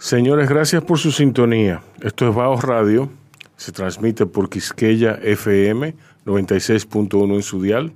Señores, 0.00 0.48
gracias 0.48 0.82
por 0.82 0.98
su 0.98 1.12
sintonía. 1.12 1.82
Esto 2.00 2.26
es 2.26 2.34
Baos 2.34 2.64
Radio. 2.64 3.10
Se 3.58 3.70
transmite 3.70 4.24
por 4.24 4.48
Quisqueya 4.48 5.18
FM 5.22 5.94
96.1 6.24 7.34
en 7.34 7.42
su 7.42 7.60
dial 7.60 7.92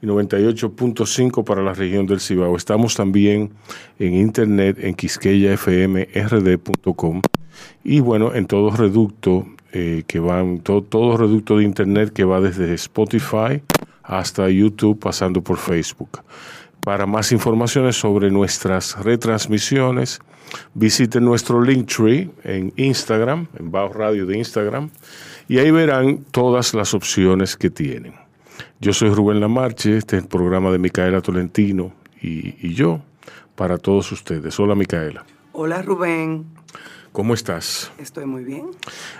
y 0.00 0.06
98.5 0.06 1.42
para 1.42 1.64
la 1.64 1.74
región 1.74 2.06
del 2.06 2.20
Cibao. 2.20 2.56
Estamos 2.56 2.94
también 2.94 3.50
en 3.98 4.14
internet 4.14 4.78
en 4.78 4.94
quisqueyafmrd.com 4.94 7.22
y 7.82 7.98
bueno, 7.98 8.36
en 8.36 8.46
todo 8.46 8.70
reducto 8.70 9.44
eh, 9.72 10.04
que 10.06 10.20
van, 10.20 10.60
todo, 10.60 10.82
todo 10.82 11.16
reducto 11.16 11.58
de 11.58 11.64
internet 11.64 12.12
que 12.12 12.22
va 12.22 12.40
desde 12.40 12.72
Spotify 12.74 13.64
hasta 14.04 14.48
YouTube 14.48 15.00
pasando 15.00 15.42
por 15.42 15.58
Facebook. 15.58 16.20
Para 16.84 17.06
más 17.06 17.32
informaciones 17.32 17.96
sobre 17.96 18.30
nuestras 18.30 18.96
retransmisiones, 19.02 20.20
visiten 20.74 21.24
nuestro 21.24 21.62
Linktree 21.62 22.30
en 22.44 22.72
Instagram, 22.76 23.46
en 23.58 23.70
Bajo 23.70 23.92
Radio 23.92 24.26
de 24.26 24.38
Instagram, 24.38 24.90
y 25.48 25.58
ahí 25.58 25.70
verán 25.70 26.24
todas 26.30 26.74
las 26.74 26.94
opciones 26.94 27.56
que 27.56 27.70
tienen. 27.70 28.14
Yo 28.80 28.92
soy 28.92 29.10
Rubén 29.10 29.40
Lamarche, 29.40 29.96
este 29.96 30.16
es 30.16 30.22
el 30.22 30.28
programa 30.28 30.70
de 30.70 30.78
Micaela 30.78 31.20
Tolentino 31.20 31.92
y, 32.20 32.54
y 32.66 32.74
yo 32.74 33.00
para 33.54 33.78
todos 33.78 34.12
ustedes. 34.12 34.58
Hola 34.60 34.74
Micaela. 34.74 35.24
Hola 35.52 35.82
Rubén. 35.82 36.46
¿Cómo 37.12 37.34
estás? 37.34 37.90
Estoy 37.98 38.26
muy 38.26 38.44
bien. 38.44 38.66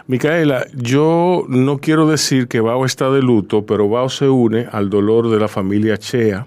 Micaela, 0.07 0.67
yo 0.75 1.45
no 1.49 1.79
quiero 1.79 2.07
decir 2.09 2.47
que 2.47 2.61
Bao 2.61 2.85
está 2.85 3.11
de 3.11 3.23
luto, 3.23 3.67
pero 3.67 3.89
Bao 3.89 4.09
se 4.09 4.29
une 4.29 4.69
al 4.71 4.91
dolor 4.91 5.31
de 5.31 5.41
la 5.41 5.49
familia 5.49 5.97
Chea 5.97 6.47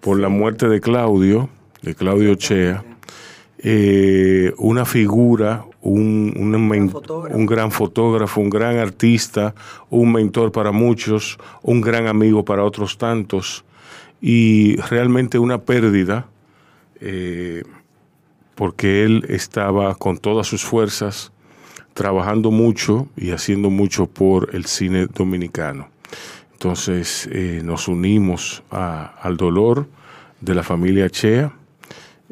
por 0.00 0.18
la 0.18 0.28
muerte 0.28 0.68
de 0.68 0.80
Claudio, 0.80 1.48
de 1.82 1.94
Claudio 1.94 2.34
Chea. 2.34 2.84
Eh, 3.60 4.52
una 4.58 4.84
figura, 4.84 5.64
un, 5.82 6.32
gran 7.46 7.72
fotógrafo, 7.72 8.40
un 8.40 8.50
gran 8.50 8.76
artista, 8.76 9.54
un 9.90 10.12
mentor 10.12 10.52
para 10.52 10.70
muchos, 10.70 11.38
un 11.62 11.80
gran 11.80 12.06
amigo 12.06 12.44
para 12.44 12.62
otros 12.62 12.98
tantos, 12.98 13.64
y 14.20 14.76
realmente 14.76 15.38
una 15.40 15.58
pérdida, 15.62 16.28
eh, 17.00 17.64
porque 18.54 19.04
él 19.04 19.24
estaba 19.28 19.94
con 19.96 20.18
todas 20.18 20.46
sus 20.46 20.64
fuerzas 20.64 21.32
trabajando 21.94 22.52
mucho 22.52 23.08
y 23.16 23.30
haciendo 23.30 23.70
mucho 23.70 24.06
por 24.06 24.54
el 24.54 24.66
cine 24.66 25.06
dominicano. 25.06 25.88
Entonces 26.52 27.28
eh, 27.32 27.60
nos 27.64 27.88
unimos 27.88 28.62
a- 28.70 29.14
al 29.20 29.36
dolor 29.36 29.86
de 30.40 30.54
la 30.54 30.62
familia 30.62 31.10
Chea 31.10 31.52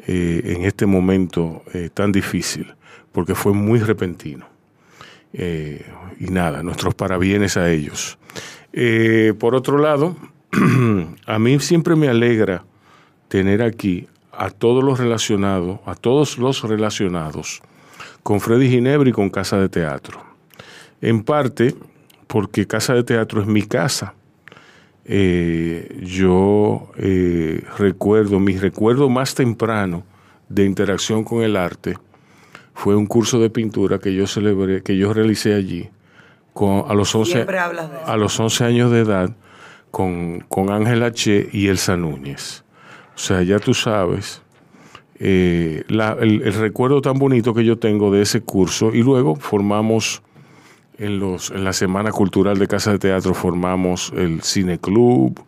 eh, 0.09 0.55
en 0.55 0.63
este 0.63 0.85
momento 0.85 1.63
eh, 1.73 1.89
tan 1.93 2.13
difícil, 2.13 2.73
porque 3.11 3.35
fue 3.35 3.51
muy 3.51 3.79
repentino. 3.79 4.47
Eh, 5.33 5.85
y 6.19 6.27
nada, 6.27 6.63
nuestros 6.63 6.95
parabienes 6.95 7.57
a 7.57 7.69
ellos. 7.69 8.17
Por 9.39 9.55
otro 9.55 9.79
lado, 9.79 10.15
a 11.25 11.39
mí 11.39 11.59
siempre 11.59 11.95
me 11.95 12.07
alegra 12.07 12.63
tener 13.27 13.61
aquí 13.61 14.07
a 14.31 14.49
todos 14.49 14.83
los 14.83 14.97
relacionados, 14.99 15.79
a 15.85 15.95
todos 15.95 16.37
los 16.37 16.63
relacionados 16.63 17.61
con 18.23 18.39
Freddy 18.39 18.69
Ginebra 18.69 19.09
y 19.09 19.11
con 19.11 19.29
Casa 19.29 19.57
de 19.57 19.67
Teatro. 19.67 20.21
En 21.01 21.23
parte 21.23 21.75
porque 22.27 22.65
Casa 22.65 22.93
de 22.93 23.03
Teatro 23.03 23.41
es 23.41 23.47
mi 23.47 23.63
casa. 23.63 24.13
Eh, 25.09 25.99
yo 26.03 26.89
eh, 26.97 27.63
recuerdo, 27.77 28.39
mi 28.39 28.57
recuerdo 28.57 29.09
más 29.09 29.35
temprano 29.35 30.03
de 30.49 30.65
interacción 30.65 31.23
con 31.23 31.43
el 31.43 31.55
arte 31.55 31.97
fue 32.73 32.95
un 32.95 33.05
curso 33.05 33.39
de 33.39 33.49
pintura 33.49 33.99
que 33.99 34.13
yo 34.13 34.27
celebré, 34.27 34.83
que 34.83 34.97
yo 34.97 35.13
realicé 35.13 35.53
allí 35.53 35.89
con, 36.53 36.83
a, 36.89 36.93
los 36.93 37.15
11, 37.15 37.31
Siempre 37.31 37.57
hablas 37.57 37.89
de 37.89 37.97
eso. 37.97 38.05
a 38.07 38.17
los 38.17 38.37
11 38.39 38.63
años 38.65 38.91
de 38.91 38.99
edad 38.99 39.29
con, 39.91 40.41
con 40.49 40.69
Ángela 40.71 41.11
Che 41.13 41.49
y 41.53 41.67
Elsa 41.69 41.95
Núñez. 41.95 42.63
O 43.15 43.19
sea, 43.19 43.41
ya 43.43 43.59
tú 43.59 43.73
sabes 43.73 44.41
eh, 45.19 45.83
la- 45.87 46.17
el, 46.19 46.41
el 46.43 46.53
recuerdo 46.53 47.01
tan 47.01 47.17
bonito 47.17 47.53
que 47.53 47.63
yo 47.63 47.77
tengo 47.79 48.11
de 48.11 48.21
ese 48.23 48.41
curso 48.41 48.93
y 48.93 49.01
luego 49.03 49.35
formamos 49.37 50.21
en, 50.97 51.19
los, 51.19 51.51
en 51.51 51.63
la 51.63 51.73
Semana 51.73 52.11
Cultural 52.11 52.57
de 52.57 52.67
Casa 52.67 52.91
de 52.91 52.99
Teatro, 52.99 53.33
formamos 53.33 54.11
el 54.15 54.41
Cine 54.41 54.79
Club, 54.79 55.39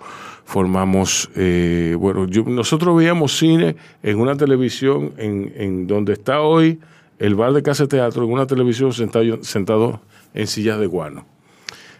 formamos, 0.45 1.29
eh, 1.35 1.95
bueno, 1.99 2.25
yo- 2.27 2.43
nosotros 2.45 2.95
veíamos 2.97 3.37
cine 3.37 3.75
en 4.03 4.19
una 4.19 4.35
televisión 4.35 5.11
en, 5.17 5.51
en 5.55 5.87
donde 5.87 6.13
está 6.13 6.41
hoy 6.41 6.79
el 7.19 7.35
bar 7.35 7.53
de 7.53 7.61
Casa 7.63 7.83
de 7.83 7.89
Teatro, 7.89 8.23
en 8.23 8.31
una 8.31 8.47
televisión 8.47 8.93
sentado, 8.93 9.43
sentado 9.43 10.01
en 10.33 10.47
sillas 10.47 10.79
de 10.79 10.87
guano. 10.87 11.25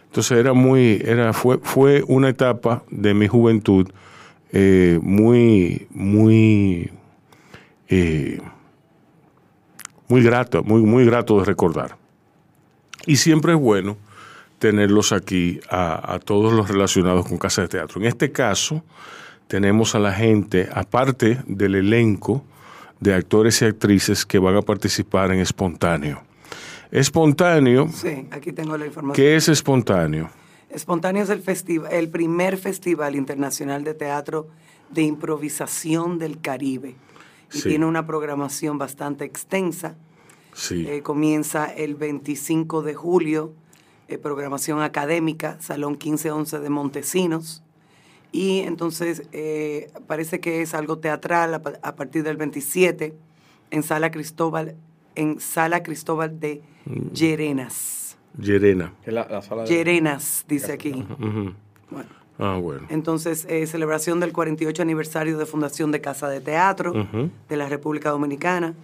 Entonces 0.06 0.38
era 0.38 0.52
muy, 0.52 1.00
era, 1.04 1.32
fue, 1.32 1.58
fue 1.62 2.02
una 2.08 2.28
etapa 2.30 2.82
de 2.90 3.14
mi 3.14 3.28
juventud 3.28 3.86
eh, 4.52 4.98
muy, 5.02 5.86
muy, 5.90 6.90
eh, 7.88 8.40
muy 10.08 10.22
grato, 10.24 10.64
muy, 10.64 10.82
muy 10.82 11.04
grato 11.04 11.38
de 11.38 11.44
recordar. 11.44 11.99
Y 13.06 13.16
siempre 13.16 13.52
es 13.54 13.58
bueno 13.58 13.96
tenerlos 14.58 15.12
aquí 15.12 15.60
a, 15.70 16.14
a 16.14 16.18
todos 16.18 16.52
los 16.52 16.68
relacionados 16.68 17.26
con 17.26 17.38
Casa 17.38 17.62
de 17.62 17.68
Teatro. 17.68 18.00
En 18.00 18.06
este 18.06 18.30
caso, 18.30 18.82
tenemos 19.48 19.94
a 19.94 19.98
la 19.98 20.12
gente, 20.12 20.68
aparte 20.72 21.40
del 21.46 21.74
elenco 21.76 22.44
de 23.00 23.14
actores 23.14 23.62
y 23.62 23.64
actrices 23.64 24.26
que 24.26 24.38
van 24.38 24.56
a 24.56 24.62
participar 24.62 25.32
en 25.32 25.40
Espontáneo. 25.40 26.22
Espontáneo, 26.90 27.88
Sí, 27.92 28.26
aquí 28.30 28.52
tengo 28.52 28.76
la 28.76 28.86
información. 28.86 29.14
¿qué 29.14 29.36
es 29.36 29.48
Espontáneo? 29.48 30.28
Espontáneo 30.68 31.22
es 31.22 31.30
el, 31.30 31.42
el 31.90 32.08
primer 32.10 32.56
festival 32.58 33.16
internacional 33.16 33.82
de 33.84 33.94
teatro 33.94 34.48
de 34.90 35.02
improvisación 35.02 36.18
del 36.18 36.40
Caribe. 36.40 36.94
Y 37.52 37.58
Sí. 37.58 37.68
tiene 37.70 37.86
una 37.86 38.06
programación 38.06 38.78
bastante 38.78 39.24
extensa. 39.24 39.96
Sí. 40.60 40.86
Eh, 40.86 41.00
comienza 41.02 41.64
el 41.66 41.94
25 41.94 42.82
de 42.82 42.94
julio, 42.94 43.52
eh, 44.08 44.18
programación 44.18 44.82
académica, 44.82 45.56
Salón 45.60 45.92
1511 45.92 46.58
de 46.58 46.68
Montesinos. 46.70 47.62
Y 48.32 48.60
entonces 48.60 49.22
eh, 49.32 49.90
parece 50.06 50.38
que 50.40 50.60
es 50.62 50.74
algo 50.74 50.98
teatral 50.98 51.54
a, 51.54 51.62
pa- 51.62 51.78
a 51.82 51.96
partir 51.96 52.22
del 52.22 52.36
27 52.36 53.14
en 53.70 53.82
Sala 53.82 54.10
Cristóbal, 54.10 54.74
en 55.14 55.40
Sala 55.40 55.82
Cristóbal 55.82 56.38
de 56.38 56.62
Mm. 56.86 57.12
Llerenas. 57.12 58.16
Llerena. 58.38 58.94
La, 59.04 59.26
la 59.28 59.42
sala 59.42 59.64
de- 59.64 59.68
Llerenas, 59.68 60.44
dice 60.48 60.72
aquí. 60.72 60.92
Bueno, 61.90 62.08
Ah, 62.38 62.56
bueno. 62.60 62.86
entonces, 62.88 63.46
eh, 63.50 63.66
celebración 63.66 64.18
del 64.20 64.32
48 64.32 64.80
aniversario 64.82 65.36
de 65.36 65.44
fundación 65.44 65.90
de 65.92 66.00
Casa 66.00 66.28
de 66.30 66.40
Teatro 66.40 66.94
de 67.48 67.56
la 67.56 67.68
República 67.68 68.10
Dominicana. 68.10 68.74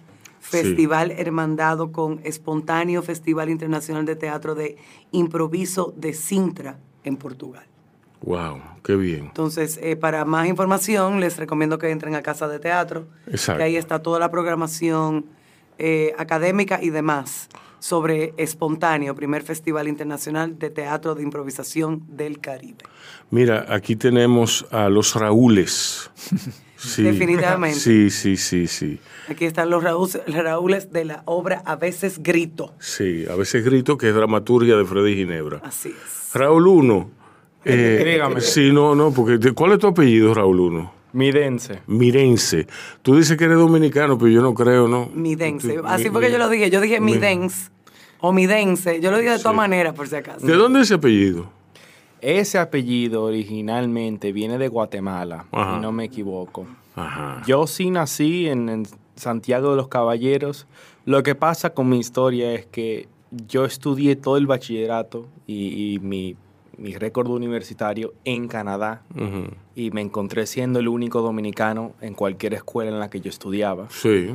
Festival 0.49 1.11
hermandado 1.11 1.91
con 1.91 2.21
espontáneo 2.23 3.01
Festival 3.01 3.49
Internacional 3.49 4.05
de 4.05 4.15
Teatro 4.15 4.55
de 4.55 4.77
Improviso 5.11 5.93
de 5.97 6.13
Sintra 6.13 6.79
en 7.03 7.17
Portugal. 7.17 7.65
Wow, 8.21 8.61
qué 8.83 8.95
bien. 8.95 9.25
Entonces, 9.25 9.77
eh, 9.83 9.95
para 9.95 10.23
más 10.25 10.47
información, 10.47 11.19
les 11.19 11.37
recomiendo 11.37 11.77
que 11.77 11.89
entren 11.91 12.15
a 12.15 12.21
Casa 12.21 12.47
de 12.47 12.59
Teatro, 12.59 13.07
Exacto. 13.27 13.57
que 13.57 13.63
ahí 13.65 13.75
está 13.75 14.01
toda 14.01 14.19
la 14.19 14.31
programación 14.31 15.25
eh, 15.77 16.13
académica 16.17 16.79
y 16.81 16.89
demás 16.89 17.49
sobre 17.79 18.33
Espontáneo, 18.37 19.13
primer 19.15 19.43
Festival 19.43 19.87
Internacional 19.87 20.57
de 20.57 20.69
Teatro 20.69 21.13
de 21.13 21.23
Improvisación 21.23 22.03
del 22.07 22.39
Caribe. 22.39 22.77
Mira, 23.29 23.65
aquí 23.67 23.95
tenemos 23.95 24.65
a 24.71 24.87
los 24.87 25.13
Raúles. 25.13 26.09
Sí. 26.77 27.01
Definitivamente. 27.01 27.79
Sí, 27.79 28.11
sí, 28.11 28.37
sí, 28.37 28.67
sí. 28.67 28.99
Aquí 29.29 29.45
están 29.45 29.69
los 29.69 29.83
Raúles, 29.83 30.91
de 30.91 31.05
la 31.05 31.21
obra 31.25 31.61
A 31.65 31.75
veces 31.75 32.21
grito. 32.23 32.73
Sí, 32.79 33.25
a 33.29 33.35
veces 33.35 33.63
grito 33.65 33.97
que 33.97 34.09
es 34.09 34.15
dramaturgia 34.15 34.75
de 34.77 34.85
Freddy 34.85 35.15
Ginebra. 35.15 35.59
Así 35.63 35.89
es. 35.89 36.33
Raúl 36.33 36.67
Uno. 36.67 37.09
eh, 37.65 38.03
Dígame. 38.05 38.41
Sí, 38.41 38.71
no, 38.71 38.95
no, 38.95 39.11
porque 39.11 39.39
¿cuál 39.53 39.73
es 39.73 39.79
tu 39.79 39.87
apellido, 39.87 40.33
Raúl 40.33 40.59
Uno? 40.59 40.93
Midense. 41.13 41.79
Mirense. 41.87 42.67
Tú 43.01 43.15
dices 43.17 43.37
que 43.37 43.45
eres 43.45 43.57
dominicano, 43.57 44.17
pero 44.17 44.29
yo 44.29 44.41
no 44.41 44.53
creo, 44.53 44.87
¿no? 44.87 45.09
Midense. 45.13 45.79
Así 45.85 46.05
mi- 46.05 46.09
fue 46.11 46.21
que 46.21 46.27
mi- 46.27 46.33
yo 46.33 46.37
lo 46.39 46.49
dije. 46.49 46.69
Yo 46.69 46.79
dije 46.81 46.99
mi- 46.99 47.13
Midens 47.13 47.71
o 48.19 48.31
Midense. 48.33 48.99
Yo 49.01 49.09
lo 49.11 49.17
dije 49.17 49.31
de 49.31 49.39
todas 49.39 49.55
maneras, 49.55 49.93
por 49.93 50.07
si 50.07 50.15
acaso. 50.15 50.45
¿De 50.45 50.53
dónde 50.53 50.79
es 50.81 50.85
ese 50.87 50.95
apellido? 50.95 51.49
Ese 52.21 52.57
apellido 52.59 53.23
originalmente 53.23 54.31
viene 54.31 54.57
de 54.57 54.67
Guatemala, 54.67 55.45
Ajá. 55.51 55.75
si 55.75 55.81
no 55.81 55.91
me 55.91 56.05
equivoco. 56.05 56.65
Ajá. 56.95 57.41
Yo 57.47 57.67
sí 57.67 57.89
nací 57.91 58.47
en, 58.47 58.69
en 58.69 58.87
Santiago 59.17 59.71
de 59.71 59.75
los 59.77 59.87
Caballeros. 59.87 60.67
Lo 61.05 61.23
que 61.23 61.35
pasa 61.35 61.71
con 61.71 61.89
mi 61.89 61.99
historia 61.99 62.53
es 62.53 62.65
que 62.65 63.07
yo 63.47 63.65
estudié 63.65 64.15
todo 64.15 64.37
el 64.37 64.47
bachillerato 64.47 65.27
y, 65.45 65.93
y 65.95 65.99
mi, 65.99 66.35
mi 66.77 66.95
récord 66.95 67.27
universitario 67.29 68.13
en 68.23 68.47
Canadá 68.47 69.03
y 69.75 69.91
me 69.91 70.01
encontré 70.01 70.45
siendo 70.47 70.79
el 70.79 70.87
único 70.87 71.21
dominicano 71.21 71.93
en 72.01 72.13
cualquier 72.13 72.53
escuela 72.53 72.91
en 72.91 72.99
la 72.99 73.09
que 73.09 73.19
yo 73.19 73.29
estudiaba. 73.29 73.87
Sí. 73.89 74.29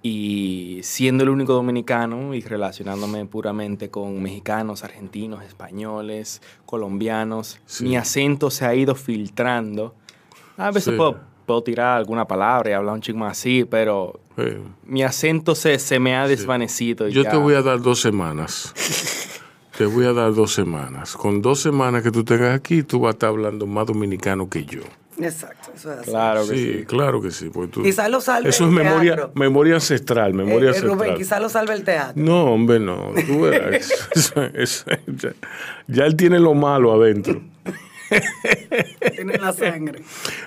Y 0.00 0.78
siendo 0.84 1.24
el 1.24 1.30
único 1.30 1.52
dominicano 1.54 2.32
y 2.32 2.40
relacionándome 2.40 3.26
puramente 3.26 3.90
con 3.90 4.22
mexicanos, 4.22 4.84
argentinos, 4.84 5.42
españoles, 5.44 6.40
colombianos, 6.66 7.60
Sí. 7.66 7.84
mi 7.84 7.96
acento 7.96 8.50
se 8.50 8.64
ha 8.64 8.74
ido 8.76 8.94
filtrando. 8.94 9.94
A 10.56 10.68
veces 10.70 10.92
Sí. 10.92 10.96
puedo, 10.96 11.18
puedo 11.48 11.62
tirar 11.62 11.96
alguna 11.96 12.26
palabra 12.26 12.70
y 12.70 12.72
hablar 12.74 12.94
un 12.94 13.18
más 13.18 13.32
así, 13.32 13.64
pero 13.64 14.20
mi 14.84 15.02
acento 15.02 15.54
se, 15.54 15.78
se 15.78 15.98
me 15.98 16.14
ha 16.14 16.28
desvanecido. 16.28 17.08
Yo 17.08 17.22
ya. 17.22 17.30
te 17.30 17.36
voy 17.36 17.54
a 17.54 17.62
dar 17.62 17.80
dos 17.80 18.00
semanas. 18.02 18.74
te 19.78 19.86
voy 19.86 20.04
a 20.04 20.12
dar 20.12 20.34
dos 20.34 20.52
semanas. 20.52 21.16
Con 21.16 21.40
dos 21.40 21.60
semanas 21.60 22.02
que 22.02 22.10
tú 22.10 22.22
tengas 22.22 22.54
aquí, 22.54 22.82
tú 22.82 23.00
vas 23.00 23.08
a 23.08 23.12
estar 23.12 23.30
hablando 23.30 23.66
más 23.66 23.86
dominicano 23.86 24.48
que 24.48 24.64
yo. 24.66 24.82
Exacto, 25.20 25.72
eso 25.74 25.90
es 25.92 25.98
así. 26.00 26.10
Claro 26.10 26.46
que 26.46 26.54
sí, 26.56 26.72
sí. 26.80 26.84
claro 26.84 27.20
que 27.22 27.30
sí. 27.32 27.50
porque 27.52 27.72
tú- 27.72 27.82
Quizás 27.82 28.08
lo 28.10 28.20
salve 28.20 28.50
Eso 28.50 28.64
es 28.64 28.70
el 28.70 28.76
memoria, 28.76 29.14
teatro. 29.16 29.32
memoria 29.34 29.74
ancestral, 29.74 30.34
memoria 30.34 30.70
Eh, 30.70 30.74
eh, 30.76 30.80
Rubén, 30.82 30.90
ancestral. 30.92 31.16
quizás 31.18 31.40
lo 31.42 31.48
salve 31.48 31.74
el 31.74 31.82
teatro. 31.82 32.22
No, 32.22 32.44
hombre, 32.52 32.78
no. 32.78 33.10
Tú 33.26 33.40
verás. 33.40 33.90
Eso- 34.14 34.42
eso- 34.54 34.84
ya, 35.06 35.30
ya 35.88 36.04
él 36.04 36.14
tiene 36.14 36.38
lo 36.38 36.52
malo 36.54 36.92
adentro. 36.92 37.40
Tiene 39.14 39.38
la 39.38 39.52
sangre. 39.52 40.00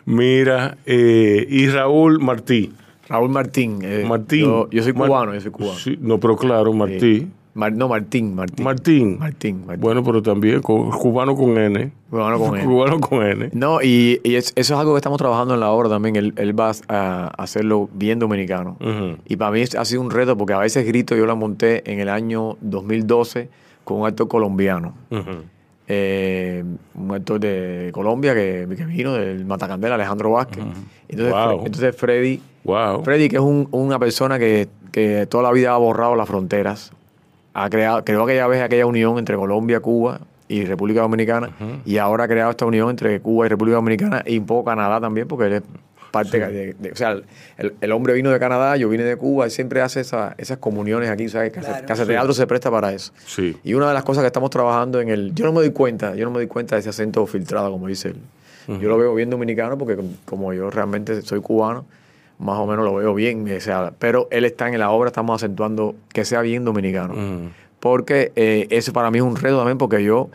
Mira, 0.05 0.77
eh, 0.85 1.45
y 1.49 1.67
Raúl 1.67 2.19
Martí. 2.19 2.71
Raúl 3.07 3.29
Martín. 3.29 3.79
eh, 3.83 4.05
Martín. 4.07 4.41
Yo, 4.41 4.69
yo 4.69 4.83
soy 4.83 4.93
Mar- 4.93 5.07
cubano, 5.09 5.33
yo 5.33 5.41
soy 5.41 5.51
cubano. 5.51 5.75
Sí, 5.77 5.97
no, 6.01 6.19
pero 6.19 6.37
claro, 6.37 6.71
Martí. 6.73 7.27
Mar- 7.53 7.73
no, 7.73 7.89
Martín, 7.89 8.33
Martín. 8.33 8.63
Martín. 8.63 9.19
Martín, 9.19 9.65
Martín. 9.65 9.81
Bueno, 9.81 10.01
pero 10.05 10.21
también 10.23 10.61
cubano 10.61 11.35
con 11.35 11.57
N. 11.57 11.91
Cubano 12.09 12.39
con 12.39 12.55
N. 12.57 12.65
Cubano 12.65 12.99
con 13.01 13.25
N. 13.25 13.49
No, 13.51 13.81
y, 13.81 14.21
y 14.23 14.35
es- 14.35 14.53
eso 14.55 14.73
es 14.73 14.79
algo 14.79 14.93
que 14.93 14.97
estamos 14.99 15.17
trabajando 15.17 15.53
en 15.55 15.59
la 15.59 15.69
obra 15.71 15.89
también. 15.89 16.15
Él, 16.15 16.33
él 16.37 16.57
va 16.57 16.71
a 16.87 17.27
hacerlo 17.37 17.89
bien 17.93 18.19
dominicano. 18.19 18.77
Y 19.27 19.35
para 19.35 19.51
mí 19.51 19.61
ha 19.77 19.83
sido 19.85 19.99
un 19.99 20.11
reto 20.11 20.37
porque 20.37 20.53
a 20.53 20.59
veces 20.59 20.85
grito, 20.87 21.13
yo 21.17 21.25
la 21.25 21.35
monté 21.35 21.91
en 21.91 21.99
el 21.99 22.07
año 22.07 22.55
2012 22.61 23.49
con 23.83 23.99
un 23.99 24.07
actor 24.07 24.29
colombiano. 24.29 24.93
Ujú. 25.09 25.43
Eh, 25.93 26.63
un 26.95 27.13
actor 27.13 27.37
de 27.39 27.89
Colombia 27.93 28.33
que, 28.33 28.65
que 28.77 28.85
vino, 28.85 29.13
del 29.13 29.43
Matacandela, 29.45 29.95
Alejandro 29.95 30.31
Vázquez. 30.31 30.63
entonces, 31.09 31.33
Wow. 31.33 31.49
Fre- 31.59 31.65
entonces 31.65 31.95
Freddy, 31.97 32.41
Wow. 32.63 33.03
Freddy, 33.03 33.27
que 33.27 33.35
es 33.35 33.41
un- 33.41 33.67
una 33.71 33.99
persona 33.99 34.39
que, 34.39 34.69
que 34.91 35.25
toda 35.27 35.43
la 35.43 35.51
vida 35.51 35.73
ha 35.73 35.77
borrado 35.77 36.15
las 36.15 36.27
fronteras, 36.29 36.91
ha 37.53 37.69
creado, 37.69 38.05
creó 38.05 38.23
aquella 38.23 38.47
vez 38.47 38.61
aquella 38.61 38.85
unión 38.85 39.17
entre 39.17 39.35
Colombia, 39.35 39.81
Cuba 39.81 40.21
y 40.47 40.63
República 40.65 41.01
Dominicana, 41.01 41.49
y 41.85 41.97
ahora 41.97 42.23
ha 42.25 42.27
creado 42.27 42.51
esta 42.51 42.65
unión 42.65 42.89
entre 42.89 43.19
Cuba 43.19 43.45
y 43.45 43.49
República 43.49 43.75
Dominicana 43.75 44.23
y 44.25 44.37
un 44.37 44.45
poco 44.45 44.63
Canadá 44.65 45.01
también, 45.01 45.27
porque 45.27 45.45
él 45.47 45.53
es 45.53 45.63
parte 46.11 46.39
de, 46.39 46.73
de- 46.73 46.91
O 46.91 46.95
sea, 46.95 47.11
el, 47.57 47.73
el 47.79 47.91
hombre 47.91 48.13
vino 48.13 48.29
de 48.31 48.39
Canadá, 48.39 48.75
yo 48.77 48.89
vine 48.89 49.03
de 49.03 49.15
Cuba, 49.15 49.45
él 49.45 49.51
siempre 49.51 49.81
hace 49.81 50.01
esa- 50.01 50.35
esas 50.37 50.57
comuniones 50.57 51.09
aquí, 51.09 51.29
¿sabes? 51.29 51.51
Casa, 51.51 51.69
Claro. 51.69 51.87
Casa 51.87 52.05
Teatro 52.05 52.33
se 52.33 52.45
presta 52.47 52.69
para 52.69 52.91
eso. 52.93 53.13
Sí. 53.25 53.57
Y 53.63 53.73
una 53.73 53.87
de 53.87 53.93
las 53.93 54.03
cosas 54.03 54.21
que 54.23 54.27
estamos 54.27 54.49
trabajando 54.49 54.99
en 55.01 55.09
el... 55.09 55.33
Yo 55.33 55.45
no 55.45 55.51
me 55.53 55.59
doy 55.59 55.71
cuenta, 55.71 56.13
yo 56.15 56.25
no 56.25 56.31
me 56.31 56.37
doy 56.37 56.47
cuenta 56.47 56.75
de 56.75 56.81
ese 56.81 56.89
acento 56.89 57.25
filtrado, 57.25 57.71
como 57.71 57.87
dice 57.87 58.09
él. 58.09 58.17
Yo 58.79 58.87
lo 58.89 58.97
veo 58.97 59.13
bien 59.15 59.29
dominicano 59.29 59.77
porque 59.77 59.95
com- 59.95 60.13
como 60.25 60.53
yo 60.53 60.69
realmente 60.69 61.21
soy 61.23 61.41
cubano, 61.41 61.85
más 62.39 62.57
o 62.59 62.65
menos 62.67 62.85
lo 62.85 62.93
veo 62.95 63.13
bien. 63.13 63.49
o 63.55 63.59
sea, 63.59 63.91
pero 63.99 64.27
él 64.31 64.45
está 64.45 64.67
en 64.69 64.77
la 64.79 64.91
obra, 64.91 65.07
estamos 65.09 65.41
acentuando 65.41 65.95
que 66.13 66.23
sea 66.25 66.41
bien 66.41 66.63
dominicano. 66.63 67.13
Porque 67.79 68.31
eh, 68.35 68.67
eso 68.69 68.93
para 68.93 69.09
mí 69.11 69.17
es 69.17 69.23
un 69.23 69.35
reto 69.35 69.57
también 69.57 69.77
porque 69.77 70.03
yo... 70.03 70.29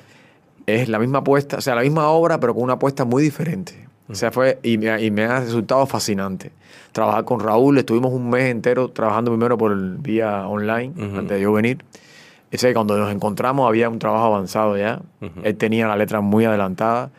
Es 0.66 0.88
la 0.88 0.98
misma 0.98 1.18
apuesta, 1.18 1.58
o 1.58 1.60
sea, 1.60 1.76
la 1.76 1.82
misma 1.82 2.08
obra, 2.08 2.40
pero 2.40 2.52
con 2.52 2.64
una 2.64 2.72
apuesta 2.72 3.04
muy 3.04 3.22
diferente. 3.22 3.85
O 4.08 4.14
sea, 4.14 4.30
fue... 4.30 4.58
Y 4.62 4.78
me, 4.78 4.90
ha- 4.90 5.00
y 5.00 5.10
me 5.10 5.24
ha 5.24 5.40
resultado 5.40 5.84
fascinante. 5.86 6.52
Trabajar 6.92 7.24
con 7.24 7.40
Raúl, 7.40 7.76
estuvimos 7.78 8.12
un 8.12 8.30
mes 8.30 8.44
entero 8.50 8.88
trabajando 8.88 9.30
primero 9.32 9.58
por 9.58 9.72
el 9.72 9.96
vía 9.98 10.46
online, 10.46 10.92
Ujú. 10.96 11.18
antes 11.18 11.36
de 11.36 11.40
yo 11.40 11.52
venir. 11.52 11.78
O 12.54 12.58
sea, 12.58 12.72
cuando 12.72 12.96
nos 12.96 13.12
encontramos 13.12 13.68
había 13.68 13.88
un 13.88 13.98
trabajo 13.98 14.26
avanzado 14.26 14.78
ya. 14.78 15.00
Él 15.42 15.56
tenía 15.56 15.88
la 15.88 15.96
letra 15.96 16.20
muy 16.20 16.44
adelantada 16.44 17.10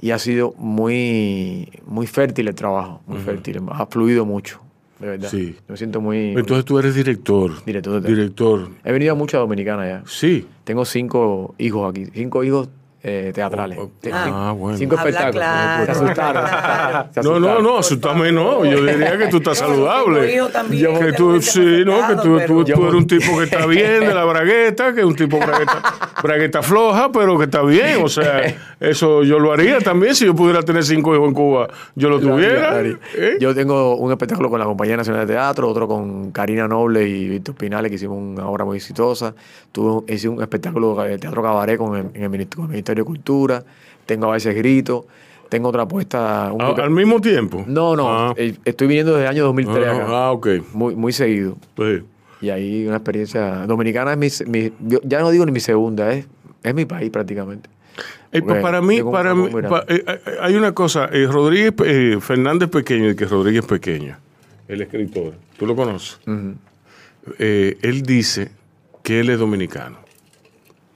y 0.00 0.10
ha 0.12 0.18
sido 0.18 0.54
muy, 0.56 1.68
muy 1.86 2.06
fértil 2.06 2.48
el 2.48 2.54
trabajo, 2.54 3.02
muy 3.06 3.18
fértil. 3.18 3.60
Ha 3.70 3.86
fluido 3.86 4.24
mucho, 4.24 4.60
de 4.98 5.08
verdad. 5.08 5.28
Sí. 5.28 5.54
Me 5.68 5.76
siento 5.76 6.00
muy... 6.00 6.30
Entonces 6.30 6.64
tú 6.64 6.78
eres 6.78 6.94
director. 6.94 7.62
Director. 7.64 8.02
Director. 8.02 8.68
He 8.82 8.90
venido 8.92 9.12
a 9.12 9.14
mucha 9.14 9.38
dominicana 9.38 9.86
ya. 9.86 10.02
Sí. 10.06 10.46
Tengo 10.64 10.84
cinco 10.86 11.54
hijos 11.58 11.88
aquí, 11.90 12.06
cinco 12.14 12.42
hijos 12.42 12.68
eh, 13.02 13.32
teatrales. 13.34 13.78
Oh, 13.78 13.84
oh, 13.84 14.10
ah, 14.12 14.52
bueno. 14.56 14.76
Cinco 14.76 14.96
espectáculos. 14.96 15.34
claro, 15.42 15.84
Se 15.86 15.90
asustaron. 15.92 16.42
claro. 16.44 17.08
Se 17.14 17.22
No, 17.22 17.40
no, 17.40 17.60
no, 17.62 17.78
asustame 17.78 18.30
no. 18.32 18.64
Yo 18.64 18.82
diría 18.84 19.16
que 19.16 19.28
tú 19.28 19.38
estás 19.38 19.58
saludable. 19.58 20.34
hijos 20.34 20.52
también, 20.52 20.98
que 20.98 21.12
tú, 21.12 21.40
sí, 21.40 21.82
no, 21.86 22.06
que 22.06 22.14
tú, 22.16 22.34
pero- 22.36 22.46
tú, 22.46 22.64
tú 22.64 22.82
eres 22.82 22.94
un 22.94 23.06
tipo 23.06 23.38
que 23.38 23.44
está 23.44 23.64
bien 23.66 24.00
de 24.00 24.12
la 24.14 24.24
bragueta, 24.24 24.92
que 24.92 25.00
es 25.00 25.06
un 25.06 25.16
tipo 25.16 25.38
bragueta, 25.38 25.82
bragueta 26.22 26.62
floja, 26.62 27.10
pero 27.10 27.38
que 27.38 27.44
está 27.44 27.62
bien. 27.62 28.02
O 28.04 28.08
sea, 28.08 28.42
eso 28.80 29.22
yo 29.22 29.38
lo 29.38 29.52
haría 29.52 29.78
también 29.78 30.14
si 30.14 30.26
yo 30.26 30.34
pudiera 30.34 30.62
tener 30.62 30.84
cinco 30.84 31.14
hijos 31.14 31.26
en 31.28 31.34
Cuba. 31.34 31.68
Yo 31.94 32.08
lo 32.10 32.20
tuviera. 32.20 32.72
lo 32.72 32.76
haría. 32.78 32.98
¿eh? 33.16 33.36
Yo 33.40 33.54
tengo 33.54 33.96
un 33.96 34.10
espectáculo 34.12 34.50
con 34.50 34.58
la 34.58 34.66
Compañía 34.66 34.96
Nacional 34.98 35.26
de 35.26 35.32
Teatro, 35.34 35.68
otro 35.68 35.88
con 35.88 36.32
Karina 36.32 36.68
Noble 36.68 37.08
y 37.08 37.28
Víctor 37.28 37.54
Pinales, 37.54 37.88
que 37.90 37.96
hicimos 37.96 38.18
una 38.18 38.46
obra 38.46 38.64
muy 38.66 38.76
exitosa. 38.76 39.34
Tuve, 39.72 40.12
hice 40.12 40.28
un 40.28 40.42
espectáculo 40.42 40.96
de 41.02 41.16
teatro 41.18 41.42
cabaret 41.42 41.78
con 41.78 41.96
el, 41.96 42.06
en 42.14 42.22
el 42.24 42.28
Ministerio, 42.30 42.66
con 42.66 42.74
el 42.74 42.78
Ministerio 42.90 43.04
de 43.04 43.06
Cultura. 43.06 43.64
Tengo 44.06 44.30
a 44.30 44.32
veces 44.34 44.54
gritos. 44.54 45.04
Tengo 45.48 45.68
otra 45.68 45.82
apuesta. 45.82 46.52
un- 46.52 46.62
¿Al, 46.62 46.80
al 46.80 46.90
mismo 46.90 47.20
tiempo? 47.20 47.64
no, 47.66 47.96
no. 47.96 48.08
Ah, 48.08 48.34
eh, 48.36 48.54
Estoy 48.64 48.86
viniendo 48.88 49.12
desde 49.12 49.24
el 49.24 49.30
año 49.30 49.44
2003 49.44 49.86
ah, 49.86 49.90
acá. 49.96 50.06
ah, 50.08 50.32
ok. 50.32 50.48
Muy, 50.72 50.94
muy 50.94 51.12
seguido. 51.12 51.56
Sí. 51.76 52.02
Y 52.42 52.50
ahí 52.50 52.86
una 52.86 52.96
experiencia 52.96 53.66
dominicana 53.66 54.14
es 54.14 54.46
mi, 54.48 54.72
yo 54.80 54.98
ya 55.02 55.20
no 55.20 55.30
digo 55.30 55.44
ni 55.44 55.52
mi 55.52 55.60
segunda, 55.60 56.12
es, 56.12 56.26
es 56.62 56.74
mi 56.74 56.84
país 56.86 57.10
prácticamente. 57.10 57.68
Eh, 58.32 58.40
pues 58.42 58.62
para 58.62 58.80
mí, 58.80 59.02
para 59.02 59.34
mí 59.34 59.48
pa- 59.68 59.84
eh, 59.88 60.04
eh, 60.06 60.20
hay 60.40 60.54
una 60.54 60.72
cosa. 60.72 61.08
eh, 61.12 61.26
Rodríguez 61.30 61.74
Fernández 62.24 62.70
Pequeño, 62.70 63.06
el 63.08 63.16
que 63.16 63.26
Rodríguez 63.26 63.66
Pequeño, 63.66 64.16
el 64.68 64.80
escritor, 64.82 65.34
¿tú 65.58 65.66
lo 65.66 65.74
conoces? 65.76 66.18
Él 67.38 68.02
dice 68.06 68.50
que 69.02 69.20
él 69.20 69.30
es 69.30 69.38
dominicano, 69.38 69.98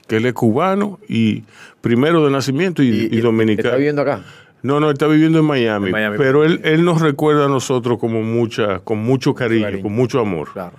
que 0.07 0.17
él 0.17 0.25
es 0.25 0.33
cubano 0.33 0.99
y 1.07 1.43
primero 1.81 2.23
de 2.25 2.31
nacimiento 2.31 2.83
y, 2.83 3.09
y 3.11 3.21
dominicano. 3.21 3.69
¿Está 3.69 3.77
viviendo 3.77 4.01
acá? 4.01 4.21
No, 4.61 4.79
no, 4.79 4.87
él 4.87 4.93
está 4.93 5.07
viviendo 5.07 5.39
en 5.39 5.45
Miami, 5.45 5.87
En 5.87 5.91
Miami. 5.91 6.17
pero 6.17 6.43
él, 6.43 6.59
él 6.63 6.83
nos 6.83 6.99
recuerda 7.01 7.45
a 7.45 7.47
nosotros 7.47 7.99
como 7.99 8.23
mucha, 8.23 8.79
con 8.79 8.97
mucho 8.99 9.33
cariño, 9.35 9.65
cariño. 9.65 9.83
con 9.83 9.93
mucho 9.93 10.19
amor. 10.19 10.49
Claro. 10.53 10.73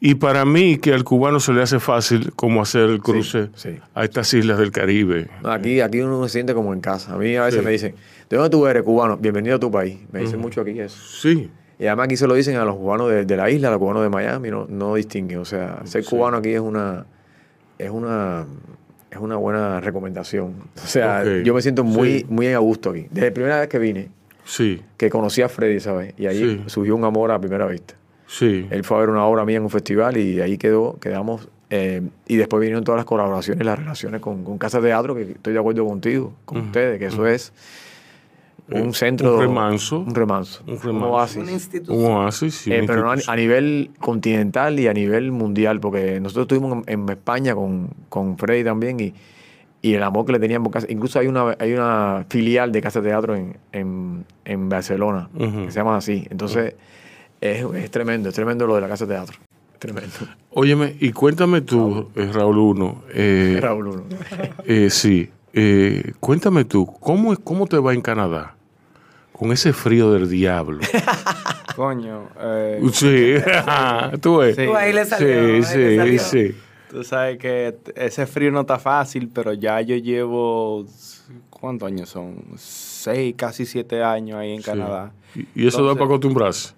Y 0.00 0.14
para 0.16 0.44
mí 0.44 0.76
que 0.78 0.92
al 0.92 1.04
cubano 1.04 1.40
se 1.40 1.52
le 1.54 1.62
hace 1.62 1.80
fácil 1.80 2.32
como 2.34 2.60
hacer 2.62 2.82
el 2.90 3.00
cruce 3.00 3.48
sí. 3.54 3.70
a 3.94 4.04
estas 4.04 4.32
islas 4.34 4.58
del 4.58 4.70
Caribe. 4.70 5.28
Aquí, 5.42 5.80
aquí 5.80 6.00
uno 6.00 6.22
se 6.24 6.32
siente 6.34 6.52
como 6.54 6.74
en 6.74 6.80
casa. 6.80 7.14
A 7.14 7.16
mí 7.18 7.34
a 7.36 7.44
veces 7.44 7.60
Sí. 7.60 7.64
me 7.64 7.72
dicen, 7.72 7.94
¿de 8.28 8.36
dónde 8.36 8.50
tú 8.50 8.66
eres, 8.66 8.82
cubano? 8.82 9.16
Bienvenido 9.16 9.56
a 9.56 9.58
tu 9.58 9.70
país. 9.70 9.98
Me 10.12 10.20
dicen 10.20 10.38
mucho 10.38 10.60
aquí 10.60 10.78
eso. 10.78 10.98
Sí, 11.02 11.50
Y 11.78 11.86
además 11.86 12.04
aquí 12.06 12.16
se 12.18 12.26
lo 12.26 12.34
dicen 12.34 12.56
a 12.56 12.64
los 12.66 12.76
cubanos 12.76 13.08
de, 13.10 13.24
de 13.24 13.36
la 13.38 13.50
isla, 13.50 13.68
a 13.68 13.70
los 13.70 13.80
cubanos 13.80 14.02
de 14.02 14.10
Miami, 14.10 14.50
no, 14.50 14.66
no 14.68 14.94
distinguen. 14.96 15.38
O 15.38 15.44
sea, 15.46 15.80
ser 15.84 16.04
cubano 16.04 16.36
aquí 16.38 16.50
es 16.50 16.60
una, 16.60 17.06
es 17.78 17.90
una, 17.90 18.46
es 19.10 19.18
una 19.18 19.36
buena 19.36 19.80
recomendación. 19.80 20.54
O 20.76 20.86
sea, 20.86 21.22
yo 21.42 21.54
me 21.54 21.62
siento 21.62 21.84
muy, 21.84 22.20
Sí. 22.20 22.26
muy 22.28 22.46
a 22.48 22.58
gusto 22.58 22.90
aquí. 22.90 23.06
Desde 23.10 23.28
la 23.28 23.34
primera 23.34 23.60
vez 23.60 23.68
que 23.68 23.78
vine, 23.78 24.08
sí, 24.44 24.82
que 24.96 25.10
conocí 25.10 25.42
a 25.42 25.48
Freddy, 25.48 25.80
¿sabes? 25.80 26.14
Y 26.16 26.26
ahí 26.26 26.38
Sí. 26.38 26.62
surgió 26.66 26.94
un 26.96 27.04
amor 27.04 27.30
a 27.32 27.38
primera 27.40 27.66
vista. 27.66 27.94
sí. 28.28 28.66
Él 28.70 28.82
fue 28.84 28.96
a 28.96 29.00
ver 29.00 29.10
una 29.10 29.24
obra 29.24 29.44
mía 29.44 29.58
en 29.58 29.62
un 29.62 29.70
festival 29.70 30.16
y 30.16 30.40
ahí 30.40 30.58
quedó, 30.58 30.98
quedamos. 31.00 31.48
eh, 31.70 32.00
y 32.28 32.36
después 32.36 32.60
vinieron 32.60 32.84
todas 32.84 32.96
las 33.00 33.04
colaboraciones, 33.06 33.66
las 33.66 33.76
relaciones 33.76 34.20
con, 34.20 34.44
con 34.44 34.56
Casa 34.56 34.80
Teatro, 34.80 35.16
que 35.16 35.22
estoy 35.32 35.52
de 35.52 35.58
acuerdo 35.58 35.84
contigo, 35.84 36.32
con 36.44 36.58
ustedes, 36.58 36.96
que 37.00 37.06
eso 37.06 37.26
es 37.26 37.52
un 38.70 38.92
centro. 38.94 39.34
un 39.36 39.40
remanso. 39.40 40.00
Un 40.00 40.14
remanso. 40.14 40.62
Un 40.66 40.80
remanso. 40.80 41.08
oasis. 41.10 41.36
Una 41.42 41.52
institución. 41.52 41.98
Un 42.04 42.12
oasis, 42.12 42.54
sí, 42.54 42.72
Eh, 42.72 42.78
una 42.78 42.86
pero 42.86 43.02
no 43.04 43.14
a, 43.26 43.36
nivel 43.36 43.90
continental 44.00 44.78
y 44.80 44.88
a 44.88 44.92
nivel 44.92 45.30
mundial, 45.32 45.80
porque 45.80 46.20
nosotros 46.20 46.44
estuvimos 46.44 46.84
en, 46.86 47.00
en 47.02 47.08
España 47.08 47.54
con, 47.54 47.90
con 48.08 48.36
Freddy 48.38 48.64
también 48.64 48.98
y, 49.00 49.14
y 49.82 49.94
el 49.94 50.02
amor 50.02 50.26
que 50.26 50.32
le 50.32 50.38
tenían 50.40 50.62
por 50.62 50.72
casa. 50.72 50.86
Incluso 50.90 51.18
hay 51.20 51.28
una, 51.28 51.54
hay 51.58 51.72
una 51.74 52.26
filial 52.28 52.72
de 52.72 52.80
Casa 52.80 53.00
Teatro 53.02 53.36
en, 53.36 53.56
en, 53.72 54.24
en 54.44 54.68
Barcelona, 54.68 55.28
que 55.36 55.70
se 55.70 55.76
llama 55.78 55.96
así. 55.96 56.26
Entonces, 56.30 56.74
es, 57.40 57.64
es 57.74 57.90
tremendo, 57.90 58.28
es 58.30 58.34
tremendo 58.34 58.66
lo 58.66 58.74
de 58.74 58.80
la 58.80 58.88
Casa 58.88 59.06
Teatro. 59.06 59.36
Tremendo. 59.78 60.10
Óyeme, 60.50 60.96
y 60.98 61.12
cuéntame 61.12 61.60
tú, 61.60 62.08
eh, 62.16 62.30
Raúl 62.32 62.56
Uno. 62.58 63.02
eh, 63.12 63.58
Raúl 63.60 63.88
uno. 63.88 64.02
eh, 64.64 64.88
sí, 64.90 65.28
eh, 65.52 66.12
cuéntame 66.18 66.64
tú, 66.64 66.86
¿cómo, 66.86 67.34
es- 67.34 67.38
¿cómo 67.38 67.66
te 67.66 67.78
va 67.78 67.92
en 67.92 68.00
Canadá? 68.00 68.55
Con 69.36 69.52
ese 69.52 69.72
frío 69.72 70.12
del 70.12 70.28
diablo. 70.30 70.80
Coño, 71.76 72.28
eh, 72.40 72.80
Sí, 72.92 73.34
tú 74.22 74.38
ves. 74.38 74.56
Sí. 74.56 74.64
Tú 74.66 74.74
ahí 74.74 74.92
le 74.92 75.04
salió, 75.04 75.26
Sí, 75.28 75.32
ahí 75.34 75.52
le 75.58 75.62
sí, 75.62 75.96
salió. 75.96 76.20
sí. 76.52 76.56
tú 76.90 77.04
sabes 77.04 77.36
que 77.38 77.76
ese 77.96 78.26
frío 78.26 78.50
no 78.50 78.62
está 78.62 78.78
fácil, 78.78 79.28
pero 79.28 79.52
ya 79.52 79.80
yo 79.82 79.94
llevo, 79.96 80.86
¿cuántos 81.50 81.86
años 81.88 82.08
son? 82.08 82.42
Seis, 82.56 83.34
casi 83.36 83.66
siete 83.66 84.02
años 84.02 84.38
ahí 84.38 84.52
en 84.54 84.62
Sí. 84.62 84.64
Canadá. 84.70 85.12
Y- 85.34 85.46
Y 85.64 85.66
eso 85.66 85.84
da 85.84 85.92
para 85.94 86.06
acostumbrarse. 86.06 86.72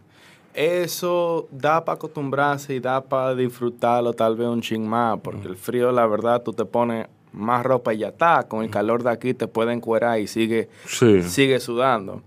Eso 0.54 1.46
da 1.52 1.84
para 1.84 1.94
acostumbrarse 1.94 2.74
y 2.74 2.80
da 2.80 3.00
para 3.04 3.36
disfrutarlo 3.36 4.12
tal 4.12 4.34
vez 4.34 4.48
un 4.48 4.60
ching 4.60 4.84
más, 4.84 5.20
porque 5.22 5.46
el 5.46 5.56
frío, 5.56 5.92
la 5.92 6.04
verdad, 6.08 6.42
tú 6.42 6.52
te 6.52 6.64
pones 6.64 7.06
más 7.32 7.64
ropa 7.64 7.94
y 7.94 7.99
ya 7.99 8.08
está. 8.08 8.44
Con 8.49 8.64
el 8.64 8.70
calor 8.70 9.02
de 9.02 9.11
aquí 9.11 9.35
te 9.35 9.47
pueden 9.47 9.76
encuerar 9.78 10.18
y 10.20 10.26
sigue, 10.26 10.68
Sí. 10.87 11.23
sigue 11.23 11.61
sudando. 11.61 12.23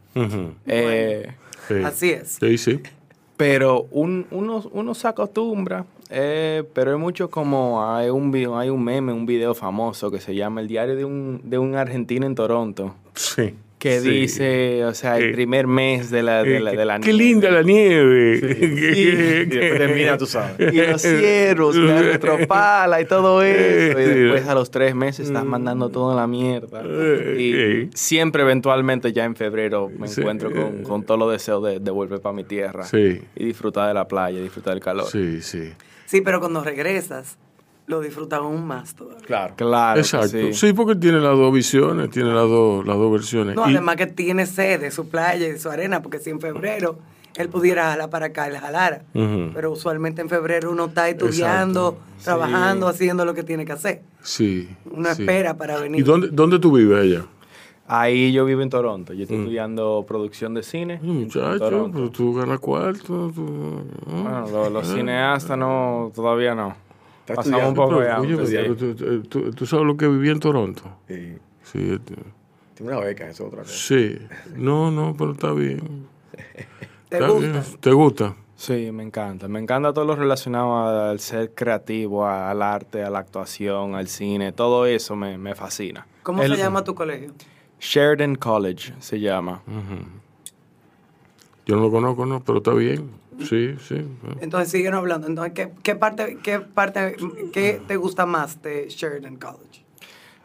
Eh, 0.68 1.32
Sí. 1.68 1.76
Así 1.86 2.10
es. 2.12 2.38
Sí, 2.40 2.58
sí. 2.58 2.80
pero 3.38 3.88
un- 3.92 4.28
uno, 4.30 4.64
uno 4.72 4.94
se 4.94 5.08
acostumbra, 5.08 5.86
eh, 6.12 6.64
pero 6.76 6.92
es 6.94 7.00
mucho 7.00 7.30
como 7.32 7.84
hay 7.84 8.10
un, 8.10 8.36
hay 8.56 8.70
un 8.70 8.84
meme, 8.84 9.14
un 9.14 9.26
video 9.26 9.56
famoso 9.56 10.12
que 10.12 10.20
se 10.20 10.36
llama 10.36 10.62
El 10.62 10.68
diario 10.68 10.96
de 10.96 11.06
un, 11.06 11.42
de 11.44 11.58
un 11.58 11.76
argentino 11.76 12.26
en 12.28 12.36
Toronto, 12.36 12.94
Sí. 13.16 13.56
Que 13.82 14.00
Sí. 14.00 14.10
dice, 14.12 14.86
o 14.86 14.94
sea, 14.94 15.18
el 15.18 15.32
Eh, 15.32 15.34
primer 15.34 15.66
mes 15.66 16.12
de 16.12 16.22
la, 16.22 16.44
de 16.44 16.60
la, 16.60 16.72
de 16.72 16.86
la 16.86 17.00
Qué 17.00 17.12
nieve. 17.12 17.24
linda 17.24 17.50
la 17.50 17.64
nieve. 17.64 18.40
Sí. 18.40 18.46
Y 19.02 19.06
después 19.48 19.78
termina, 19.80 20.18
tú 20.20 20.28
sabes. 20.28 20.72
Y 20.72 20.78
los 20.78 21.02
ciervos, 21.02 21.76
la 21.76 22.00
retropala 22.14 23.02
y 23.02 23.06
todo 23.06 23.42
eso. 23.42 24.00
Y 24.00 24.04
después 24.04 24.48
a 24.48 24.54
los 24.54 24.70
tres 24.70 24.94
meses 24.94 25.26
estás 25.28 25.44
mandando 25.46 25.90
todo 25.90 26.12
a 26.12 26.16
la 26.16 26.28
mierda. 26.28 26.84
Y 26.86 27.54
Eh, 27.56 27.90
siempre 27.96 28.44
eventualmente 28.44 29.12
ya 29.14 29.26
en 29.26 29.36
febrero 29.36 29.90
me 29.98 30.08
Sí. 30.08 30.22
encuentro 30.22 30.52
con, 30.52 30.84
con 30.84 31.04
todos 31.04 31.20
los 31.20 31.32
deseos 31.32 31.64
de, 31.64 31.80
de 31.80 31.92
volver 31.92 32.22
para 32.22 32.34
mi 32.34 32.44
tierra. 32.44 32.84
Sí. 32.84 33.20
Y 33.36 33.46
disfrutar 33.46 33.88
de 33.88 33.96
la 33.96 34.08
playa, 34.08 34.40
disfrutar 34.42 34.76
del 34.76 34.84
calor. 34.84 35.08
Sí, 35.08 35.42
sí. 35.42 35.72
Sí, 36.06 36.22
pero 36.22 36.40
cuando 36.40 36.64
regresas, 36.64 37.40
lo 37.92 38.02
disfrutas 38.02 38.40
aún 38.40 38.66
más 38.66 38.96
todavía. 38.96 39.26
Claro. 39.26 39.54
Claro. 39.56 40.00
Exacto. 40.00 40.30
sí. 40.30 40.54
Sí. 40.54 40.74
porque 40.74 40.96
tiene 40.96 41.20
las 41.20 41.38
dos 41.38 41.54
visiones, 41.54 42.10
tiene 42.10 42.30
las 42.34 42.48
dos, 42.50 42.86
las 42.88 42.98
dos 42.98 43.12
versiones. 43.12 43.56
No, 43.56 43.70
Y- 43.70 43.74
además 43.76 43.98
que 43.98 44.08
tiene 44.08 44.46
sed 44.48 44.80
de 44.82 44.90
su 44.92 45.08
playa 45.10 45.48
y 45.48 45.60
su 45.60 45.70
arena, 45.70 46.02
porque 46.02 46.18
si 46.20 46.30
en 46.32 46.40
febrero 46.42 46.98
él 47.36 47.48
pudiera 47.50 47.92
jalar 47.92 48.10
para 48.10 48.26
acá, 48.28 48.48
él 48.48 48.58
jalara. 48.58 49.04
Pero 49.14 49.72
usualmente 49.72 50.22
en 50.22 50.30
febrero 50.30 50.72
uno 50.72 50.86
está 50.86 51.08
estudiando, 51.08 51.90
Exacto. 51.90 52.24
trabajando, 52.24 52.88
haciendo 52.88 53.24
lo 53.26 53.34
que 53.34 53.44
tiene 53.44 53.64
que 53.66 53.72
hacer. 53.74 54.02
Sí. 54.22 54.68
Uno 54.90 55.14
sí. 55.14 55.22
espera 55.22 55.54
para 55.56 55.78
venir. 55.78 56.00
¿Y 56.02 56.04
dónde, 56.04 56.30
dónde 56.32 56.60
tú 56.60 56.72
vives 56.74 57.00
allá? 57.00 57.26
Ahí 57.88 58.32
yo 58.32 58.46
vivo 58.46 58.62
en 58.62 58.70
Toronto. 58.70 59.12
Yo 59.14 59.24
estoy 59.24 59.40
estudiando 59.40 60.06
producción 60.08 60.54
de 60.54 60.64
cine. 60.64 61.00
Muchacho, 61.02 61.90
pero 61.92 62.10
tú 62.10 62.34
ganas 62.34 62.60
cuarto. 62.60 63.32
tú- 63.36 63.84
Bueno, 64.08 64.70
los 64.70 64.88
cineastas 64.88 65.58
no, 65.58 66.10
todavía 66.16 66.56
no. 66.56 66.74
Pasamos 67.26 67.70
un 67.70 67.74
poco 67.76 68.00
de 68.00 68.12
hambre, 68.12 68.46
sí. 68.48 68.58
tú, 68.78 68.96
tú- 68.96 69.22
tú- 69.24 69.52
tú 69.52 69.66
sabes 69.66 69.86
lo 69.86 69.96
que 69.96 70.08
viví 70.08 70.30
en 70.30 70.40
Toronto. 70.40 70.84
Sí. 71.08 71.38
Sí, 71.64 71.92
este, 71.94 72.16
Tiene 72.74 72.92
una 72.94 73.02
beca, 73.06 73.30
eso 73.30 73.44
es 73.44 73.48
otra 73.54 73.62
cosa. 73.64 73.74
sí. 73.74 74.18
No, 74.56 74.92
no, 74.92 75.16
pero 75.18 75.32
está 75.34 75.52
bien. 75.54 76.08
¿Te 77.10 77.18
Está 77.18 77.28
gusta? 77.30 77.48
bien. 77.52 77.64
¿Te 77.80 77.92
gusta? 77.92 78.36
Sí, 78.56 78.92
me 78.92 79.04
encanta. 79.04 79.48
Me 79.48 79.60
encanta 79.60 79.92
todo 79.94 80.06
lo 80.06 80.16
relacionado 80.16 81.10
al 81.10 81.20
ser 81.20 81.52
creativo, 81.54 82.28
al 82.28 82.62
arte, 82.62 83.04
a 83.04 83.10
la 83.10 83.20
actuación, 83.20 83.96
al 83.96 84.08
cine. 84.08 84.52
Todo 84.52 84.86
eso 84.86 85.16
me, 85.16 85.38
me 85.38 85.56
fascina. 85.56 86.06
¿Cómo 86.24 86.44
El- 86.44 86.52
se 86.56 86.58
llama 86.62 86.84
tu 86.84 86.94
colegio? 86.96 87.32
Sheridan 87.80 88.36
College 88.36 88.94
se 89.00 89.20
llama. 89.20 89.62
Ujú. 89.68 90.06
Yo 91.66 91.76
no 91.76 91.82
lo 91.84 91.92
conozco, 91.92 92.26
no, 92.26 92.40
pero 92.44 92.58
está 92.60 92.72
bien. 92.74 93.10
Sí, 93.50 93.76
sí. 93.88 94.06
Entonces 94.40 94.72
siguen 94.72 94.94
hablando. 94.94 95.28
Entonces, 95.28 95.54
¿qué, 95.54 95.72
qué 95.84 95.96
parte, 95.96 96.38
qué 96.44 96.60
parte, 96.60 97.16
qué 97.52 97.82
te 97.88 97.96
gusta 97.98 98.26
más 98.26 98.62
de 98.62 98.88
Sheridan 98.90 99.38
College? 99.38 99.82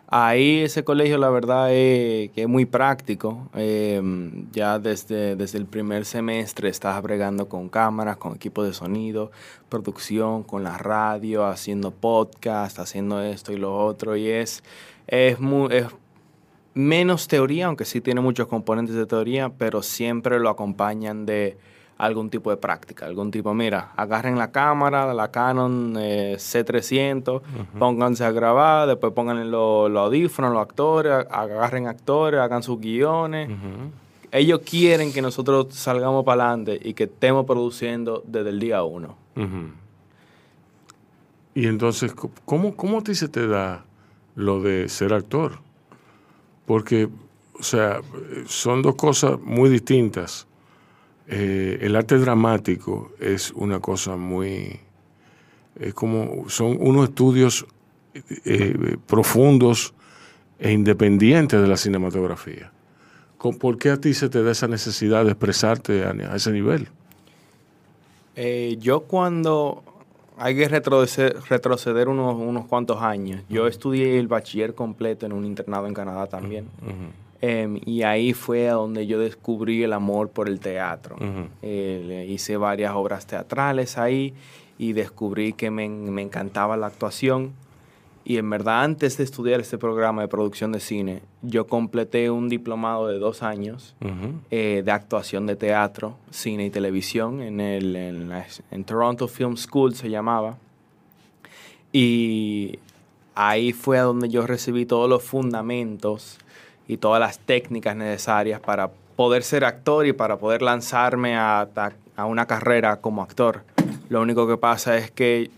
Ahí 0.09 0.61
ese 0.61 0.85
colegio 0.85 1.19
la 1.19 1.31
verdad 1.31 1.73
es 1.73 2.31
que 2.31 2.43
es 2.43 2.49
muy 2.49 2.65
práctico. 2.65 3.51
Eh, 3.55 4.01
ya 4.53 4.79
desde, 4.79 5.35
desde 5.35 5.59
el 5.59 5.67
primer 5.67 6.05
semestre 6.05 6.69
estás 6.69 7.03
bregando 7.03 7.49
con 7.49 7.69
cámaras, 7.69 8.17
con 8.17 8.37
equipos 8.37 8.67
de 8.67 8.73
sonido, 8.73 9.33
producción, 9.69 10.45
con 10.45 10.63
la 10.63 10.79
radio, 10.79 11.45
haciendo 11.45 11.91
podcast, 11.91 12.79
haciendo 12.79 13.21
esto 13.21 13.53
y 13.53 13.57
lo 13.57 13.77
otro. 13.77 14.17
Y 14.17 14.29
es, 14.29 14.63
es, 15.09 15.41
muy, 15.41 15.75
es 15.75 15.87
menos 16.75 17.27
teoría, 17.27 17.67
aunque 17.67 17.85
sí 17.85 18.01
tiene 18.01 18.21
muchos 18.21 18.47
componentes 18.47 18.95
de 18.95 19.07
teoría, 19.07 19.49
pero 19.49 19.83
siempre 19.83 20.39
lo 20.39 20.51
acompañan 20.51 21.27
de 21.27 21.59
algún 21.99 22.29
tipo 22.29 22.51
de 22.51 22.59
práctica, 22.59 23.07
algún 23.07 23.31
tipo, 23.31 23.55
mira, 23.55 23.93
agarren 23.97 24.37
la 24.37 24.53
cámara, 24.53 25.15
la 25.15 25.31
Canon 25.31 25.95
eh, 25.99 26.37
C300, 26.39 27.41
pónganse 27.79 28.25
a 28.25 28.31
grabar, 28.31 28.87
después 28.87 29.13
pongan 29.13 29.51
los 29.51 29.91
audífonos, 29.97 30.53
los 30.53 30.61
actores, 30.61 31.27
agarren 31.31 31.87
actores, 31.87 32.41
hagan 32.41 32.63
sus 32.63 32.81
guiones. 32.81 33.51
Ellos 34.31 34.61
quieren 34.69 35.13
que 35.13 35.23
nosotros 35.23 35.69
salgamos 35.71 36.25
para 36.25 36.49
adelante 36.49 36.79
y 36.83 36.93
que 36.93 37.05
estemos 37.05 37.47
produciendo 37.47 38.23
desde 38.27 38.51
el 38.51 38.61
día 38.61 38.83
uno. 38.83 39.17
Y 41.55 41.67
entonces, 41.67 42.15
¿cómo, 42.45 42.77
¿cómo 42.77 42.99
a 42.99 43.03
ti 43.03 43.15
se 43.15 43.29
te 43.29 43.47
da 43.47 43.87
lo 44.35 44.61
de 44.61 44.91
ser 44.91 45.15
actor? 45.15 45.61
Porque, 46.67 47.09
o 47.59 47.63
sea, 47.63 48.03
son 48.47 48.83
dos 48.83 48.97
cosas 48.97 49.41
muy 49.41 49.71
distintas. 49.71 50.46
Eh, 51.29 51.79
el 51.81 51.97
arte 51.97 52.19
dramático 52.19 53.13
es 53.21 53.53
una 53.53 53.81
cosa 53.81 54.17
muy... 54.17 54.81
Es 55.79 55.93
como, 55.93 56.49
son 56.49 56.77
unos 56.81 57.09
estudios 57.11 57.67
eh, 58.45 58.97
profundos 59.07 59.93
e 60.59 60.73
independientes 60.73 61.61
de 61.61 61.67
la 61.69 61.77
cinematografía. 61.77 62.73
¿Con- 63.37 63.59
¿Por 63.59 63.77
qué 63.77 63.91
a 63.91 64.01
ti 64.01 64.15
se 64.15 64.29
te 64.31 64.43
da 64.43 64.53
esa 64.53 64.69
necesidad 64.69 65.25
de 65.25 65.33
expresarte 65.33 66.05
a, 66.05 66.13
ese 66.35 66.51
nivel? 66.53 66.89
Eh, 68.37 68.77
yo 68.81 69.01
cuando 69.01 69.83
hay 70.39 70.55
que 70.57 70.69
retroceder, 70.69 71.37
retroceder 71.49 72.09
unos, 72.09 72.35
unos 72.37 72.67
cuantos 72.67 73.03
años, 73.03 73.43
yo 73.49 73.67
estudié 73.67 74.19
el 74.19 74.29
bachiller 74.29 74.75
completo 74.75 75.27
en 75.27 75.33
un 75.33 75.45
internado 75.45 75.87
en 75.87 75.95
Canadá 75.95 76.27
también. 76.27 76.69
Em, 77.41 77.79
y 77.85 78.03
ahí 78.03 78.33
fue 78.33 78.69
a 78.69 78.75
donde 78.75 79.07
yo 79.07 79.19
descubrí 79.19 79.83
el 79.83 79.93
amor 79.93 80.31
por 80.31 80.49
el 80.49 80.59
teatro. 80.61 81.17
Ujú. 81.17 81.49
Eh, 81.63 82.05
le 82.07 82.27
hice 82.27 82.57
varias 82.57 82.93
obras 82.95 83.27
teatrales 83.27 83.99
ahí 83.99 84.35
y 84.79 84.93
descubrí 84.93 85.53
que 85.53 85.71
me, 85.71 85.89
me 85.89 86.23
encantaba 86.23 86.77
la 86.77 86.87
actuación. 86.87 87.53
Y 88.25 88.39
en 88.39 88.51
verdad, 88.51 88.83
antes 88.83 89.17
de 89.19 89.23
estudiar 89.25 89.61
este 89.61 89.79
programa 89.79 90.21
de 90.23 90.27
producción 90.29 90.73
de 90.73 90.81
cine, 90.81 91.23
yo 91.43 91.69
completé 91.69 92.29
un 92.29 92.49
diplomado 92.49 93.07
de 93.07 93.21
dos 93.21 93.45
años 93.45 93.95
Ujú. 94.01 94.41
eh, 94.51 94.83
de 94.85 94.91
actuación 94.91 95.47
de 95.47 95.55
teatro, 95.55 96.17
cine 96.31 96.67
y 96.67 96.71
televisión 96.71 97.41
en, 97.41 97.61
el, 97.61 97.95
en, 97.95 98.29
la- 98.29 98.45
en 98.73 98.83
Toronto 98.85 99.29
Film 99.29 99.57
School 99.57 99.95
se 99.95 100.11
llamaba. 100.11 100.57
Y 101.93 102.79
ahí 103.35 103.73
fue 103.73 103.99
a 103.99 104.03
donde 104.03 104.29
yo 104.29 104.47
recibí 104.47 104.87
todos 104.87 105.09
los 105.09 105.23
fundamentos 105.23 106.39
y 106.89 106.97
todas 106.99 107.21
las 107.21 107.39
técnicas 107.39 107.97
necesarias 107.97 108.61
para 108.61 108.91
poder 109.17 109.43
ser 109.43 109.65
actor 109.65 110.07
y 110.07 110.13
para 110.13 110.37
poder 110.39 110.63
lanzarme 110.63 111.37
a, 111.37 111.69
a 112.17 112.25
una 112.27 112.47
carrera 112.47 112.97
como 113.01 113.23
actor. 113.23 113.63
Lo 114.09 114.21
único 114.23 114.47
que 114.47 114.57
pasa 114.57 114.97
es 114.97 115.11
que 115.11 115.51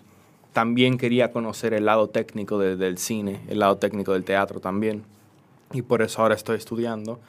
también 0.52 0.96
quería 0.98 1.30
conocer 1.32 1.74
el 1.74 1.84
lado 1.84 2.08
técnico 2.08 2.58
de- 2.58 2.76
del 2.76 2.98
cine, 2.98 3.40
el 3.48 3.58
lado 3.58 3.76
técnico 3.76 4.12
del 4.12 4.24
teatro 4.24 4.60
también. 4.60 5.02
Y 5.72 5.82
por 5.82 6.00
eso 6.02 6.22
ahora 6.22 6.34
estoy 6.34 6.56
estudiando 6.56 7.20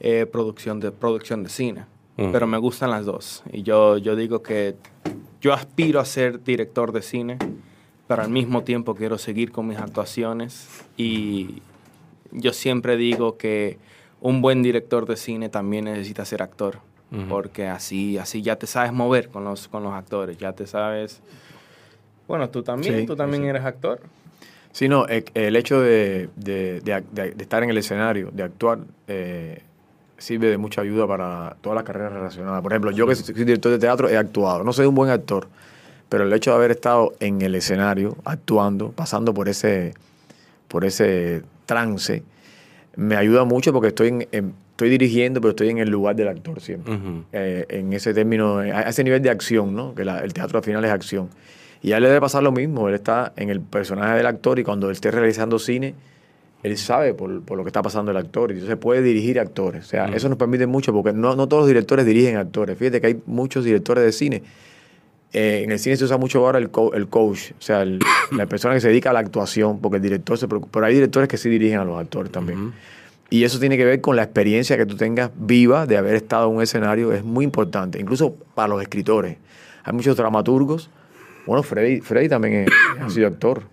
eh, 0.00 0.26
producción, 0.30 0.80
de, 0.80 0.92
producción 0.92 1.42
de 1.42 1.48
cine. 1.48 1.84
Mm. 2.16 2.30
Pero 2.30 2.46
me 2.46 2.58
gustan 2.58 2.90
las 2.90 3.04
dos. 3.04 3.42
Y 3.52 3.62
yo, 3.64 3.98
yo 3.98 4.14
digo 4.16 4.42
que 4.42 4.76
yo 5.40 5.52
aspiro 5.52 5.98
a 5.98 6.04
ser 6.04 6.42
director 6.44 6.92
de 6.92 7.02
cine, 7.02 7.38
pero 8.06 8.22
al 8.22 8.30
mismo 8.30 8.62
tiempo 8.62 8.94
quiero 8.94 9.18
seguir 9.18 9.50
con 9.50 9.66
mis 9.66 9.78
actuaciones. 9.78 10.68
Y 10.96 11.62
yo 12.34 12.52
siempre 12.52 12.96
digo 12.96 13.36
que 13.38 13.78
un 14.20 14.42
buen 14.42 14.62
director 14.62 15.06
de 15.06 15.16
cine 15.16 15.48
también 15.48 15.86
necesita 15.86 16.24
ser 16.24 16.42
actor. 16.42 16.78
Porque 17.28 17.68
así, 17.68 18.18
así 18.18 18.42
ya 18.42 18.56
te 18.56 18.66
sabes 18.66 18.92
mover 18.92 19.28
con 19.28 19.44
los, 19.44 19.68
con 19.68 19.84
los 19.84 19.92
actores, 19.92 20.36
ya 20.36 20.52
te 20.52 20.66
sabes... 20.66 21.20
Bueno, 22.26 22.50
tú 22.50 22.62
también, 22.64 23.00
Sí, 23.00 23.06
tú 23.06 23.14
también 23.14 23.42
sí. 23.44 23.48
eres 23.48 23.64
actor. 23.64 24.00
Sí, 24.72 24.88
no, 24.88 25.06
e- 25.08 25.24
el 25.34 25.54
hecho 25.54 25.80
de- 25.80 26.28
de 26.36 26.82
estar 27.38 27.62
en 27.62 27.70
el 27.70 27.78
escenario, 27.78 28.30
de 28.32 28.42
actuar, 28.42 28.78
eh, 29.06 29.62
sirve 30.18 30.48
de 30.48 30.58
mucha 30.58 30.80
ayuda 30.80 31.06
para 31.06 31.56
todas 31.60 31.76
las 31.76 31.84
carreras 31.84 32.12
relacionadas. 32.12 32.62
Por 32.62 32.72
ejemplo, 32.72 32.90
yo 32.90 33.06
que 33.06 33.14
soy 33.14 33.34
director 33.34 33.70
de 33.70 33.78
teatro 33.78 34.08
he 34.08 34.16
actuado. 34.16 34.64
No 34.64 34.72
soy 34.72 34.86
un 34.86 34.94
buen 34.96 35.10
actor, 35.10 35.46
pero 36.08 36.24
el 36.24 36.32
hecho 36.32 36.50
de 36.50 36.56
haber 36.56 36.70
estado 36.72 37.12
en 37.20 37.42
el 37.42 37.54
escenario, 37.54 38.16
actuando, 38.24 38.90
pasando 38.90 39.32
por 39.34 39.48
ese, 39.48 39.94
por 40.68 40.84
ese 40.84 41.42
trance, 41.66 42.22
me 42.96 43.16
ayuda 43.16 43.44
mucho 43.44 43.72
porque 43.72 43.88
estoy, 43.88 44.08
en- 44.08 44.28
en- 44.32 44.54
estoy 44.70 44.88
dirigiendo, 44.90 45.40
pero 45.40 45.50
estoy 45.50 45.68
en 45.68 45.78
el 45.78 45.88
lugar 45.90 46.16
del 46.16 46.28
actor 46.28 46.60
siempre. 46.60 46.98
Eh, 47.32 47.64
en 47.68 47.92
ese 47.92 48.12
término, 48.14 48.58
a 48.58 48.62
a 48.62 48.88
ese 48.90 49.04
nivel 49.04 49.22
de 49.22 49.30
acción, 49.30 49.74
¿no? 49.74 49.94
Que 49.94 50.04
la- 50.04 50.18
el 50.20 50.32
teatro 50.32 50.58
al 50.58 50.64
final 50.64 50.84
es 50.84 50.90
acción. 50.90 51.28
Y 51.82 51.92
a 51.92 51.98
él 51.98 52.02
le 52.02 52.08
debe 52.08 52.20
pasar 52.20 52.42
lo 52.42 52.50
mismo, 52.52 52.88
él 52.88 52.94
está 52.94 53.32
en 53.36 53.50
el 53.50 53.60
personaje 53.60 54.16
del 54.16 54.26
actor 54.26 54.58
y 54.58 54.64
cuando 54.64 54.86
él 54.88 54.92
esté 54.92 55.10
realizando 55.10 55.58
cine, 55.58 55.94
él 56.62 56.78
sabe 56.78 57.12
por, 57.12 57.42
por, 57.42 57.58
lo 57.58 57.62
que 57.64 57.68
está 57.68 57.82
pasando 57.82 58.10
el 58.10 58.16
actor 58.16 58.50
y 58.50 58.54
entonces 58.54 58.78
puede 58.78 59.02
dirigir 59.02 59.38
actores. 59.38 59.84
O 59.84 59.88
sea, 59.88 60.06
eso 60.16 60.30
nos 60.30 60.38
permite 60.38 60.66
mucho 60.66 60.94
porque 60.94 61.12
no, 61.12 61.36
no, 61.36 61.46
todos 61.46 61.62
los 61.64 61.68
directores 61.68 62.06
dirigen 62.06 62.36
actores. 62.36 62.78
Fíjate 62.78 63.02
que 63.02 63.06
hay 63.08 63.20
muchos 63.26 63.64
directores 63.66 64.02
de 64.02 64.12
cine. 64.12 64.42
Eh, 65.34 65.62
en 65.64 65.72
el 65.72 65.80
cine 65.80 65.96
se 65.96 66.04
usa 66.04 66.16
mucho 66.16 66.38
ahora 66.38 66.58
el, 66.58 66.70
el 66.94 67.08
coach, 67.08 67.50
o 67.58 67.60
sea, 67.60 67.84
la 68.30 68.46
persona 68.46 68.74
que 68.74 68.80
se 68.80 68.88
dedica 68.88 69.10
a 69.10 69.12
la 69.12 69.18
actuación, 69.18 69.80
porque 69.80 69.96
el 69.96 70.02
director 70.02 70.38
se 70.38 70.48
preocupa. 70.48 70.72
Pero 70.72 70.86
hay 70.86 70.94
directores 70.94 71.28
que 71.28 71.36
sí 71.36 71.50
dirigen 71.50 71.80
a 71.80 71.84
los 71.84 71.98
actores 71.98 72.30
también. 72.32 72.72
Y 73.30 73.42
eso 73.42 73.58
tiene 73.58 73.76
que 73.76 73.84
ver 73.84 74.00
con 74.00 74.14
la 74.14 74.22
experiencia 74.22 74.76
que 74.76 74.86
tú 74.86 74.96
tengas 74.96 75.30
viva 75.36 75.86
de 75.86 75.96
haber 75.96 76.14
estado 76.14 76.48
en 76.48 76.56
un 76.56 76.62
escenario, 76.62 77.12
es 77.12 77.24
muy 77.24 77.44
importante, 77.44 78.00
incluso 78.00 78.36
para 78.54 78.68
los 78.68 78.80
escritores. 78.80 79.36
Hay 79.82 79.92
muchos 79.92 80.16
dramaturgos. 80.16 80.88
Bueno, 81.46 81.62
Freddy, 81.62 82.00
Freddy 82.00 82.28
también 82.28 82.66
ha 83.00 83.10
sido 83.10 83.26
actor. 83.26 83.64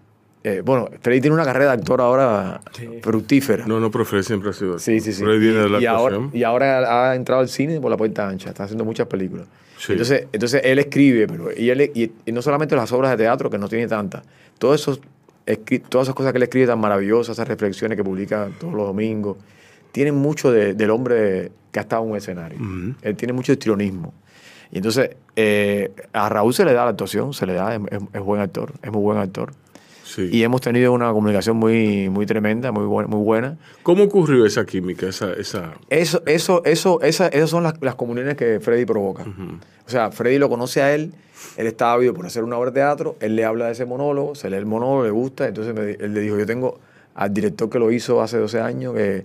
Eh, 0.43 0.61
bueno, 0.65 0.89
Freddy 1.01 1.21
tiene 1.21 1.35
una 1.35 1.45
carrera 1.45 1.67
de 1.67 1.71
actor 1.73 2.01
ahora 2.01 2.61
fructífera. 3.01 3.65
No, 3.67 3.79
no, 3.79 3.91
pero 3.91 4.05
Freddy 4.05 4.23
siempre 4.23 4.49
ha 4.49 4.53
sido 4.53 4.79
Sí, 4.79 4.99
sí, 4.99 5.13
sí. 5.13 5.23
Freddy 5.23 5.39
viene 5.39 5.59
de 5.59 5.69
la 5.69 5.79
y, 5.79 5.85
ahora, 5.85 6.19
y 6.33 6.43
ahora 6.43 7.09
ha 7.11 7.15
entrado 7.15 7.41
al 7.41 7.49
cine 7.49 7.79
por 7.79 7.91
la 7.91 7.97
puerta 7.97 8.27
ancha, 8.27 8.49
está 8.49 8.63
haciendo 8.63 8.83
muchas 8.83 9.07
películas. 9.07 9.47
Entonces, 9.87 10.27
entonces 10.31 10.61
él 10.63 10.79
escribe, 10.79 11.27
pero 11.27 11.49
y, 11.55 11.69
él, 11.69 11.91
y, 11.93 12.11
y, 12.25 12.31
no 12.31 12.41
solamente 12.41 12.75
las 12.75 12.91
obras 12.91 13.11
de 13.11 13.17
teatro, 13.17 13.49
que 13.49 13.57
no 13.57 13.67
tiene 13.67 13.87
tantas, 13.87 14.23
todos 14.59 14.79
esos, 14.79 15.01
todas 15.89 16.05
esas 16.05 16.15
cosas 16.15 16.31
que 16.31 16.37
él 16.37 16.43
escribe 16.43 16.67
tan 16.67 16.79
maravillosas, 16.79 17.35
esas 17.35 17.47
reflexiones 17.47 17.95
que 17.95 18.03
publica 18.03 18.49
todos 18.59 18.73
los 18.73 18.85
domingos, 18.85 19.37
tienen 19.91 20.15
mucho 20.15 20.51
de, 20.51 20.73
del 20.73 20.89
hombre 20.91 21.51
que 21.71 21.79
ha 21.79 21.83
estado 21.83 22.03
en 22.03 22.11
un 22.11 22.17
escenario. 22.17 22.59
Uh 22.59 22.63
-huh. 22.63 22.95
Él 23.01 23.15
tiene 23.15 23.33
mucho 23.33 23.51
histrionismo. 23.51 24.13
Y 24.71 24.77
entonces, 24.77 25.15
eh, 25.35 25.91
a 26.13 26.29
Raúl 26.29 26.53
se 26.53 26.63
le 26.63 26.73
da 26.73 26.85
la 26.85 26.91
actuación, 26.91 27.33
se 27.33 27.45
le 27.45 27.53
da, 27.53 27.75
es, 27.75 27.81
es 28.13 28.21
buen 28.21 28.41
actor, 28.41 28.73
es 28.81 28.91
muy 28.91 29.01
buen 29.01 29.17
actor. 29.17 29.51
Sí. 30.13 30.29
Y 30.31 30.43
hemos 30.43 30.59
tenido 30.59 30.91
una 30.91 31.11
comunicación 31.11 31.55
muy, 31.55 32.09
muy 32.09 32.25
tremenda, 32.25 32.71
muy, 32.71 32.85
buena, 32.85 33.07
muy 33.07 33.23
buena. 33.23 33.57
¿Cómo 33.83 34.03
ocurrió 34.03 34.45
esa 34.45 34.65
química? 34.65 35.07
Esa, 35.07 35.31
esa... 35.33 35.75
Eso, 35.89 36.21
eso, 36.25 36.61
eso, 36.65 37.01
esa, 37.01 37.27
esas 37.27 37.49
son 37.49 37.63
las, 37.63 37.75
las 37.81 37.95
comuniones 37.95 38.35
que 38.35 38.59
Freddy 38.59 38.85
provoca. 38.85 39.23
Uh 39.23 39.27
-huh. 39.27 39.59
O 39.87 39.89
sea, 39.89 40.11
Freddy 40.11 40.37
lo 40.37 40.49
conoce 40.49 40.81
a 40.81 40.93
él, 40.93 41.13
él 41.55 41.67
estaba 41.67 41.97
vivo 41.97 42.13
por 42.13 42.25
hacer 42.25 42.43
una 42.43 42.57
obra 42.57 42.71
de 42.71 42.75
teatro, 42.75 43.15
él 43.21 43.35
le 43.35 43.45
habla 43.45 43.67
de 43.67 43.71
ese 43.71 43.85
monólogo, 43.85 44.35
se 44.35 44.49
lee 44.49 44.57
el 44.57 44.65
monólogo, 44.65 45.03
le 45.03 45.11
gusta, 45.11 45.47
entonces 45.47 45.73
me, 45.73 45.91
él 45.91 46.13
le 46.13 46.19
dijo, 46.19 46.37
yo 46.37 46.45
tengo 46.45 46.79
al 47.15 47.33
director 47.33 47.69
que 47.69 47.79
lo 47.79 47.91
hizo 47.91 48.21
hace 48.21 48.37
12 48.37 48.59
años, 48.59 48.93
que 48.93 49.23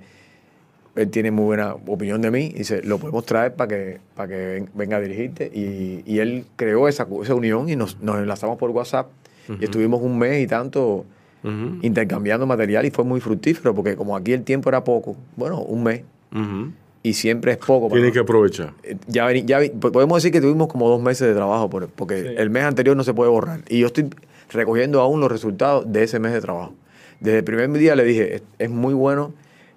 él 0.97 1.11
tiene 1.11 1.31
muy 1.31 1.45
buena 1.45 1.75
opinión 1.75 2.23
de 2.23 2.31
mí, 2.31 2.47
y 2.55 2.59
dice, 2.59 2.83
lo 2.83 2.99
podemos 2.99 3.25
traer 3.27 3.55
para 3.55 3.69
que, 3.69 4.01
para 4.15 4.29
que 4.29 4.67
venga 4.75 4.97
a 4.97 5.01
dirigirte. 5.01 5.51
Y, 5.53 6.03
y 6.07 6.19
él 6.21 6.47
creó 6.57 6.89
esa, 6.89 7.07
esa 7.23 7.35
unión 7.35 7.69
y 7.69 7.77
nos, 7.77 8.01
nos 8.01 8.17
enlazamos 8.17 8.57
por 8.57 8.71
WhatsApp. 8.71 9.09
Uh 9.49 9.53
-huh. 9.53 9.61
Y 9.61 9.65
estuvimos 9.65 10.01
un 10.03 10.19
mes 10.19 10.43
y 10.43 10.47
tanto 10.47 11.05
uh 11.45 11.49
-huh. 11.49 11.79
intercambiando 11.83 12.47
material 12.47 12.85
y 12.87 12.91
fue 12.91 13.05
muy 13.05 13.21
fructífero 13.21 13.75
porque 13.75 13.97
como 13.97 14.17
aquí 14.17 14.33
el 14.33 14.43
tiempo 14.43 14.69
era 14.69 14.85
poco, 14.85 15.17
bueno, 15.37 15.61
un 15.61 15.83
mes. 15.83 16.03
Uh 16.33 16.39
-huh. 16.39 16.73
Y 17.03 17.13
siempre 17.13 17.53
es 17.53 17.59
poco. 17.59 17.89
Tiene 17.89 18.11
que 18.11 18.19
aprovechar. 18.19 18.73
Ya, 19.07 19.31
ya, 19.33 19.61
podemos 19.81 20.17
decir 20.21 20.33
que 20.33 20.41
tuvimos 20.41 20.67
como 20.67 20.89
dos 20.89 21.01
meses 21.01 21.29
de 21.29 21.35
trabajo 21.35 21.71
porque 21.71 22.23
sí. 22.23 22.29
el 22.37 22.51
mes 22.51 22.65
anterior 22.65 22.97
no 22.97 23.05
se 23.05 23.15
puede 23.15 23.31
borrar. 23.31 23.61
Y 23.69 23.79
yo 23.79 23.87
estoy 23.87 24.11
recogiendo 24.51 25.01
aún 25.01 25.21
los 25.21 25.31
resultados 25.31 25.85
de 25.93 26.03
ese 26.03 26.19
mes 26.19 26.33
de 26.33 26.41
trabajo. 26.41 26.75
Desde 27.21 27.39
el 27.39 27.45
primer 27.45 27.71
día 27.73 27.95
le 27.95 28.05
dije, 28.05 28.37
es, 28.37 28.43
es 28.59 28.71
muy 28.71 28.93
bueno 28.93 29.33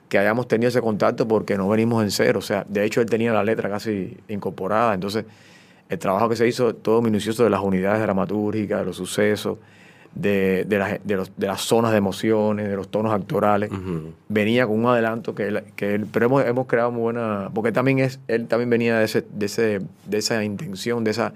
que 0.09 0.17
hayamos 0.17 0.47
tenido 0.47 0.69
ese 0.69 0.81
contacto 0.81 1.27
porque 1.27 1.55
no 1.55 1.69
venimos 1.69 2.03
en 2.03 2.11
cero. 2.11 2.39
O 2.39 2.41
sea, 2.41 2.65
de 2.67 2.83
hecho 2.83 2.99
él 2.99 3.09
tenía 3.09 3.31
la 3.31 3.43
letra 3.43 3.69
casi 3.69 4.17
incorporada. 4.27 4.95
Entonces, 4.95 5.25
el 5.89 5.99
trabajo 5.99 6.29
que 6.29 6.35
se 6.35 6.47
hizo, 6.47 6.73
todo 6.75 7.01
minucioso 7.01 7.43
de 7.43 7.49
las 7.49 7.61
unidades 7.61 8.01
dramatúrgicas, 8.01 8.79
de 8.79 8.85
los 8.85 8.95
sucesos, 8.95 9.57
de, 10.13 10.65
de, 10.67 10.77
las, 10.77 10.99
de, 11.03 11.15
los, 11.15 11.31
de 11.37 11.47
las 11.47 11.61
zonas 11.61 11.91
de 11.91 11.97
emociones, 11.97 12.67
de 12.67 12.75
los 12.75 12.89
tonos 12.89 13.13
actorales, 13.13 13.71
uh 13.71 13.75
-huh. 13.75 14.11
venía 14.27 14.65
con 14.65 14.79
un 14.79 14.85
adelanto 14.87 15.35
que 15.35 15.47
él, 15.47 15.63
que 15.75 15.95
él 15.95 16.07
pero 16.11 16.25
hemos, 16.25 16.45
hemos 16.45 16.67
creado 16.67 16.91
muy 16.91 17.01
buena, 17.01 17.49
porque 17.53 17.71
también 17.71 17.99
es, 17.99 18.19
él 18.27 18.47
también 18.47 18.69
venía 18.69 18.97
de, 18.97 19.05
ese, 19.05 19.25
de, 19.31 19.45
ese, 19.45 19.81
de 20.05 20.17
esa 20.17 20.43
intención, 20.43 21.03
de 21.03 21.11
esa, 21.11 21.33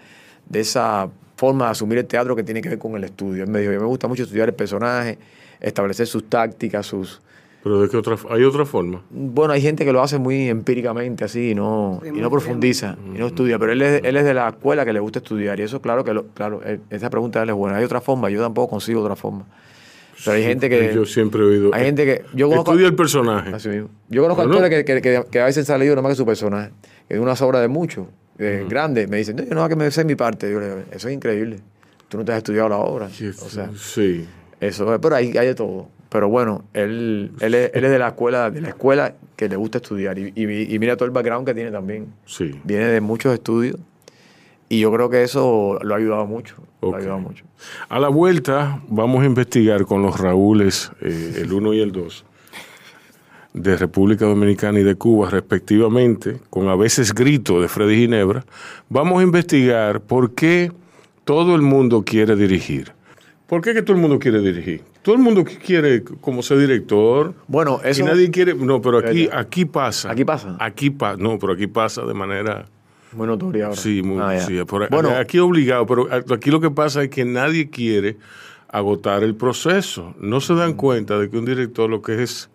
de 0.49 0.59
esa 0.59 1.09
forma 1.35 1.65
de 1.65 1.71
asumir 1.71 1.97
el 1.97 2.05
teatro 2.05 2.35
que 2.35 2.43
tiene 2.43 2.61
que 2.61 2.69
ver 2.69 2.79
con 2.79 2.95
el 2.95 3.03
estudio. 3.03 3.43
Él 3.43 3.49
me 3.49 3.59
dijo, 3.59 3.71
me 3.71 3.77
gusta 3.85 4.07
mucho 4.07 4.23
estudiar 4.23 4.49
el 4.49 4.55
personaje, 4.55 5.17
establecer 5.59 6.07
sus 6.07 6.27
tácticas, 6.29 6.85
sus, 6.85 7.21
¿Pero 7.63 7.81
de 7.81 7.87
qué 7.87 7.95
otra 7.95 8.17
hay 8.29 8.43
otra 8.43 8.65
forma? 8.65 9.01
Bueno, 9.09 9.53
hay 9.53 9.61
gente 9.61 9.85
que 9.85 9.93
lo 9.93 10.01
hace 10.01 10.17
muy 10.17 10.49
empíricamente 10.49 11.23
así 11.23 11.51
y 11.51 11.55
no, 11.55 12.01
y 12.03 12.11
no 12.11 12.29
profundiza, 12.29 12.97
y 13.15 13.17
no 13.17 13.27
estudia. 13.27 13.57
Pero 13.57 13.71
él 13.71 13.81
es, 13.81 14.03
él 14.03 14.17
es 14.17 14.25
de 14.25 14.33
la 14.33 14.49
escuela 14.49 14.83
que 14.83 14.91
le 14.91 14.99
gusta 14.99 15.19
estudiar. 15.19 15.57
Y 15.61 15.63
eso, 15.63 15.81
claro, 15.81 16.03
que 16.03 16.13
lo, 16.13 16.27
claro, 16.27 16.61
esa 16.89 17.09
pregunta 17.09 17.41
él 17.41 17.49
es 17.49 17.55
buena. 17.55 17.77
Hay 17.77 17.85
otra 17.85 18.01
forma, 18.01 18.29
yo 18.29 18.41
tampoco 18.41 18.71
consigo 18.71 19.01
otra 19.01 19.15
forma. 19.15 19.45
Pero 20.25 20.37
hay 20.37 20.43
gente 20.43 20.69
que. 20.69 20.93
Yo 20.93 21.05
siempre 21.05 21.41
he 21.41 21.45
oído. 21.45 21.73
Hay 21.73 21.85
gente 21.85 22.05
que. 22.05 22.25
Yo 22.33 22.49
conozco, 22.49 22.71
estudia 22.71 22.87
el 22.87 22.95
personaje. 22.95 23.53
Así 23.53 23.69
mismo. 23.69 23.89
Yo 24.09 24.21
conozco 24.23 24.43
bueno. 24.43 24.65
actores 24.65 24.83
que, 24.83 25.01
que, 25.01 25.23
que, 25.31 25.39
a 25.39 25.45
veces 25.45 25.59
han 25.59 25.65
salido 25.65 25.95
nada 25.95 26.01
más 26.01 26.11
que 26.11 26.17
su 26.17 26.25
personaje. 26.25 26.71
Que 27.07 27.15
de 27.15 27.19
una 27.21 27.31
obra 27.33 27.61
de 27.61 27.69
mucho, 27.69 28.07
de 28.37 28.61
uh 28.61 28.65
-huh. 28.65 28.69
grande. 28.69 29.07
Me 29.07 29.17
dicen, 29.17 29.37
no, 29.37 29.43
yo 29.43 29.55
no 29.55 29.69
que 29.69 29.75
me 29.77 29.89
sé 29.89 30.03
mi 30.03 30.15
parte. 30.15 30.51
Yo 30.51 30.59
le 30.59 30.67
digo, 30.67 30.81
eso 30.91 31.07
es 31.07 31.13
increíble. 31.13 31.59
Tú 32.09 32.17
no 32.17 32.25
te 32.25 32.33
has 32.33 32.39
estudiado 32.39 32.67
la 32.67 32.77
obra. 32.77 33.09
Sí, 33.09 33.27
o 33.27 33.33
sea, 33.33 33.69
sí. 33.77 34.27
Eso, 34.59 34.99
pero 35.01 35.15
hay, 35.15 35.37
hay 35.37 35.47
de 35.47 35.55
todo. 35.55 35.87
Pero 36.13 36.29
bueno, 36.29 36.63
él, 36.73 37.31
él, 37.39 37.55
es, 37.55 37.71
él 37.73 37.85
es 37.85 37.89
de 37.89 37.97
la 37.97 38.09
escuela, 38.09 38.51
de 38.51 38.61
la 38.61 38.67
escuela 38.67 39.15
que 39.35 39.49
le 39.49 39.55
gusta 39.55 39.79
estudiar. 39.79 40.19
Y, 40.19 40.31
y, 40.35 40.75
y, 40.75 40.77
mira 40.77 40.95
todo 40.95 41.07
el 41.07 41.11
background 41.11 41.43
que 41.43 41.55
tiene 41.55 41.71
también. 41.71 42.13
Sí. 42.27 42.51
Viene 42.63 42.85
de 42.85 43.01
muchos 43.01 43.33
estudios. 43.33 43.77
Y 44.69 44.79
yo 44.79 44.93
creo 44.93 45.09
que 45.09 45.23
eso 45.23 45.79
lo 45.81 45.95
ha 45.95 45.97
ayudado 45.97 46.27
mucho. 46.27 46.57
Okay. 46.81 46.91
Lo 46.91 46.95
ha 46.95 46.99
ayudado 46.99 47.19
mucho. 47.19 47.45
A 47.89 47.99
la 47.99 48.09
vuelta 48.09 48.79
vamos 48.87 49.23
a 49.23 49.25
investigar 49.25 49.85
con 49.85 50.03
los 50.03 50.19
Raúles, 50.19 50.91
eh, 51.01 51.39
el 51.41 51.51
1 51.51 51.73
y 51.73 51.81
el 51.81 51.91
2, 51.91 52.25
de 53.55 53.75
República 53.75 54.25
Dominicana 54.25 54.81
y 54.81 54.83
de 54.83 54.93
Cuba, 54.93 55.31
respectivamente, 55.31 56.37
con 56.51 56.67
a 56.67 56.75
veces 56.75 57.15
grito 57.15 57.59
de 57.59 57.67
Freddy 57.67 58.01
Ginebra. 58.01 58.45
Vamos 58.87 59.19
a 59.19 59.23
investigar 59.23 59.99
por 59.99 60.35
qué 60.35 60.71
todo 61.23 61.55
el 61.55 61.63
mundo 61.63 62.03
quiere 62.05 62.35
dirigir. 62.35 62.91
¿Por 63.47 63.61
qué 63.61 63.73
que 63.73 63.81
todo 63.81 63.95
el 63.95 64.01
mundo 64.01 64.19
quiere 64.19 64.39
dirigir? 64.39 64.92
Todo 65.03 65.15
el 65.15 65.21
mundo 65.21 65.43
quiere 65.43 66.03
como 66.03 66.41
ser 66.41 66.59
director. 66.59 67.33
Bueno, 67.47 67.81
eso. 67.83 68.01
Y 68.01 68.05
nadie 68.05 68.31
quiere. 68.31 68.55
No, 68.55 68.81
pero 68.81 68.99
aquí, 68.99 69.29
aquí 69.31 69.65
pasa. 69.65 70.09
Aquí 70.09 70.23
pasa. 70.23 70.55
Aquí 70.59 70.89
pasa. 70.89 71.17
No, 71.17 71.37
pero 71.37 71.53
aquí 71.53 71.67
pasa 71.67 72.03
de 72.03 72.13
manera. 72.13 72.65
Muy 73.11 73.27
notoria 73.27 73.65
ahora. 73.65 73.77
Sí, 73.77 74.01
muy. 74.01 74.19
Ah, 74.19 74.39
sí, 74.39 74.63
por, 74.63 74.89
bueno, 74.89 75.09
aquí 75.09 75.39
obligado, 75.39 75.85
pero 75.85 76.07
aquí 76.11 76.49
lo 76.49 76.59
que 76.59 76.71
pasa 76.71 77.03
es 77.03 77.09
que 77.09 77.25
nadie 77.25 77.69
quiere 77.69 78.17
agotar 78.69 79.23
el 79.23 79.35
proceso. 79.35 80.15
No 80.19 80.41
se 80.41 80.55
dan 80.55 80.73
cuenta 80.73 81.19
de 81.19 81.29
que 81.29 81.37
un 81.37 81.45
director 81.45 81.89
lo 81.89 82.01
que 82.01 82.23
es 82.23 82.49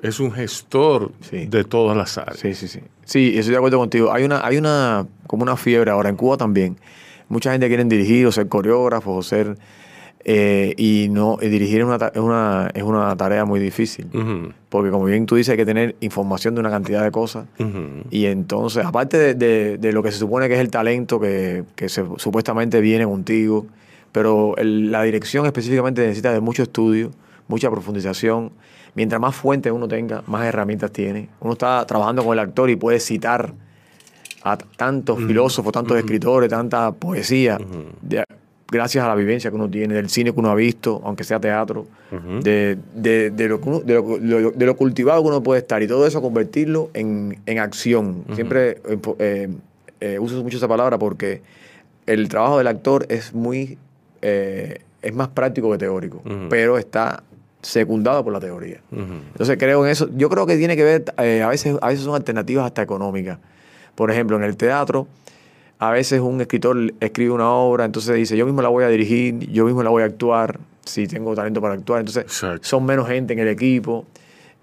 es 0.00 0.20
un 0.20 0.32
gestor 0.32 1.12
sí. 1.20 1.46
de 1.46 1.64
todas 1.64 1.96
las 1.96 2.16
áreas. 2.16 2.38
Sí, 2.38 2.54
sí, 2.54 2.68
sí. 2.68 2.80
Sí, 3.04 3.32
estoy 3.36 3.52
de 3.52 3.56
acuerdo 3.56 3.78
contigo. 3.78 4.12
Hay 4.12 4.24
una, 4.24 4.46
hay 4.46 4.56
una, 4.56 5.06
como 5.26 5.42
una 5.42 5.56
fiebre 5.56 5.90
ahora 5.90 6.08
en 6.08 6.16
Cuba 6.16 6.36
también. 6.36 6.78
Mucha 7.28 7.52
gente 7.52 7.68
quiere 7.68 7.84
dirigir 7.84 8.26
o 8.26 8.32
ser 8.32 8.48
coreógrafos 8.48 9.18
o 9.18 9.28
ser 9.28 9.58
eh, 10.24 10.74
y 10.76 11.08
no 11.10 11.38
y 11.40 11.48
dirigir 11.48 11.80
es 11.80 11.86
una, 11.86 11.96
es, 11.96 12.20
una, 12.20 12.70
es 12.74 12.82
una 12.82 13.16
tarea 13.16 13.44
muy 13.44 13.58
difícil. 13.58 14.06
Uh 14.12 14.18
-huh. 14.18 14.52
Porque 14.68 14.90
como 14.90 15.06
bien 15.06 15.26
tú 15.26 15.36
dices, 15.36 15.52
hay 15.52 15.56
que 15.56 15.64
tener 15.64 15.96
información 16.00 16.54
de 16.54 16.60
una 16.60 16.70
cantidad 16.70 17.02
de 17.02 17.10
cosas. 17.10 17.46
Uh 17.58 17.64
-huh. 17.64 18.04
Y 18.10 18.26
entonces, 18.26 18.84
aparte 18.84 19.16
de, 19.18 19.34
de, 19.34 19.78
de, 19.78 19.92
lo 19.92 20.02
que 20.02 20.12
se 20.12 20.18
supone 20.18 20.48
que 20.48 20.54
es 20.54 20.60
el 20.60 20.70
talento 20.70 21.18
que, 21.18 21.64
que 21.74 21.88
se, 21.88 22.04
supuestamente 22.16 22.80
viene 22.80 23.04
contigo, 23.06 23.66
pero 24.12 24.56
el, 24.58 24.90
la 24.90 25.02
dirección 25.04 25.46
específicamente 25.46 26.02
necesita 26.02 26.32
de 26.32 26.40
mucho 26.40 26.62
estudio, 26.62 27.10
mucha 27.48 27.70
profundización. 27.70 28.52
Mientras 28.94 29.20
más 29.20 29.34
fuentes 29.36 29.72
uno 29.72 29.88
tenga, 29.88 30.22
más 30.26 30.44
herramientas 30.44 30.90
tiene. 30.90 31.28
Uno 31.40 31.52
está 31.52 31.86
trabajando 31.86 32.24
con 32.24 32.32
el 32.34 32.40
actor 32.40 32.68
y 32.68 32.76
puede 32.76 33.00
citar 33.00 33.54
a 34.42 34.56
tantos 34.56 35.18
uh 35.18 35.22
-huh. 35.22 35.26
filósofos, 35.28 35.72
tantos 35.72 35.96
escritores, 35.96 36.50
tanta 36.50 36.92
poesía. 36.92 37.58
De, 38.02 38.24
gracias 38.70 39.04
a 39.04 39.08
la 39.08 39.14
vivencia 39.14 39.50
que 39.50 39.56
uno 39.56 39.68
tiene, 39.68 39.94
del 39.94 40.08
cine 40.08 40.32
que 40.32 40.40
uno 40.40 40.50
ha 40.50 40.54
visto, 40.54 41.00
aunque 41.04 41.24
sea 41.24 41.40
teatro, 41.40 41.86
uh 42.12 42.14
-huh. 42.14 42.42
de, 42.42 42.78
de, 42.94 43.30
de, 43.30 43.48
lo, 43.48 43.58
uno, 43.64 43.80
de, 43.80 43.94
lo, 43.94 44.50
de, 44.52 44.66
lo, 44.66 44.76
cultivado 44.76 45.22
que 45.22 45.28
uno 45.28 45.42
puede 45.42 45.60
estar 45.60 45.82
y 45.82 45.88
todo 45.88 46.06
eso 46.06 46.22
convertirlo 46.22 46.90
en, 46.94 47.38
en 47.46 47.58
acción. 47.58 48.24
Uh 48.28 48.30
-huh. 48.30 48.34
Siempre 48.34 48.80
eh, 49.18 49.48
eh, 50.00 50.18
uso 50.18 50.42
mucho 50.42 50.56
esa 50.56 50.68
palabra 50.68 50.98
porque 50.98 51.42
el 52.06 52.28
trabajo 52.28 52.58
del 52.58 52.66
actor 52.66 53.06
es 53.08 53.34
muy 53.34 53.78
eh, 54.22 54.80
es 55.02 55.14
más 55.14 55.28
práctico 55.28 55.70
que 55.72 55.78
teórico, 55.78 56.22
uh 56.24 56.28
-huh. 56.28 56.48
pero 56.48 56.78
está 56.78 57.22
secundado 57.62 58.24
por 58.24 58.32
la 58.32 58.40
teoría. 58.40 58.80
Entonces 58.90 59.56
creo 59.58 59.84
en 59.84 59.90
eso. 59.90 60.08
Yo 60.16 60.28
creo 60.30 60.46
que 60.46 60.56
tiene 60.56 60.76
que 60.76 60.84
ver, 60.84 61.04
eh, 61.18 61.42
a, 61.42 61.48
veces, 61.48 61.76
a 61.80 61.88
veces 61.88 62.04
son 62.04 62.14
alternativas 62.14 62.64
hasta 62.66 62.82
económicas. 62.82 63.38
Por 63.94 64.10
ejemplo, 64.10 64.36
en 64.36 64.44
el 64.44 64.56
teatro, 64.56 65.06
a 65.80 65.90
veces 65.90 66.20
un 66.20 66.40
escritor 66.42 66.92
escribe 67.00 67.30
una 67.32 67.50
obra, 67.50 67.86
entonces 67.86 68.14
dice, 68.14 68.36
yo 68.36 68.44
mismo 68.44 68.60
la 68.60 68.68
voy 68.68 68.84
a 68.84 68.88
dirigir, 68.88 69.50
yo 69.50 69.64
mismo 69.64 69.82
la 69.82 69.88
voy 69.88 70.02
a 70.02 70.06
actuar, 70.06 70.60
si 70.84 71.06
tengo 71.06 71.34
talento 71.34 71.62
para 71.62 71.72
actuar. 71.72 72.00
Entonces 72.00 72.24
Exacto. 72.24 72.68
son 72.68 72.84
menos 72.84 73.08
gente 73.08 73.32
en 73.32 73.38
el 73.38 73.48
equipo. 73.48 74.04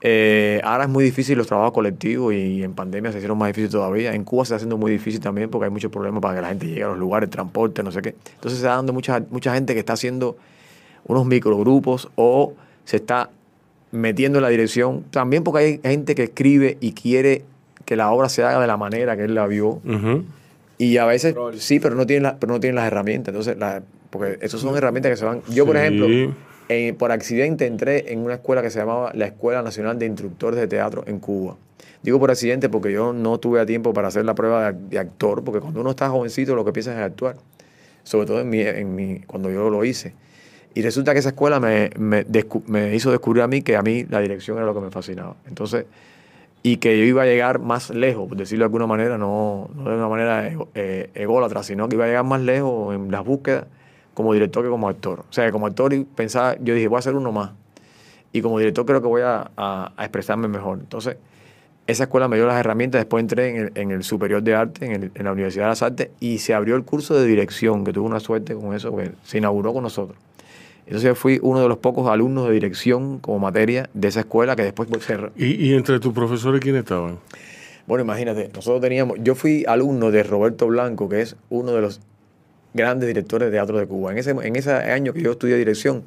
Eh, 0.01 0.62
ahora 0.63 0.84
es 0.84 0.89
muy 0.91 1.03
difícil 1.03 1.36
los 1.36 1.47
trabajos 1.47 1.73
colectivos 1.73 2.32
y 2.36 2.62
en 2.62 2.73
pandemia 2.73 3.12
se 3.12 3.17
hicieron 3.17 3.36
más 3.36 3.47
difícil 3.47 3.71
todavía. 3.71 4.13
En 4.13 4.23
Cuba 4.23 4.45
se 4.45 4.49
está 4.49 4.56
haciendo 4.58 4.77
muy 4.77 4.91
difícil 4.91 5.19
también 5.19 5.49
porque 5.49 5.65
hay 5.65 5.71
muchos 5.71 5.91
problemas 5.91 6.21
para 6.21 6.36
que 6.36 6.41
la 6.43 6.49
gente 6.49 6.67
llegue 6.67 6.84
a 6.84 6.89
los 6.89 6.99
lugares, 6.99 7.32
transporte, 7.32 7.82
no 7.82 7.91
sé 7.91 8.03
qué. 8.03 8.10
Entonces 8.10 8.60
se 8.60 8.65
está 8.65 8.75
dando 8.75 8.93
mucha, 8.93 9.19
mucha 9.32 9.56
gente 9.56 9.73
que 9.73 9.80
está 9.80 9.93
haciendo 9.93 10.38
unos 11.06 11.25
microgrupos 11.25 12.10
o 12.15 12.53
se 12.86 12.97
está 12.97 13.32
metiendo 13.91 14.38
en 14.38 14.43
la 14.43 14.49
dirección. 14.49 15.03
También 15.10 15.43
porque 15.43 15.63
hay 15.63 15.80
gente 15.84 16.13
que 16.13 16.25
escribe 16.25 16.77
y 16.80 16.91
quiere 16.91 17.43
que 17.86 17.95
la 17.95 18.12
obra 18.12 18.30
se 18.30 18.43
haga 18.43 18.60
de 18.60 18.67
la 18.67 18.77
manera 18.77 19.17
que 19.17 19.23
él 19.23 19.34
la 19.34 19.47
vio. 19.47 19.82
Ujú. 19.84 20.23
Y 20.78 20.98
a 20.98 21.06
veces 21.06 21.36
sí, 21.58 21.80
pero 21.80 21.96
no 21.96 22.06
tienen, 22.06 22.24
la- 22.24 22.38
pero 22.40 22.54
no 22.54 22.60
tienen 22.60 22.76
las 22.76 22.88
herramientas. 22.88 23.34
Entonces, 23.34 23.58
la- 23.58 23.82
porque 24.10 24.38
esas 24.42 24.62
son 24.62 24.76
herramientas 24.78 25.12
que 25.12 25.18
se 25.18 25.26
van. 25.26 25.42
Yo, 25.50 25.66
por 25.66 25.76
Sí. 25.76 25.82
ejemplo, 25.82 26.08
eh, 26.70 26.94
por 26.98 27.12
accidente 27.12 27.66
entré 27.66 28.12
en 28.13 28.20
una 28.20 28.36
escuela 28.36 28.62
que 28.62 28.70
se 28.70 28.80
llamaba 28.80 29.12
la 29.13 29.26
Escuela 29.26 29.62
Nacional 29.62 29.98
de 30.00 30.06
Instructores 30.06 30.60
de 30.60 30.68
Teatro 30.68 31.04
en 31.08 31.20
Cuba. 31.20 31.58
Digo 32.04 32.20
por 32.20 32.30
accidente 32.30 32.70
porque 32.70 32.92
yo 32.92 33.12
no 33.12 33.40
tuve 33.40 33.60
a 33.60 33.66
tiempo 33.66 33.92
para 33.94 34.08
hacer 34.10 34.24
la 34.24 34.36
prueba 34.36 34.72
de, 34.72 34.80
de 34.90 35.00
actor, 35.00 35.44
porque 35.44 35.60
cuando 35.60 35.82
uno 35.82 35.90
está 35.92 36.10
jovencito 36.10 36.56
lo 36.56 36.63
que 36.63 36.72
piensa 36.72 36.92
es 36.94 37.00
actuar. 37.00 37.38
Sobre 38.04 38.28
todo 38.28 38.40
en 38.40 38.50
mi, 38.50 38.62
en 38.62 38.96
mi, 38.96 39.20
cuando 39.28 39.50
yo 39.52 39.70
lo 39.70 39.84
hice. 39.84 40.13
Y 40.74 40.82
resulta 40.84 41.12
que 41.13 41.20
esa 41.20 41.30
escuela 41.30 41.60
me, 41.60 41.90
me, 41.98 42.26
descu- 42.26 42.63
me 42.68 42.96
hizo 42.96 43.10
descubrir 43.12 43.42
a 43.44 43.48
mí 43.48 43.62
que 43.63 43.76
a 43.76 43.82
mí 43.82 44.06
la 44.10 44.22
dirección 44.22 44.58
era 44.58 44.66
lo 44.66 44.74
que 44.76 44.80
me 44.80 44.92
fascinaba. 44.92 45.36
Entonces, 45.48 45.86
y 46.67 46.77
que 46.77 46.97
yo 46.99 47.06
iba 47.06 47.23
a 47.23 47.25
llegar 47.25 47.60
más 47.60 47.91
lejos, 47.91 48.27
por 48.27 48.38
decirlo 48.38 48.63
de 48.63 48.65
alguna 48.65 48.88
manera, 48.88 49.17
no, 49.17 49.69
de 49.73 49.84
una 49.84 50.10
manera 50.10 50.49
ego- 50.49 50.67
eh, 50.75 51.10
ególatra, 51.13 51.63
sino 51.63 51.88
que 51.88 51.95
iba 51.95 52.03
a 52.03 52.08
llegar 52.08 52.25
más 52.25 52.41
lejos 52.41 52.93
en 52.93 53.10
las 53.10 53.23
búsquedas 53.23 53.67
como 54.13 54.34
director 54.34 54.65
que 54.65 54.69
como 54.69 54.89
actor. 54.89 55.21
O 55.21 55.32
sea, 55.32 55.49
como 55.53 55.65
actor 55.65 55.93
pensaba, 56.13 56.58
yo 56.60 56.73
dije, 56.73 56.89
voy 56.89 56.97
a 56.97 56.99
hacer 56.99 57.15
uno 57.15 57.32
más. 57.32 57.51
Y 58.34 58.41
como 58.41 58.60
director 58.60 58.86
creo 58.86 59.01
que 59.01 59.08
voy 59.08 59.21
a, 59.23 59.93
expresarme 59.97 60.49
mejor. 60.49 60.80
Entonces, 60.80 61.15
esa 61.88 62.03
escuela 62.03 62.27
me 62.27 62.36
dio 62.36 62.45
las 62.45 62.60
herramientas, 62.60 62.99
después 62.99 63.21
entré 63.21 63.49
en 63.49 63.56
el, 63.56 63.71
en 63.75 63.91
el 63.91 64.03
Superior 64.03 64.43
de 64.43 64.56
Arte, 64.56 64.93
en, 64.93 65.23
la 65.23 65.32
Universidad 65.32 65.65
de 65.65 65.69
las 65.69 65.82
Artes, 65.82 66.10
y 66.19 66.39
se 66.39 66.53
abrió 66.53 66.75
el 66.75 66.84
curso 66.84 67.15
de 67.15 67.25
dirección, 67.25 67.86
que 67.86 67.93
tuve 67.93 68.06
una 68.06 68.19
suerte 68.19 68.56
con 68.56 68.75
eso, 68.75 68.93
se 69.23 69.38
inauguró 69.38 69.71
con 69.71 69.84
nosotros. 69.84 70.17
Entonces 70.88 71.17
fui 71.17 71.38
uno 71.43 71.62
de 71.62 71.67
los 71.67 71.78
pocos 71.80 72.10
alumnos 72.10 72.47
de 72.47 72.54
dirección 72.54 73.19
como 73.19 73.39
materia 73.39 73.89
de 73.93 74.08
esa 74.08 74.21
escuela 74.21 74.56
que 74.56 74.63
después 74.63 74.88
¿Y, 75.36 75.67
y 75.67 75.73
entre 75.73 76.00
tus 76.00 76.13
profesores 76.13 76.62
quiénes 76.62 76.80
estaban? 76.80 77.19
bueno, 77.86 78.04
imagínate, 78.04 78.50
nosotros 78.54 78.82
teníamos, 78.82 79.17
yo 79.21 79.36
fui 79.36 79.65
alumno 79.67 80.12
de 80.12 80.23
Roberto 80.23 80.67
Blanco, 80.67 81.08
que 81.10 81.21
es 81.21 81.36
uno 81.50 81.73
de 81.73 81.82
los 81.82 82.02
grandes 82.73 83.08
directores 83.08 83.47
de 83.47 83.52
teatro 83.52 83.78
de 83.78 83.86
Cuba. 83.86 84.12
En 84.12 84.17
ese, 84.17 84.32
en 84.32 84.56
ese 84.56 84.71
año 84.71 85.13
que 85.13 85.21
yo 85.21 85.32
estudié 85.32 85.58
dirección, 85.58 86.04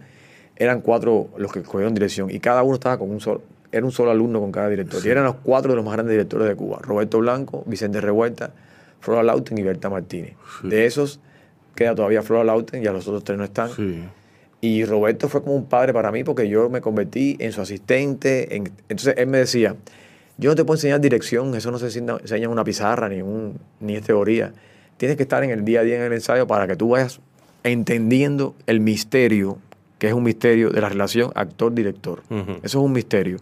eran 0.57 0.81
cuatro 0.81 1.29
los 1.37 1.53
que 1.53 1.63
cogieron 1.63 1.95
dirección 1.95 2.31
y 2.31 2.39
cada 2.41 2.63
uno 2.63 2.75
estaba 2.75 2.99
con 2.99 3.11
un 3.11 3.21
solo, 3.21 3.43
era 3.73 3.85
un 3.85 3.93
solo 3.93 4.11
alumno 4.11 4.41
con 4.41 4.51
cada 4.53 4.69
director. 4.69 5.01
Y 5.05 5.09
eran 5.09 5.25
los 5.25 5.37
cuatro 5.37 5.73
de 5.73 5.77
los 5.77 5.85
más 5.85 5.95
grandes 5.95 6.13
directores 6.13 6.49
de 6.49 6.55
Cuba. 6.55 6.79
Roberto 6.83 7.19
Blanco, 7.19 7.65
Vicente 7.67 8.01
Revuelta, 8.01 8.53
Flora 9.01 9.23
Lauten 9.23 9.57
y 9.59 9.63
Berta 9.63 9.89
Martínez. 9.89 10.35
De 10.63 10.87
esos 10.87 11.21
queda 11.75 11.95
todavía 11.95 12.23
Flora 12.23 12.45
Lauten, 12.45 12.83
ya 12.83 12.93
los 12.93 13.07
otros 13.09 13.25
tres 13.25 13.39
no 13.39 13.45
están. 13.45 13.71
Sí. 13.71 14.03
Y 14.61 14.85
Roberto 14.85 15.29
fue 15.29 15.43
como 15.43 15.55
un 15.57 15.65
padre 15.67 15.93
para 15.93 16.13
mí 16.13 16.23
porque 16.25 16.49
yo 16.49 16.69
me 16.69 16.81
convertí 16.81 17.37
en 17.41 17.53
su 17.53 17.61
asistente. 17.63 18.55
en- 18.57 18.71
entonces 18.89 19.15
él 19.17 19.27
me 19.27 19.39
decía, 19.39 19.75
yo 20.39 20.51
no 20.51 20.57
te 20.57 20.65
puedo 20.65 20.77
enseñar 20.77 21.01
dirección, 21.01 21.55
eso 21.55 21.71
no 21.71 21.79
se 21.79 21.87
enseña 21.87 22.45
en 22.45 22.51
una 22.51 22.65
pizarra 22.65 23.09
ni, 23.09 23.23
un, 23.23 23.59
ni 23.81 23.97
es 23.97 24.03
teoría. 24.03 24.53
Tienes 24.99 25.17
que 25.17 25.23
estar 25.23 25.43
en 25.45 25.51
el 25.51 25.65
día 25.65 25.81
a 25.81 25.83
día 25.83 25.97
en 25.97 26.03
el 26.03 26.13
ensayo 26.13 26.47
para 26.47 26.67
que 26.67 26.77
tú 26.77 26.91
vayas 26.91 27.21
entendiendo 27.63 28.55
el 28.67 28.81
misterio, 28.81 29.59
que 29.99 30.09
es 30.09 30.13
un 30.13 30.23
misterio 30.25 30.71
de 30.71 30.81
la 30.81 30.89
relación 30.89 31.31
actor-director. 31.35 32.23
Eso 32.29 32.59
es 32.63 32.75
un 32.75 32.93
misterio. 32.93 33.39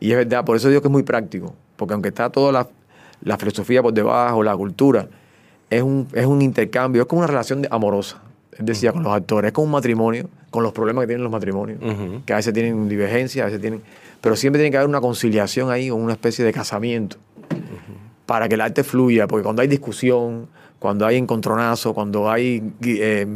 Y 0.00 0.10
es 0.12 0.16
verdad, 0.16 0.44
por 0.44 0.56
eso 0.56 0.68
digo 0.68 0.80
que 0.80 0.88
es 0.88 0.92
muy 0.92 1.02
práctico, 1.02 1.54
porque 1.76 1.92
aunque 1.94 2.08
está 2.08 2.30
toda 2.30 2.52
la, 2.52 2.68
la 3.22 3.36
filosofía 3.38 3.82
por 3.82 3.92
debajo, 3.92 4.42
la 4.42 4.56
cultura, 4.56 5.08
es 5.70 5.82
un, 5.82 6.06
es 6.12 6.26
un 6.26 6.40
intercambio, 6.42 7.02
es 7.02 7.08
como 7.08 7.20
una 7.20 7.26
relación 7.26 7.66
amorosa. 7.70 8.20
Decía 8.58 8.92
con 8.92 9.02
los 9.02 9.12
actores, 9.12 9.48
es 9.48 9.52
como 9.52 9.66
un 9.66 9.72
matrimonio, 9.72 10.28
con 10.50 10.62
los 10.62 10.72
problemas 10.72 11.02
que 11.02 11.08
tienen 11.08 11.22
los 11.24 11.32
matrimonios, 11.32 11.78
que 12.24 12.32
a 12.32 12.36
veces 12.36 12.52
tienen 12.54 12.88
divergencias, 12.88 13.42
a 13.42 13.46
veces 13.46 13.60
tienen. 13.60 13.82
Pero 14.20 14.36
siempre 14.36 14.58
tiene 14.60 14.70
que 14.70 14.76
haber 14.78 14.88
una 14.88 15.00
conciliación 15.00 15.70
ahí, 15.70 15.90
o 15.90 15.96
una 15.96 16.12
especie 16.12 16.44
de 16.44 16.52
casamiento, 16.52 17.16
para 18.26 18.48
que 18.48 18.54
el 18.54 18.60
arte 18.60 18.84
fluya, 18.84 19.26
porque 19.26 19.42
cuando 19.44 19.62
hay 19.62 19.68
discusión, 19.68 20.46
cuando 20.78 21.06
hay 21.06 21.16
encontronazo, 21.16 21.94
cuando 21.94 22.30
hay. 22.30 22.62
eh, 22.82 23.26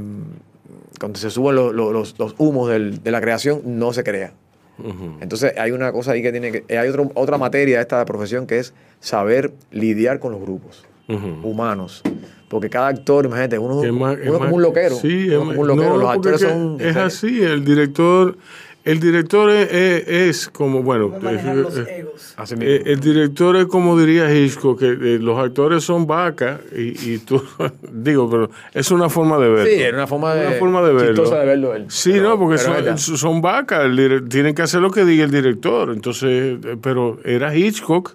cuando 0.99 1.19
se 1.19 1.31
suben 1.31 1.55
los, 1.55 1.73
los- 1.75 2.35
humos 2.39 2.69
del- 2.71 3.03
de 3.03 3.11
la 3.13 3.21
creación, 3.21 3.61
no 3.65 3.93
se 3.93 4.03
crea. 4.03 4.33
Entonces 5.21 5.55
hay 5.59 5.71
una 5.73 5.93
cosa 5.93 6.13
ahí 6.13 6.23
que 6.23 6.31
tiene 6.33 6.51
que... 6.53 6.77
Hay 6.79 6.89
otro- 6.89 7.11
otra 7.15 7.37
materia 7.39 7.77
de 7.77 7.83
esta 7.83 8.05
profesión 8.05 8.47
que 8.47 8.59
es 8.59 8.75
saber 9.01 9.53
lidiar 9.71 10.19
con 10.21 10.33
los 10.33 10.41
grupos 10.41 10.85
humanos. 11.45 12.03
Porque 12.49 12.71
cada 12.71 12.89
actor, 12.89 13.27
imagínate, 13.27 13.59
uno, 13.59 13.85
Es 13.85 13.93
más- 13.93 14.17
uno 14.23 14.33
es 14.33 14.39
como 14.39 14.57
un 14.57 14.63
loquero. 14.63 14.95
Sí, 14.97 15.29
uno 15.29 15.37
es 15.37 15.49
como 15.49 15.61
un 15.61 15.69
loquero. 15.69 15.91
no, 15.91 15.97
los 15.99 16.11
actores 16.11 16.43
es 16.43 16.49
son... 16.49 16.77
Es 16.81 16.97
así, 16.97 17.43
el 17.43 17.63
director, 17.65 18.37
el 18.85 19.01
director 19.01 19.51
es, 19.51 19.71
es- 19.71 20.09
es 20.09 20.49
como, 20.49 20.83
bueno, 20.83 21.13
los 21.21 21.23
egos. 21.47 21.75
Mismo. 21.77 22.63
eh, 22.63 22.83
el 22.87 23.01
director 23.01 23.57
es 23.57 23.67
como 23.67 23.99
diría 24.01 24.33
Hitchcock, 24.35 24.79
que 24.79 24.87
eh, 24.93 25.19
los 25.21 25.39
actores 25.39 25.85
son 25.85 26.07
vacas 26.07 26.61
y, 26.75 27.13
y 27.15 27.19
tú, 27.19 27.43
digo, 27.93 28.31
pero 28.31 28.51
es 28.73 28.91
una 28.91 29.11
forma 29.11 29.37
de 29.39 29.49
verlo. 29.51 29.67
sí, 29.67 29.83
era 29.83 29.97
una 29.99 30.07
forma 30.07 30.35
de... 30.35 30.47
Una 30.47 30.57
forma 30.57 30.83
de 30.87 30.93
verlo. 30.95 31.29
de 31.31 31.45
verlo 31.45 31.75
él. 31.75 31.85
Sí, 31.89 32.13
Pero- 32.13 32.31
no, 32.31 32.39
porque 32.39 32.55
es 32.55 32.63
son, 32.63 33.19
son 33.19 33.43
vacas, 33.43 33.85
el 33.85 34.25
tienen 34.31 34.55
que 34.55 34.63
hacer 34.63 34.81
lo 34.81 34.91
que 34.91 35.05
diga 35.05 35.25
el 35.25 35.31
director. 35.31 35.91
Entonces, 35.93 36.57
eh, 36.65 36.77
pero 36.81 37.19
era 37.25 37.55
Hitchcock. 37.55 38.15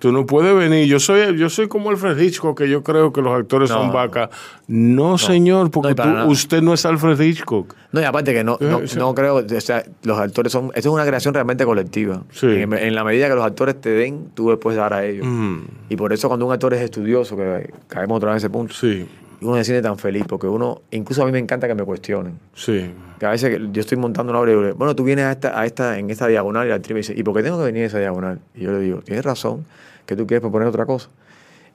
Tú 0.00 0.12
no 0.12 0.26
puedes 0.26 0.54
venir. 0.54 0.86
Yo 0.86 1.00
soy, 1.00 1.36
yo 1.36 1.50
soy 1.50 1.66
como 1.66 1.90
Alfred 1.90 2.16
Hitchcock, 2.18 2.56
que 2.58 2.68
yo 2.68 2.82
creo 2.84 3.12
que 3.12 3.20
los 3.20 3.32
actores 3.36 3.68
No, 3.70 3.76
son 3.78 3.92
vacas. 3.92 4.30
No, 4.68 5.18
señor, 5.18 5.70
porque 5.72 5.94
No, 5.96 6.24
tú- 6.26 6.30
usted 6.30 6.62
no 6.62 6.72
es 6.74 6.86
Alfred 6.86 7.20
Hitchcock. 7.20 7.74
No, 7.90 8.00
y 8.00 8.04
aparte 8.04 8.32
que 8.32 8.44
no, 8.44 8.56
no, 8.60 8.80
Eh, 8.80 8.88
sí. 8.88 8.98
no 8.98 9.14
creo, 9.14 9.36
o 9.36 9.60
sea, 9.60 9.82
los 10.04 10.18
actores 10.18 10.52
son, 10.52 10.66
eso 10.74 10.88
es 10.90 10.94
una 10.94 11.04
creación 11.06 11.34
realmente 11.34 11.64
colectiva. 11.64 12.22
Sí. 12.30 12.46
En, 12.46 12.72
en 12.74 12.94
la 12.94 13.02
medida 13.02 13.28
que 13.28 13.34
los 13.34 13.44
actores 13.44 13.80
te 13.80 13.90
den, 13.90 14.28
tú 14.34 14.50
le 14.50 14.56
puedes 14.56 14.78
dar 14.78 14.92
a 14.94 15.04
ellos. 15.04 15.26
Mm, 15.26 15.58
Y 15.88 15.96
por 15.96 16.12
eso 16.12 16.28
cuando 16.28 16.46
un 16.46 16.52
actor 16.52 16.72
es 16.74 16.82
estudioso, 16.82 17.36
que 17.36 17.72
caemos 17.88 18.18
otra 18.18 18.28
vez 18.32 18.34
en 18.34 18.46
ese 18.46 18.50
punto, 18.50 18.74
sí, 18.74 19.06
uno 19.40 19.56
se 19.56 19.64
siente 19.64 19.82
tan 19.82 19.98
feliz, 19.98 20.24
porque 20.28 20.46
uno, 20.46 20.82
incluso 20.90 21.22
a 21.22 21.26
mí 21.26 21.32
me 21.32 21.38
encanta 21.38 21.66
que 21.68 21.74
me 21.74 21.84
cuestionen. 21.84 22.38
sí. 22.54 22.90
Que 23.18 23.26
a 23.26 23.30
veces 23.30 23.58
yo 23.72 23.80
estoy 23.80 23.98
montando 23.98 24.30
una 24.30 24.38
obra 24.38 24.52
y 24.52 24.54
digo, 24.54 24.74
bueno, 24.76 24.94
tú 24.94 25.02
vienes 25.02 25.24
a 25.24 25.32
esta, 25.32 25.60
a 25.60 25.66
esta, 25.66 25.98
en 25.98 26.08
esta 26.08 26.28
diagonal 26.28 26.66
y 26.66 26.68
la 26.68 26.76
actriz 26.76 26.94
me 26.94 26.98
dice, 26.98 27.14
¿y 27.16 27.24
por 27.24 27.34
qué 27.34 27.42
tengo 27.42 27.58
que 27.58 27.64
venir 27.64 27.82
a 27.82 27.86
esa 27.86 27.98
diagonal? 27.98 28.38
Y 28.54 28.60
yo 28.60 28.70
le 28.70 28.78
digo, 28.78 29.00
tienes 29.00 29.24
razón, 29.24 29.64
que 30.06 30.14
tú 30.14 30.24
quieres 30.24 30.40
proponer 30.40 30.68
otra 30.68 30.86
cosa. 30.86 31.08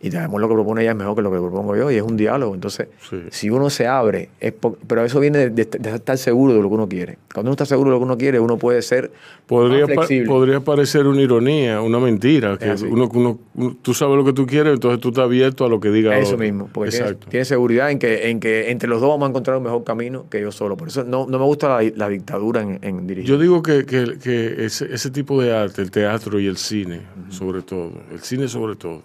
Y 0.04 0.14
además 0.16 0.42
lo 0.42 0.50
que 0.50 0.54
propone 0.54 0.82
ella 0.82 0.92
es 0.92 0.98
mejor 0.98 1.16
que 1.16 1.22
lo 1.22 1.32
que 1.32 1.38
propongo 1.38 1.76
yo 1.78 1.90
y 1.90 1.96
es 1.96 2.02
un 2.04 2.18
diálogo. 2.18 2.54
Entonces, 2.54 2.90
Sí. 3.10 3.18
si 3.32 3.50
uno 3.50 3.70
se 3.70 3.88
abre, 3.88 4.30
es 4.42 4.52
por- 4.52 4.78
pero 4.86 5.04
eso 5.06 5.20
viene 5.22 5.38
de, 5.38 5.50
de- 5.50 5.80
de 5.80 5.96
estar 5.96 6.18
seguro 6.18 6.54
de 6.54 6.62
lo 6.62 6.68
que 6.68 6.76
uno 6.76 6.90
quiere. 6.90 7.18
Cuando 7.34 7.50
uno 7.50 7.54
está 7.54 7.66
seguro 7.66 7.90
de 7.90 7.96
lo 7.96 8.00
que 8.00 8.04
uno 8.06 8.18
quiere, 8.18 8.38
uno 8.40 8.58
puede 8.58 8.82
ser 8.82 9.12
Podría, 9.48 9.88
más 9.88 9.96
pa- 9.96 10.02
flexible. 10.06 10.28
podría 10.28 10.60
parecer 10.60 11.08
una 11.08 11.22
ironía, 11.22 11.80
una 11.82 12.00
mentira. 12.00 12.58
Que 12.58 12.72
uno, 12.86 13.10
uno- 13.14 13.40
uno- 13.56 13.78
tú 13.82 13.94
sabes 13.94 14.18
lo 14.18 14.26
que 14.26 14.34
tú 14.34 14.46
quieres, 14.46 14.74
entonces 14.74 15.00
tú 15.00 15.08
estás 15.10 15.24
abierto 15.24 15.64
a 15.66 15.70
lo 15.70 15.80
que 15.80 15.90
diga 15.90 16.18
Eso 16.18 16.34
otro. 16.34 16.38
mismo, 16.40 16.70
porque 16.74 16.92
tienes, 17.30 17.48
seguridad 17.48 17.90
en 17.90 17.98
que, 18.00 18.30
en 18.30 18.42
que 18.42 18.72
entre 18.72 18.90
los 18.90 19.00
dos 19.00 19.10
vamos 19.10 19.28
a 19.28 19.30
encontrar 19.30 19.56
un 19.58 19.64
mejor 19.64 19.86
camino 19.86 20.26
que 20.30 20.42
yo 20.42 20.52
solo. 20.52 20.76
Por 20.76 20.90
eso 20.90 21.06
no, 21.06 21.28
no 21.28 21.40
me 21.40 21.46
gusta 21.46 21.82
la, 21.82 21.90
la 21.96 22.10
dictadura 22.10 22.62
en, 22.62 22.80
en 22.82 23.08
dirigir. 23.08 23.30
Yo 23.30 23.38
digo 23.38 23.64
que, 23.64 23.86
que- 23.86 24.18
que 24.22 24.66
ese, 24.66 24.94
ese 24.94 25.12
tipo 25.12 25.42
de 25.42 25.56
arte, 25.56 25.82
el 25.82 25.92
teatro 25.92 26.40
y 26.42 26.48
el 26.48 26.58
cine, 26.58 27.02
sobre 27.30 27.62
todo, 27.62 27.92
el 28.12 28.20
cine 28.20 28.50
sobre 28.50 28.76
todo, 28.76 29.02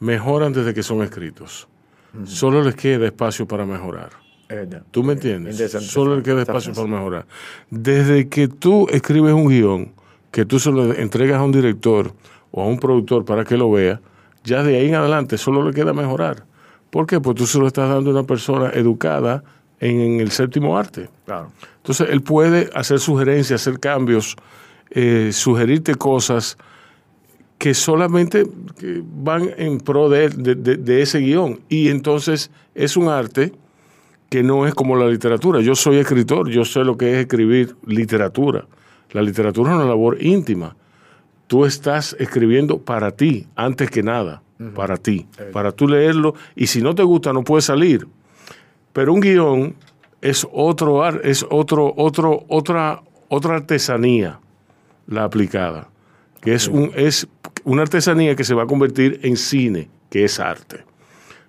mejoran 0.00 0.52
desde 0.52 0.74
que 0.74 0.82
son 0.82 1.02
escritos. 1.02 1.68
Solo 2.24 2.62
les 2.62 2.74
queda 2.74 3.06
espacio 3.06 3.46
para 3.46 3.64
mejorar. 3.64 4.10
¿Tú 4.90 5.04
me 5.04 5.12
entiendes? 5.12 5.70
Solo 5.70 6.16
les 6.16 6.24
queda 6.24 6.42
espacio 6.42 6.72
para 6.74 6.88
mejorar. 6.88 7.26
Desde 7.70 8.28
que 8.28 8.48
tú 8.48 8.88
escribes 8.90 9.32
un 9.32 9.48
guion, 9.48 9.92
que 10.32 10.44
tú 10.44 10.58
se 10.58 10.72
lo 10.72 10.92
entregas 10.92 11.38
a 11.38 11.44
un 11.44 11.52
director 11.52 12.12
o 12.50 12.62
a 12.62 12.66
un 12.66 12.78
productor 12.78 13.24
para 13.24 13.44
que 13.44 13.56
lo 13.56 13.70
vea, 13.70 14.00
ya 14.42 14.62
de 14.64 14.76
ahí 14.76 14.88
en 14.88 14.96
adelante 14.96 15.38
solo 15.38 15.62
le 15.62 15.72
queda 15.72 15.92
mejorar. 15.92 16.44
¿Por 16.90 17.06
qué? 17.06 17.20
Pues 17.20 17.36
tú 17.36 17.46
se 17.46 17.58
lo 17.58 17.68
estás 17.68 17.88
dando 17.88 18.10
a 18.10 18.14
una 18.14 18.24
persona 18.24 18.70
educada 18.70 19.44
en, 19.78 20.00
en 20.00 20.20
el 20.20 20.32
séptimo 20.32 20.76
arte. 20.76 21.08
Claro. 21.26 21.52
Entonces, 21.76 22.08
él 22.10 22.22
puede 22.22 22.70
hacer 22.74 22.98
sugerencias, 22.98 23.60
hacer 23.60 23.78
cambios, 23.78 24.36
eh, 24.90 25.30
sugerirte 25.32 25.94
cosas 25.94 26.58
que 27.60 27.74
solamente 27.74 28.44
van 29.22 29.50
en 29.58 29.78
pro 29.78 30.08
de, 30.08 30.30
de- 30.30 30.54
de- 30.54 30.76
de 30.78 31.02
ese 31.02 31.18
guion. 31.20 31.60
Y 31.68 31.88
entonces 31.90 32.50
es 32.74 32.96
un 32.96 33.08
arte 33.08 33.52
que 34.30 34.42
no 34.42 34.66
es 34.66 34.74
como 34.74 34.96
la 34.96 35.06
literatura. 35.06 35.60
Yo 35.60 35.74
soy 35.74 35.98
escritor, 35.98 36.48
yo 36.48 36.64
sé 36.64 36.84
lo 36.84 36.96
que 36.96 37.12
es 37.12 37.18
escribir 37.18 37.76
literatura. 37.84 38.66
La 39.12 39.20
literatura 39.22 39.70
es 39.72 39.76
una 39.76 39.84
labor 39.84 40.16
íntima. 40.22 40.74
Tú 41.48 41.64
estás 41.66 42.16
escribiendo 42.18 42.78
para 42.78 43.10
ti, 43.10 43.46
antes 43.56 43.90
que 43.90 44.02
nada, 44.02 44.42
para 44.74 44.96
ti, 44.96 45.26
para 45.52 45.72
tú 45.72 45.86
leerlo. 45.86 46.34
Y 46.56 46.66
si 46.68 46.80
no 46.80 46.94
te 46.94 47.02
gusta, 47.02 47.32
no 47.32 47.42
puede 47.44 47.60
salir. 47.62 48.06
Pero 48.94 49.12
un 49.12 49.20
guion 49.20 49.74
es 50.22 50.46
otro 50.52 51.06
es 51.22 51.44
otro, 51.50 51.92
otro, 51.96 52.44
otra, 52.48 53.02
otra 53.28 53.56
artesanía 53.56 54.38
la 55.08 55.24
aplicada, 55.24 55.88
que 56.40 56.54
es 56.54 56.68
un, 56.68 56.92
es 56.94 57.26
una 57.64 57.82
artesanía 57.82 58.34
que 58.36 58.44
se 58.44 58.54
va 58.54 58.64
a 58.64 58.66
convertir 58.66 59.20
en 59.22 59.36
cine, 59.36 59.88
que 60.10 60.24
es 60.24 60.38
arte. 60.40 60.84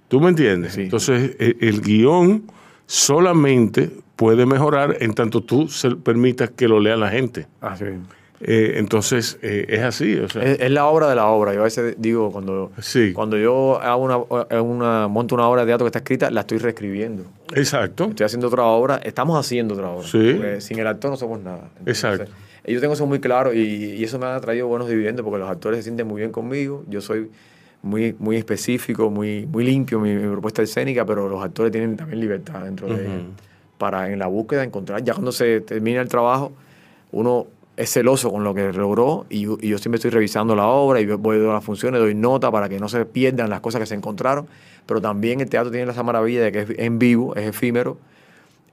¿Tú 0.08 0.20
me 0.20 0.30
entiendes? 0.30 0.74
Sí. 0.74 0.82
Entonces, 0.84 1.36
e- 1.40 1.58
el, 1.62 1.82
guion 1.82 2.44
solamente 2.86 3.90
puede 4.16 4.46
mejorar 4.46 4.98
en 5.00 5.14
tanto 5.14 5.42
tú 5.42 5.68
se 5.68 5.92
permitas 5.96 6.50
que 6.52 6.68
lo 6.68 6.80
lea 6.80 6.96
la 6.98 7.10
gente. 7.10 7.48
Así. 7.62 7.86
Eh, 8.44 8.74
entonces, 8.78 9.38
eh, 9.44 9.66
es 9.70 9.82
así. 9.82 10.16
O 10.18 10.28
sea, 10.28 10.42
Es, 10.44 10.60
es 10.60 10.72
la 10.72 10.86
obra 10.88 11.08
de 11.08 11.16
la 11.16 11.28
obra. 11.28 11.54
Yo 11.54 11.62
a 11.62 11.64
veces 11.66 11.96
digo, 12.00 12.32
cuando, 12.32 12.72
Sí. 12.82 13.14
cuando 13.14 13.38
yo 13.38 13.80
hago 13.80 14.04
una, 14.04 14.18
una- 14.62 15.08
monto 15.08 15.36
una 15.36 15.48
obra 15.48 15.62
de 15.62 15.68
teatro 15.68 15.86
que 15.86 15.90
está 15.90 16.00
escrita, 16.00 16.32
la 16.32 16.42
estoy 16.42 16.58
reescribiendo. 16.58 17.24
exacto. 17.54 18.06
Estoy 18.10 18.26
haciendo 18.26 18.48
otra 18.48 18.64
obra, 18.64 19.00
estamos 19.04 19.40
haciendo 19.40 19.76
otra 19.76 19.90
obra. 19.90 20.08
Sí. 20.08 20.40
Sin 20.60 20.80
el 20.80 20.88
actor 20.88 21.12
no 21.12 21.18
somos 21.18 21.40
nada. 21.42 21.70
Exacto. 21.86 22.32
Yo 22.66 22.80
tengo 22.80 22.94
eso 22.94 23.06
muy 23.08 23.20
claro 23.20 23.54
y, 23.54 23.60
y 23.60 24.04
eso 24.04 24.20
me 24.20 24.26
ha 24.28 24.40
traído 24.40 24.68
buenos 24.68 24.88
dividendos 24.88 25.24
porque 25.24 25.40
los 25.40 25.50
actores 25.50 25.78
se 25.80 25.84
sienten 25.84 26.08
muy 26.08 26.20
bien 26.22 26.32
conmigo. 26.32 26.84
Yo 26.88 27.02
soy 27.02 27.30
muy, 27.82 28.16
muy 28.20 28.36
específico, 28.38 29.10
muy, 29.10 29.48
muy 29.48 29.64
limpio 29.66 30.00
mi, 30.00 30.14
mi 30.14 30.30
propuesta 30.32 30.62
escénica, 30.62 31.06
pero 31.06 31.28
los 31.28 31.44
actores 31.44 31.72
tienen 31.72 31.98
también 31.98 32.20
libertad 32.20 32.64
dentro 32.64 32.88
de 32.88 33.08
Ujú. 33.08 33.18
para 33.80 34.12
en 34.12 34.20
la 34.20 34.28
búsqueda 34.28 34.64
encontrar. 34.64 35.04
Ya 35.04 35.14
cuando 35.14 35.32
se 35.32 35.62
termina 35.62 36.02
el 36.02 36.08
trabajo, 36.08 36.52
uno 37.12 37.48
es 37.78 37.90
celoso 37.92 38.30
con 38.32 38.44
lo 38.44 38.54
que 38.54 38.72
logró 38.72 39.26
y, 39.30 39.42
yo- 39.42 39.58
y 39.60 39.70
yo 39.70 39.80
siempre 39.80 39.96
estoy 39.96 40.12
revisando 40.12 40.56
la 40.56 40.68
obra 40.68 41.00
y 41.02 41.06
voy 41.08 41.38
a 41.38 41.54
las 41.54 41.64
funciones, 41.64 42.00
doy 42.00 42.14
nota 42.14 42.52
para 42.52 42.70
que 42.70 42.78
no 42.80 42.88
se 42.90 43.06
pierdan 43.06 43.50
las 43.50 43.62
cosas 43.62 43.80
que 43.80 43.88
se 43.88 43.96
encontraron, 43.96 44.46
pero 44.86 45.02
también 45.02 45.42
el 45.42 45.50
teatro 45.50 45.72
tiene 45.72 45.90
esa 45.92 46.04
maravilla 46.04 46.42
de 46.44 46.52
que 46.52 46.60
es 46.60 46.68
en 46.78 47.00
vivo, 47.00 47.36
es 47.36 47.48
efímero 47.48 47.98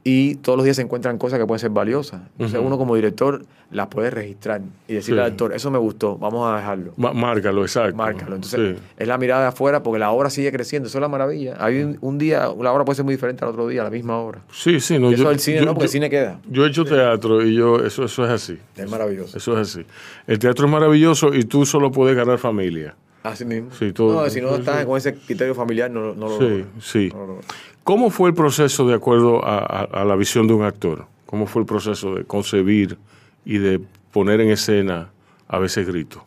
y 0.04 0.37
todos 0.37 0.56
los 0.56 0.64
días 0.64 0.76
se 0.76 0.82
encuentran 0.82 1.18
cosas 1.18 1.38
que 1.38 1.44
pueden 1.46 1.58
ser 1.58 1.70
valiosas. 1.70 2.22
Entonces 2.38 2.61
uno 2.64 2.78
como 2.78 2.94
director 2.94 3.44
las 3.70 3.88
puede 3.88 4.08
registrar 4.11 4.62
y 4.87 4.94
decirle 4.94 5.20
Sí. 5.20 5.24
al 5.26 5.32
actor, 5.32 5.52
eso 5.52 5.70
me 5.70 5.76
gustó, 5.78 6.16
vamos 6.16 6.50
a 6.50 6.56
dejarlo. 6.56 6.94
Ma- 6.96 7.12
márcalo, 7.12 7.62
exacto. 7.62 7.96
Márcalo. 7.96 8.37
Entonces, 8.37 8.76
Sí. 8.78 8.82
es 8.96 9.06
la 9.08 9.18
mirada 9.18 9.42
de 9.42 9.48
afuera 9.48 9.82
porque 9.82 9.98
la 9.98 10.11
obra 10.11 10.30
sigue 10.30 10.50
creciendo. 10.50 10.88
Eso 10.88 10.96
es 10.96 11.02
la 11.02 11.08
maravilla. 11.08 11.56
Hay 11.58 11.82
un, 11.82 11.98
un 12.00 12.16
día, 12.16 12.38
la 12.58 12.72
obra 12.72 12.84
puede 12.87 12.96
ser 12.96 13.04
muy 13.04 13.12
diferente 13.14 13.44
al 13.44 13.50
otro 13.50 13.68
día, 13.68 13.82
la 13.84 13.90
misma 13.90 14.16
obra. 14.18 14.40
Sí, 14.50 14.80
sí, 14.80 14.98
no, 14.98 15.11
Y 15.11 15.14
eso 15.14 15.24
yo, 15.24 15.28
del 15.28 15.40
cine 15.40 15.58
yo- 15.58 15.64
no, 15.66 15.74
porque 15.74 15.84
el 15.84 15.90
cine 15.90 16.08
queda. 16.08 16.40
yo 16.50 16.64
he 16.64 16.68
hecho 16.68 16.84
teatro 16.87 17.44
y 17.44 17.54
yo, 17.54 17.84
eso, 17.84 18.04
eso 18.04 18.24
es 18.24 18.30
así. 18.30 18.58
Es 18.76 18.88
maravilloso. 18.90 19.37
Eso 19.37 19.61
es 19.61 19.68
así. 19.68 19.84
El 20.26 20.38
teatro 20.38 20.64
es 20.66 20.72
maravilloso 20.72 21.34
y 21.34 21.44
tú 21.44 21.66
solo 21.66 21.92
puedes 21.92 22.16
ganar 22.16 22.38
familia. 22.38 22.94
Así 23.22 23.44
mismo. 23.44 23.70
Sí, 23.78 23.92
todo- 23.92 24.22
no, 24.24 24.30
si 24.30 24.40
no 24.40 24.54
estás 24.54 24.87
con 24.87 24.96
ese 24.96 25.12
criterio 25.14 25.54
familiar, 25.54 25.90
no, 25.90 26.14
no 26.14 26.28
lo 26.28 26.38
Sí, 26.38 26.64
sí. 26.80 27.08
No 27.12 27.18
lo 27.18 27.26
logras. 27.26 27.46
¿Cómo 27.88 28.11
fue 28.11 28.29
el 28.29 28.35
proceso 28.35 28.87
de 28.87 28.92
acuerdo 28.94 29.42
a, 29.42 29.61
a- 29.61 30.03
a 30.03 30.05
la 30.05 30.14
visión 30.14 30.46
de 30.46 30.53
un 30.53 30.62
actor? 30.62 31.07
¿Cómo 31.24 31.46
fue 31.46 31.62
el 31.62 31.66
proceso 31.66 32.16
de 32.16 32.24
concebir 32.27 32.98
y 33.46 33.57
de 33.57 33.81
poner 34.12 34.42
en 34.42 34.51
escena 34.51 35.11
a 35.48 35.59
veces 35.59 35.87
grito? 35.87 36.22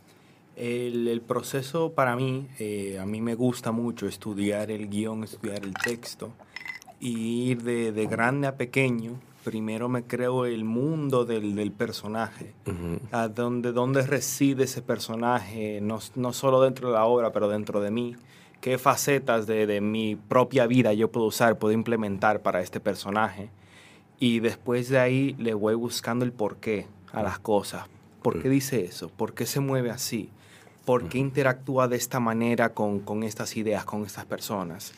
El, 0.55 1.07
el 1.07 1.21
proceso 1.21 1.91
para 1.91 2.15
mí, 2.15 2.47
eh, 2.57 2.97
a 2.99 3.05
mí 3.05 3.21
me 3.21 3.35
gusta 3.35 3.71
mucho 3.71 4.07
estudiar 4.07 4.71
el 4.71 4.89
guion, 4.89 5.23
estudiar 5.23 5.63
el 5.63 5.75
texto 5.75 6.31
y 6.99 7.51
ir 7.51 7.61
de, 7.61 7.91
de 7.91 8.07
grande 8.07 8.47
a 8.47 8.55
pequeño. 8.57 9.19
Primero 9.43 9.87
me 9.87 10.01
creo 10.01 10.47
el 10.47 10.63
mundo 10.65 11.25
del, 11.25 11.53
del 11.53 11.71
personaje, 11.71 12.55
a 13.11 13.27
donde, 13.27 13.71
donde 13.71 14.01
reside 14.01 14.63
ese 14.63 14.81
personaje, 14.81 15.77
no, 15.79 15.99
no 16.15 16.33
solo 16.33 16.59
dentro 16.59 16.87
de 16.87 16.95
la 16.95 17.05
obra, 17.05 17.31
pero 17.31 17.47
dentro 17.49 17.81
de 17.81 17.91
mí. 17.91 18.15
¿Qué 18.61 18.77
facetas 18.77 19.47
de, 19.47 19.65
de 19.65 19.81
mi 19.81 20.15
propia 20.15 20.67
vida 20.67 20.93
yo 20.93 21.11
puedo 21.11 21.25
usar, 21.25 21.57
puedo 21.57 21.73
implementar 21.73 22.41
para 22.41 22.61
este 22.61 22.79
personaje? 22.79 23.49
Y 24.19 24.39
después 24.39 24.87
de 24.87 24.99
ahí 24.99 25.35
le 25.39 25.55
voy 25.55 25.73
buscando 25.73 26.23
el 26.23 26.31
porqué 26.31 26.85
a 27.11 27.23
las 27.23 27.39
cosas. 27.39 27.87
¿Por 28.21 28.39
qué 28.39 28.49
dice 28.49 28.85
eso? 28.85 29.09
¿Por 29.09 29.33
qué 29.33 29.47
se 29.47 29.59
mueve 29.59 29.89
así? 29.89 30.29
¿Por 30.85 31.09
qué 31.09 31.17
interactúa 31.17 31.87
de 31.87 31.95
esta 31.95 32.19
manera 32.19 32.73
con, 32.73 32.99
con 32.99 33.23
estas 33.23 33.57
ideas, 33.57 33.83
con 33.83 34.05
estas 34.05 34.25
personas? 34.25 34.93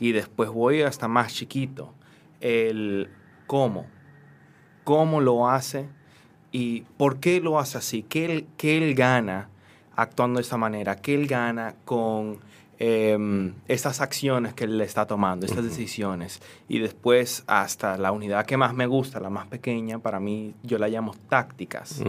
Y 0.00 0.10
después 0.10 0.50
voy 0.50 0.82
hasta 0.82 1.06
más 1.06 1.32
chiquito. 1.32 1.92
El 2.40 3.10
cómo. 3.46 3.86
¿Cómo 4.82 5.20
lo 5.20 5.48
hace? 5.48 5.88
¿Y 6.50 6.82
por 6.96 7.20
qué 7.20 7.40
lo 7.40 7.60
hace 7.60 7.78
así? 7.78 8.02
¿Qué 8.02 8.24
él, 8.24 8.46
qué 8.56 8.76
él 8.76 8.94
gana 8.94 9.50
actuando 9.94 10.38
de 10.38 10.42
esta 10.42 10.56
manera? 10.56 10.96
¿Qué 10.96 11.14
él 11.14 11.28
gana 11.28 11.76
con 11.84 12.40
em, 12.78 13.54
estas 13.68 14.00
acciones 14.00 14.54
que 14.54 14.64
él 14.64 14.80
está 14.80 15.06
tomando, 15.06 15.46
estas 15.46 15.64
decisiones? 15.64 16.40
Y 16.68 16.78
después 16.78 17.44
hasta 17.46 17.96
la 17.98 18.12
unidad 18.12 18.46
que 18.46 18.56
más 18.56 18.74
me 18.74 18.86
gusta, 18.86 19.20
la 19.20 19.30
más 19.30 19.46
pequeña, 19.46 19.98
para 19.98 20.20
mí 20.20 20.54
yo 20.62 20.78
la 20.78 20.88
llamo 20.88 21.14
tácticas 21.28 22.02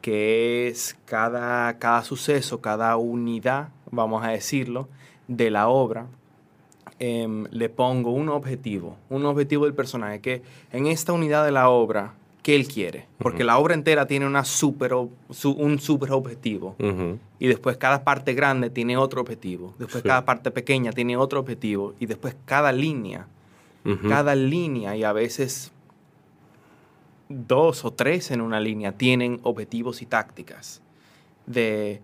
que 0.00 0.68
es 0.68 0.96
cada, 1.04 1.78
cada 1.78 2.02
suceso, 2.02 2.60
cada 2.60 2.96
unidad, 2.96 3.68
vamos 3.90 4.24
a 4.24 4.28
decirlo, 4.28 4.88
de 5.28 5.50
la 5.50 5.68
obra, 5.68 6.06
em, 6.98 7.46
le 7.50 7.68
pongo 7.68 8.10
un 8.10 8.28
objetivo, 8.28 8.96
un 9.08 9.24
objetivo 9.26 9.64
del 9.64 9.74
personaje, 9.74 10.20
que 10.20 10.42
en 10.72 10.86
esta 10.86 11.12
unidad 11.12 11.44
de 11.44 11.52
la 11.52 11.68
obra, 11.68 12.14
¿qué 12.50 12.56
él 12.56 12.66
quiere? 12.68 13.06
Porque 13.18 13.44
la 13.44 13.58
obra 13.58 13.74
entera 13.74 14.06
tiene 14.06 14.26
una 14.26 14.44
super, 14.44 14.92
su- 15.30 15.52
un 15.52 15.78
super 15.78 16.10
objetivo. 16.12 16.74
Y 17.38 17.46
después 17.46 17.76
cada 17.76 18.02
parte 18.02 18.34
grande 18.34 18.70
tiene 18.70 18.96
otro 18.96 19.20
objetivo. 19.20 19.74
Después 19.78 20.02
Sí. 20.02 20.08
cada 20.08 20.24
parte 20.24 20.50
pequeña 20.50 20.90
tiene 20.92 21.16
otro 21.16 21.38
objetivo. 21.40 21.94
Y 22.00 22.06
después 22.06 22.34
cada 22.44 22.72
línea 22.72 23.26
cada 24.08 24.34
línea 24.34 24.94
y 24.96 25.04
a 25.04 25.12
veces 25.12 25.72
dos 27.28 27.84
o 27.84 27.92
tres 27.92 28.30
en 28.30 28.40
una 28.40 28.60
línea 28.60 28.92
tienen 28.92 29.40
objetivos 29.42 30.02
y 30.02 30.06
tácticas. 30.06 30.82
De, 31.46 32.00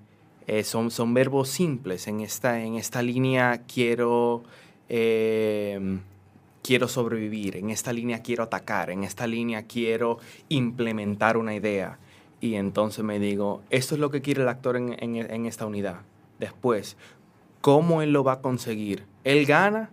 eh, 0.46 0.62
son, 0.64 0.90
son 0.90 1.12
verbos 1.14 1.48
simples. 1.48 2.06
En 2.06 2.20
esta, 2.20 2.62
en 2.62 2.76
esta 2.76 3.02
línea 3.02 3.62
quiero, 3.66 4.42
eh, 4.88 5.98
quiero 6.66 6.88
sobrevivir, 6.88 7.57
en 7.57 7.70
esta 7.70 7.92
línea 7.92 8.22
quiero 8.22 8.42
atacar, 8.42 8.90
en 8.90 9.05
esta 9.05 9.26
línea 9.26 9.62
quiero 9.64 10.18
implementar 10.48 11.37
una 11.37 11.55
idea. 11.55 11.98
Y 12.40 12.55
entonces 12.55 13.05
me 13.05 13.18
digo, 13.18 13.62
esto 13.70 13.94
es 13.94 14.00
lo 14.00 14.11
que 14.11 14.20
quiere 14.20 14.42
el 14.42 14.48
actor 14.48 14.76
en, 14.76 14.96
en- 14.98 15.31
en 15.31 15.46
esta 15.46 15.64
unidad. 15.66 16.00
Después, 16.38 16.96
¿cómo 17.61 18.02
él 18.02 18.12
lo 18.12 18.24
va 18.24 18.33
a 18.33 18.40
conseguir? 18.40 19.05
¿Él 19.24 19.46
gana 19.46 19.90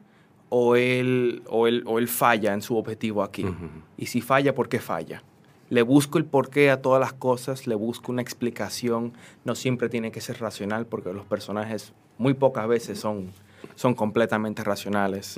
o 0.49 0.75
él, 0.75 1.43
o 1.49 1.67
él, 1.67 1.83
o 1.85 1.99
él 1.99 2.07
falla 2.07 2.53
en 2.53 2.61
su 2.61 2.75
objetivo 2.77 3.23
aquí? 3.23 3.45
Ujú. 3.45 3.67
Y 3.97 4.07
si 4.07 4.21
falla, 4.21 4.53
¿por 4.55 4.67
qué 4.67 4.79
falla? 4.79 5.23
Le 5.69 5.81
busco 5.83 6.17
el 6.17 6.25
porqué 6.25 6.69
a 6.69 6.81
todas 6.81 6.99
las 6.99 7.13
cosas, 7.13 7.65
le 7.67 7.75
busco 7.75 8.11
una 8.11 8.21
explicación. 8.21 9.13
No 9.45 9.55
siempre 9.55 9.89
tiene 9.89 10.11
que 10.11 10.21
ser 10.21 10.39
racional 10.39 10.85
porque 10.85 11.13
los 11.13 11.25
personajes 11.25 11.93
muy 12.17 12.33
pocas 12.33 12.67
veces 12.67 12.99
son, 12.99 13.31
son 13.75 13.93
completamente 13.95 14.63
racionales. 14.63 15.37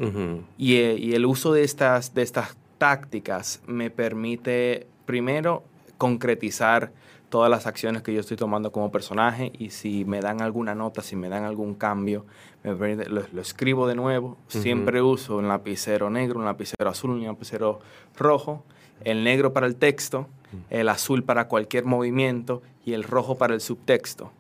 Y, 0.58 0.76
eh, 0.76 0.96
y 0.98 1.14
el 1.14 1.26
uso 1.26 1.54
de 1.54 1.64
estas, 1.64 2.14
de 2.14 2.22
estas 2.24 2.58
tácticas 2.78 3.62
me 3.68 3.90
permite, 3.90 4.88
primero, 5.06 5.64
concretizar 5.98 6.92
todas 7.30 7.50
las 7.50 7.66
acciones 7.68 8.02
que 8.04 8.14
yo 8.14 8.20
estoy 8.20 8.38
tomando 8.38 8.72
como 8.72 8.92
personaje 8.92 9.52
y 9.58 9.72
si 9.72 10.06
me 10.06 10.22
dan 10.22 10.42
alguna 10.42 10.76
nota, 10.76 11.02
si 11.02 11.16
me 11.16 11.28
dan 11.28 11.44
algún 11.44 11.74
cambio, 11.74 12.26
me 12.64 12.76
permite- 12.76 13.10
lo, 13.10 13.24
lo 13.34 13.42
escribo 13.42 13.88
de 13.88 13.96
nuevo. 13.96 14.38
Siempre 14.48 15.02
uso 15.02 15.38
un 15.38 15.48
lapicero 15.48 16.10
negro, 16.10 16.40
un 16.40 16.46
lapicero 16.46 16.90
azul, 16.90 17.12
un 17.12 17.24
lapicero 17.26 17.80
rojo, 18.18 18.64
el 19.02 19.24
negro 19.24 19.52
para 19.52 19.66
el 19.68 19.76
texto, 19.76 20.28
el 20.70 20.88
azul 20.88 21.24
para 21.24 21.48
cualquier 21.50 21.84
movimiento 21.86 22.62
y 22.86 22.94
el 22.94 23.04
rojo 23.04 23.36
para 23.38 23.54
el 23.54 23.60
subtexto. 23.62 24.32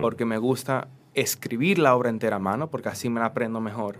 Porque 0.00 0.24
me 0.24 0.38
gusta 0.38 0.86
escribir 1.16 1.78
la 1.78 1.96
obra 1.96 2.10
entera 2.10 2.36
a 2.36 2.38
mano, 2.38 2.68
porque 2.68 2.90
así 2.90 3.08
me 3.08 3.18
la 3.18 3.26
aprendo 3.26 3.60
mejor. 3.60 3.96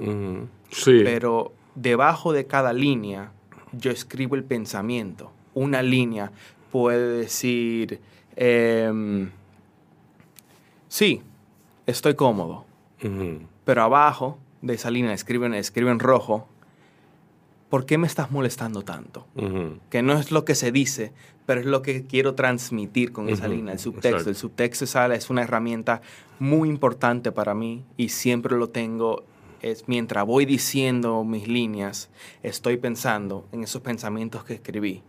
Sí. 0.70 1.00
Pero 1.02 1.52
debajo 1.74 2.32
de 2.32 2.46
cada 2.46 2.72
línea 2.72 3.32
yo 3.72 3.90
escribo 3.90 4.36
el 4.36 4.44
pensamiento. 4.44 5.32
Una 5.54 5.82
línea 5.82 6.30
puede 6.70 7.18
decir, 7.18 8.00
em, 8.36 9.30
sí, 10.88 11.22
estoy 11.86 12.14
cómodo. 12.14 12.64
Pero 13.64 13.82
abajo 13.82 14.38
de 14.62 14.74
esa 14.74 14.90
línea 14.90 15.12
escriben, 15.12 15.54
escriben 15.54 15.98
rojo, 15.98 16.48
¿por 17.68 17.86
qué 17.86 17.98
me 17.98 18.06
estás 18.06 18.30
molestando 18.30 18.82
tanto? 18.82 19.26
Que 19.90 20.02
no 20.02 20.14
es 20.14 20.32
lo 20.32 20.44
que 20.44 20.54
se 20.54 20.70
dice, 20.70 21.12
pero 21.46 21.60
es 21.60 21.66
lo 21.66 21.80
que 21.82 22.04
quiero 22.06 22.34
transmitir 22.34 23.12
con 23.12 23.28
esa 23.28 23.46
línea, 23.48 23.72
el 23.72 23.78
subtexto. 23.78 24.08
exacto. 24.08 24.30
El 24.30 24.36
subtexto 24.36 24.84
es, 25.14 25.30
una 25.30 25.42
herramienta 25.42 26.02
muy 26.38 26.68
importante 26.68 27.32
para 27.32 27.54
mí 27.54 27.84
y 27.96 28.08
siempre 28.10 28.56
lo 28.56 28.68
tengo. 28.68 29.24
Es 29.62 29.84
mientras 29.88 30.26
voy 30.26 30.44
diciendo 30.44 31.24
mis 31.24 31.48
líneas, 31.48 32.10
estoy 32.42 32.76
pensando 32.76 33.46
en 33.52 33.62
esos 33.64 33.80
pensamientos 33.80 34.44
que 34.44 34.54
escribí. 34.54 35.02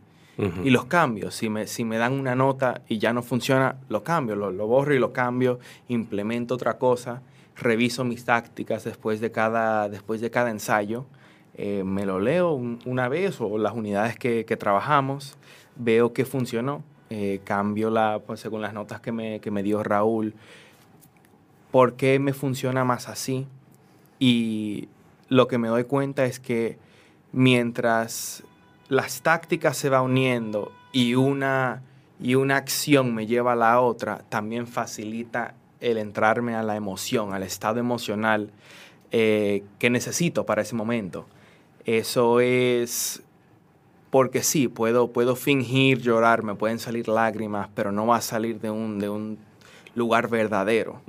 Y 0.64 0.70
los 0.70 0.86
cambio. 0.86 1.32
Si 1.32 1.50
me, 1.50 1.66
si 1.66 1.84
me 1.84 1.98
dan 1.98 2.14
una 2.14 2.36
nota 2.36 2.82
y 2.88 3.00
ya 3.00 3.12
no 3.12 3.24
funciona, 3.24 3.76
lo 3.90 4.04
cambio, 4.04 4.36
lo, 4.36 4.52
lo 4.52 4.68
borro 4.68 4.94
y 4.94 5.00
lo 5.00 5.12
cambio, 5.12 5.58
implemento 5.88 6.54
otra 6.54 6.78
cosa, 6.78 7.24
reviso 7.56 8.04
mis 8.04 8.24
tácticas 8.24 8.84
después 8.84 9.20
de 9.20 9.32
cada, 9.32 9.90
después 9.90 10.22
de 10.22 10.30
cada 10.30 10.52
ensayo, 10.52 11.06
eh, 11.56 11.84
me 11.84 12.06
lo 12.06 12.20
leo 12.20 12.52
un- 12.52 12.78
una 12.86 13.10
vez 13.10 13.42
o 13.42 13.58
las 13.58 13.74
unidades 13.74 14.16
que, 14.16 14.46
que 14.46 14.56
trabajamos, 14.58 15.36
veo 15.78 16.14
que 16.14 16.26
funcionó, 16.26 16.84
eh, 17.10 17.40
cambio 17.44 17.90
la, 17.90 18.20
pues, 18.26 18.40
según 18.40 18.62
las 18.62 18.74
notas 18.74 19.00
que 19.00 19.12
me, 19.12 19.40
que 19.40 19.52
me 19.52 19.64
dio 19.64 19.84
Raúl, 19.84 20.34
por 21.72 21.96
qué 21.96 22.20
me 22.20 22.34
funciona 22.34 22.84
más 22.84 23.08
así. 23.08 23.48
Y 24.20 24.90
lo 25.30 25.48
que 25.48 25.58
me 25.58 25.68
doy 25.68 25.84
cuenta 25.84 26.26
es 26.26 26.40
que 26.40 26.78
mientras 27.32 28.44
las 28.90 29.22
tácticas 29.22 29.78
se 29.78 29.90
va 29.90 30.02
uniendo 30.02 30.72
y 30.92 31.16
una, 31.16 31.84
y 32.20 32.36
una 32.36 32.58
acción 32.58 33.14
me 33.14 33.28
lleva 33.28 33.54
a 33.54 33.56
la 33.56 33.80
otra, 33.82 34.24
también 34.30 34.68
facilita 34.68 35.54
el 35.80 35.98
entrarme 35.98 36.56
a 36.56 36.64
la 36.64 36.76
emoción, 36.76 37.34
al 37.34 37.44
estado 37.44 37.80
emocional 37.80 38.52
eh, 39.12 39.64
que 39.80 39.90
necesito 39.90 40.46
para 40.46 40.62
ese 40.62 40.76
momento. 40.76 41.26
Eso 41.86 42.40
es 42.40 43.24
porque 44.10 44.44
sí, 44.44 44.68
puedo, 44.68 45.12
puedo 45.12 45.36
fingir 45.36 46.00
llorar, 46.02 46.44
me 46.44 46.56
pueden 46.56 46.80
salir 46.80 47.08
lágrimas, 47.08 47.70
pero 47.76 47.92
no 47.92 48.08
va 48.08 48.18
a 48.18 48.22
salir 48.22 48.60
de 48.60 48.70
un, 48.70 49.00
de 49.00 49.10
un 49.10 49.38
lugar 49.96 50.30
verdadero. 50.30 51.02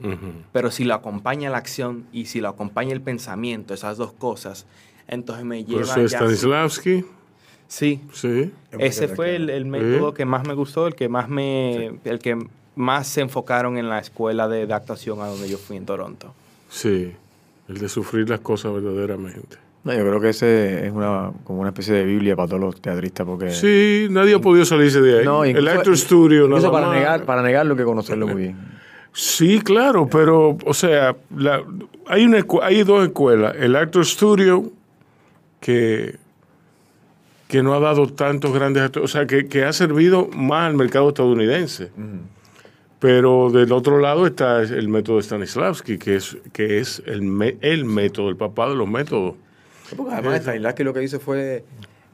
Pero 0.53 0.71
si 0.71 0.85
lo 0.85 0.95
acompaña 0.95 1.51
la 1.51 1.59
acción 1.59 2.07
y 2.13 2.27
si 2.27 2.41
lo 2.41 2.49
acompaña 2.49 2.93
el 2.93 3.01
pensamiento, 3.01 3.75
esas 3.75 3.97
dos 3.99 4.13
cosas, 4.13 4.67
entonces 5.07 5.45
me 5.45 5.65
lleva... 5.65 5.95
Por 5.95 6.01
eso 6.01 6.09
Stanislavski. 6.09 7.05
Sí. 7.69 8.01
Sí. 8.13 8.51
Ese 8.79 9.09
fue 9.09 9.37
el, 9.37 9.51
el 9.51 9.67
método 9.67 10.15
que 10.15 10.25
más 10.25 10.47
me 10.47 10.55
gustó, 10.55 10.87
el 10.87 10.95
que 10.95 11.09
más 11.09 11.29
me, 11.29 11.99
el 12.05 12.19
que 12.19 12.39
más 12.75 13.07
se 13.07 13.21
enfocaron 13.21 13.77
en 13.77 13.89
la 13.89 13.99
escuela 13.99 14.49
de, 14.49 14.67
de 14.67 14.75
actuación 14.75 15.21
a 15.21 15.27
donde 15.27 15.49
yo 15.49 15.59
fui 15.59 15.77
en 15.77 15.85
Toronto. 15.85 16.35
Sí. 16.71 17.13
El 17.69 17.79
de 17.79 17.89
sufrir 17.89 18.29
las 18.31 18.41
cosas 18.41 18.73
verdaderamente. 18.73 19.59
No, 19.85 19.93
yo 19.95 20.01
creo 20.01 20.21
que 20.21 20.31
ese 20.31 20.87
es 20.87 20.93
una, 20.93 21.31
como 21.45 21.61
una 21.61 21.71
especie 21.71 21.95
de 21.95 22.05
Biblia 22.05 22.37
para 22.37 22.49
todos 22.49 22.61
los 22.61 22.81
teatristas 22.83 23.25
porque... 23.27 23.51
Sí, 23.53 24.09
nadie 24.11 24.35
ha 24.35 24.39
podido 24.41 24.65
salirse 24.65 25.01
de 25.01 25.21
ahí. 25.21 25.25
No, 25.25 25.45
el 25.45 25.67
Actor 25.69 25.97
Studio, 25.97 26.47
nada 26.49 26.71
para 26.71 26.89
más. 26.89 26.97
negar, 26.97 27.25
para 27.25 27.43
negarlo 27.43 27.77
que 27.77 27.85
conocerlo 27.85 28.27
muy 28.27 28.43
bien. 28.43 28.57
Sí, 29.13 29.61
claro, 29.61 30.07
pero, 30.11 30.59
o 30.65 30.75
sea, 30.75 31.17
la- 31.35 31.63
hay, 32.07 32.25
una, 32.27 32.45
hay 32.63 32.83
dos 32.83 33.07
escuelas. 33.07 33.55
El 33.59 33.75
Actor 33.77 34.05
Studio, 34.05 34.71
que, 35.61 36.17
que 37.49 37.63
no 37.63 37.73
ha 37.75 37.81
dado 37.81 38.07
tantos 38.09 38.53
grandes 38.53 38.83
actores, 38.83 39.11
o 39.11 39.13
sea, 39.13 39.27
que, 39.27 39.47
que 39.49 39.65
ha 39.65 39.73
servido 39.73 40.29
más 40.37 40.67
al 40.69 40.75
mercado 40.75 41.09
estadounidense. 41.09 41.91
Pero 42.99 43.51
del 43.51 43.73
otro 43.73 44.01
lado 44.01 44.27
está 44.27 44.61
el 44.61 44.89
método 44.89 45.17
de 45.17 45.23
Stanislavski, 45.23 45.99
que 45.99 46.17
es, 46.17 46.37
que 46.53 46.79
es 46.81 47.01
el, 47.07 47.57
el 47.61 47.85
método, 47.85 48.29
el 48.29 48.37
papá 48.37 48.69
de 48.69 48.75
los 48.75 48.89
métodos. 48.89 49.35
Porque 49.97 50.13
además 50.15 50.41
Stanislavski 50.43 50.85
lo 50.85 50.93
que 50.95 51.03
hizo 51.03 51.21
fue 51.21 51.65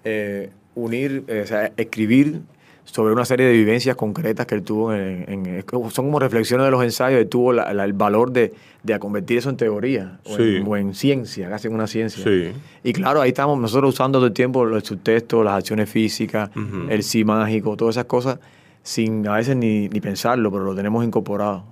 eh, 0.05 0.51
unir, 0.75 1.25
eh, 1.29 1.41
o 1.45 1.47
sea, 1.47 1.73
escribir 1.77 2.41
sobre 2.85 3.15
una 3.15 3.25
serie 3.25 3.47
de 3.47 3.53
vivencias 3.53 3.97
concretas 3.97 4.45
que 4.47 4.55
él 4.55 4.63
tuvo 4.63 4.93
en, 4.93 5.65
son 5.91 6.05
como 6.07 6.19
reflexiones 6.19 6.67
de 6.67 6.71
los 6.71 6.85
ensayos, 6.85 7.19
él 7.19 7.29
tuvo 7.29 7.53
la- 7.55 7.73
la- 7.73 7.85
el 7.85 7.95
valor 7.95 8.31
de, 8.31 8.53
de 8.83 8.99
convertir 8.99 9.39
eso 9.39 9.49
en 9.49 9.57
teoría 9.57 10.19
o, 10.27 10.37
Sí. 10.37 10.57
en, 10.57 10.67
o 10.69 10.77
en 10.77 10.95
ciencia, 10.95 11.49
casi 11.49 11.69
en 11.69 11.75
una 11.75 11.87
ciencia. 11.87 12.23
Sí. 12.23 12.53
Y 12.83 12.93
claro, 12.93 13.23
ahí 13.23 13.31
estamos 13.31 13.59
nosotros 13.59 13.95
usando 13.95 14.19
todo 14.19 14.27
el 14.27 14.35
tiempo 14.35 14.67
los 14.67 14.85
subtextos, 14.85 15.43
las 15.45 15.55
acciones 15.55 15.89
físicas, 15.89 16.51
el 16.91 17.03
sí 17.03 17.25
mágico, 17.25 17.75
todas 17.77 17.95
esas 17.97 18.05
cosas, 18.05 18.39
sin 18.83 19.27
a 19.27 19.37
veces 19.37 19.57
ni, 19.57 19.89
ni 19.89 20.01
pensarlo, 20.03 20.53
pero 20.53 20.65
lo 20.65 20.75
tenemos 20.75 21.03
incorporado. 21.07 21.65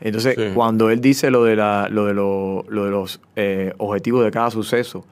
Entonces, 0.00 0.34
Sí. 0.36 0.42
cuando 0.52 0.90
él 0.90 1.00
dice 1.00 1.30
lo 1.30 1.44
de, 1.44 1.54
la, 1.54 1.88
lo 1.88 2.06
de, 2.06 2.14
lo, 2.14 2.64
lo 2.68 2.84
de 2.86 2.90
los 2.90 3.20
eh, 3.36 3.72
objetivos 3.78 4.24
de 4.24 4.32
cada 4.32 4.50
suceso 4.50 5.04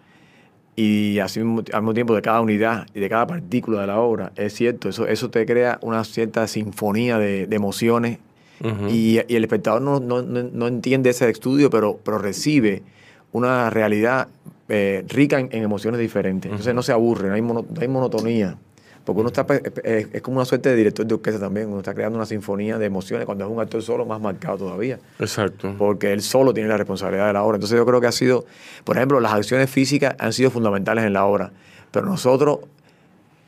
y 0.76 1.18
así 1.20 1.40
al 1.40 1.46
mismo 1.46 1.94
tiempo 1.94 2.14
de 2.14 2.22
cada 2.22 2.40
unidad 2.40 2.86
y 2.94 3.00
de 3.00 3.08
cada 3.08 3.26
partícula 3.26 3.80
de 3.82 3.86
la 3.86 4.00
obra, 4.00 4.32
es 4.36 4.54
cierto, 4.54 4.88
eso, 4.88 5.06
eso 5.06 5.30
te 5.30 5.46
crea 5.46 5.78
una 5.82 6.02
cierta 6.04 6.46
sinfonía 6.48 7.18
de, 7.18 7.46
de 7.46 7.56
emociones 7.56 8.18
y, 8.88 9.18
y 9.28 9.36
el 9.36 9.44
espectador 9.44 9.82
no, 9.82 10.00
no- 10.00 10.22
no- 10.22 10.42
no 10.42 10.66
entiende 10.68 11.10
ese 11.10 11.28
estudio, 11.28 11.70
pero, 11.70 11.98
pero 12.04 12.18
recibe 12.18 12.82
una 13.32 13.68
realidad 13.70 14.28
eh, 14.68 15.04
rica 15.08 15.38
en, 15.38 15.48
en 15.52 15.62
emociones 15.62 16.00
diferentes. 16.00 16.50
Entonces 16.50 16.74
no 16.74 16.82
se 16.82 16.92
aburre, 16.92 17.28
no 17.28 17.34
hay, 17.34 17.42
mono- 17.42 17.66
no 17.68 17.80
hay 17.80 17.88
monotonía. 17.88 18.56
Porque 19.04 19.20
uno 19.20 19.28
está, 19.28 19.46
pe- 19.46 19.62
es, 19.84 20.08
es 20.12 20.22
como 20.22 20.36
una 20.38 20.46
suerte 20.46 20.70
de 20.70 20.76
director 20.76 21.04
de 21.06 21.14
orquesta 21.14 21.38
también, 21.38 21.68
uno 21.68 21.78
está 21.78 21.92
creando 21.94 22.16
una 22.16 22.24
sinfonía 22.26 22.78
de 22.78 22.86
emociones, 22.86 23.26
cuando 23.26 23.44
es 23.44 23.50
un 23.50 23.60
actor 23.60 23.82
solo 23.82 24.06
más 24.06 24.20
marcado 24.20 24.56
todavía, 24.58 24.98
Exacto. 25.18 25.74
porque 25.76 26.12
él 26.12 26.22
solo 26.22 26.54
tiene 26.54 26.68
la 26.70 26.78
responsabilidad 26.78 27.26
de 27.26 27.34
la 27.34 27.42
obra. 27.42 27.56
Entonces 27.56 27.76
yo 27.76 27.84
creo 27.84 28.00
que 28.00 28.06
ha 28.06 28.12
sido, 28.12 28.46
por 28.84 28.96
ejemplo, 28.96 29.20
las 29.20 29.34
acciones 29.34 29.68
físicas 29.68 30.14
han 30.18 30.32
sido 30.32 30.50
fundamentales 30.50 31.04
en 31.04 31.12
la 31.12 31.26
obra, 31.26 31.52
pero 31.90 32.06
nosotros 32.06 32.60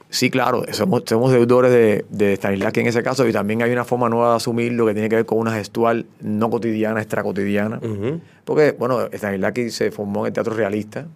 Sí, 0.08 0.30
claro, 0.30 0.62
somos, 0.70 1.02
somos 1.04 1.32
deudores 1.32 1.72
de, 1.72 2.04
de 2.10 2.36
Stanislavski 2.36 2.78
en 2.80 2.86
ese 2.86 3.02
caso 3.02 3.26
y 3.26 3.32
también 3.32 3.60
hay 3.62 3.72
una 3.72 3.84
forma 3.84 4.08
nueva 4.08 4.30
de 4.30 4.36
asumirlo 4.36 4.86
que 4.86 4.92
tiene 4.94 5.08
que 5.08 5.16
ver 5.16 5.26
con 5.26 5.36
una 5.38 5.52
gestual 5.52 6.06
no 6.20 6.48
cotidiana, 6.48 7.00
extracotidiana. 7.02 7.78
Ujú. 7.82 8.20
Porque, 8.44 8.70
bueno, 8.78 9.08
Stanislavski 9.12 9.70
se 9.70 9.90
formó 9.90 10.20
en 10.20 10.26
el 10.28 10.32
teatro 10.32 10.54
realista, 10.54 11.06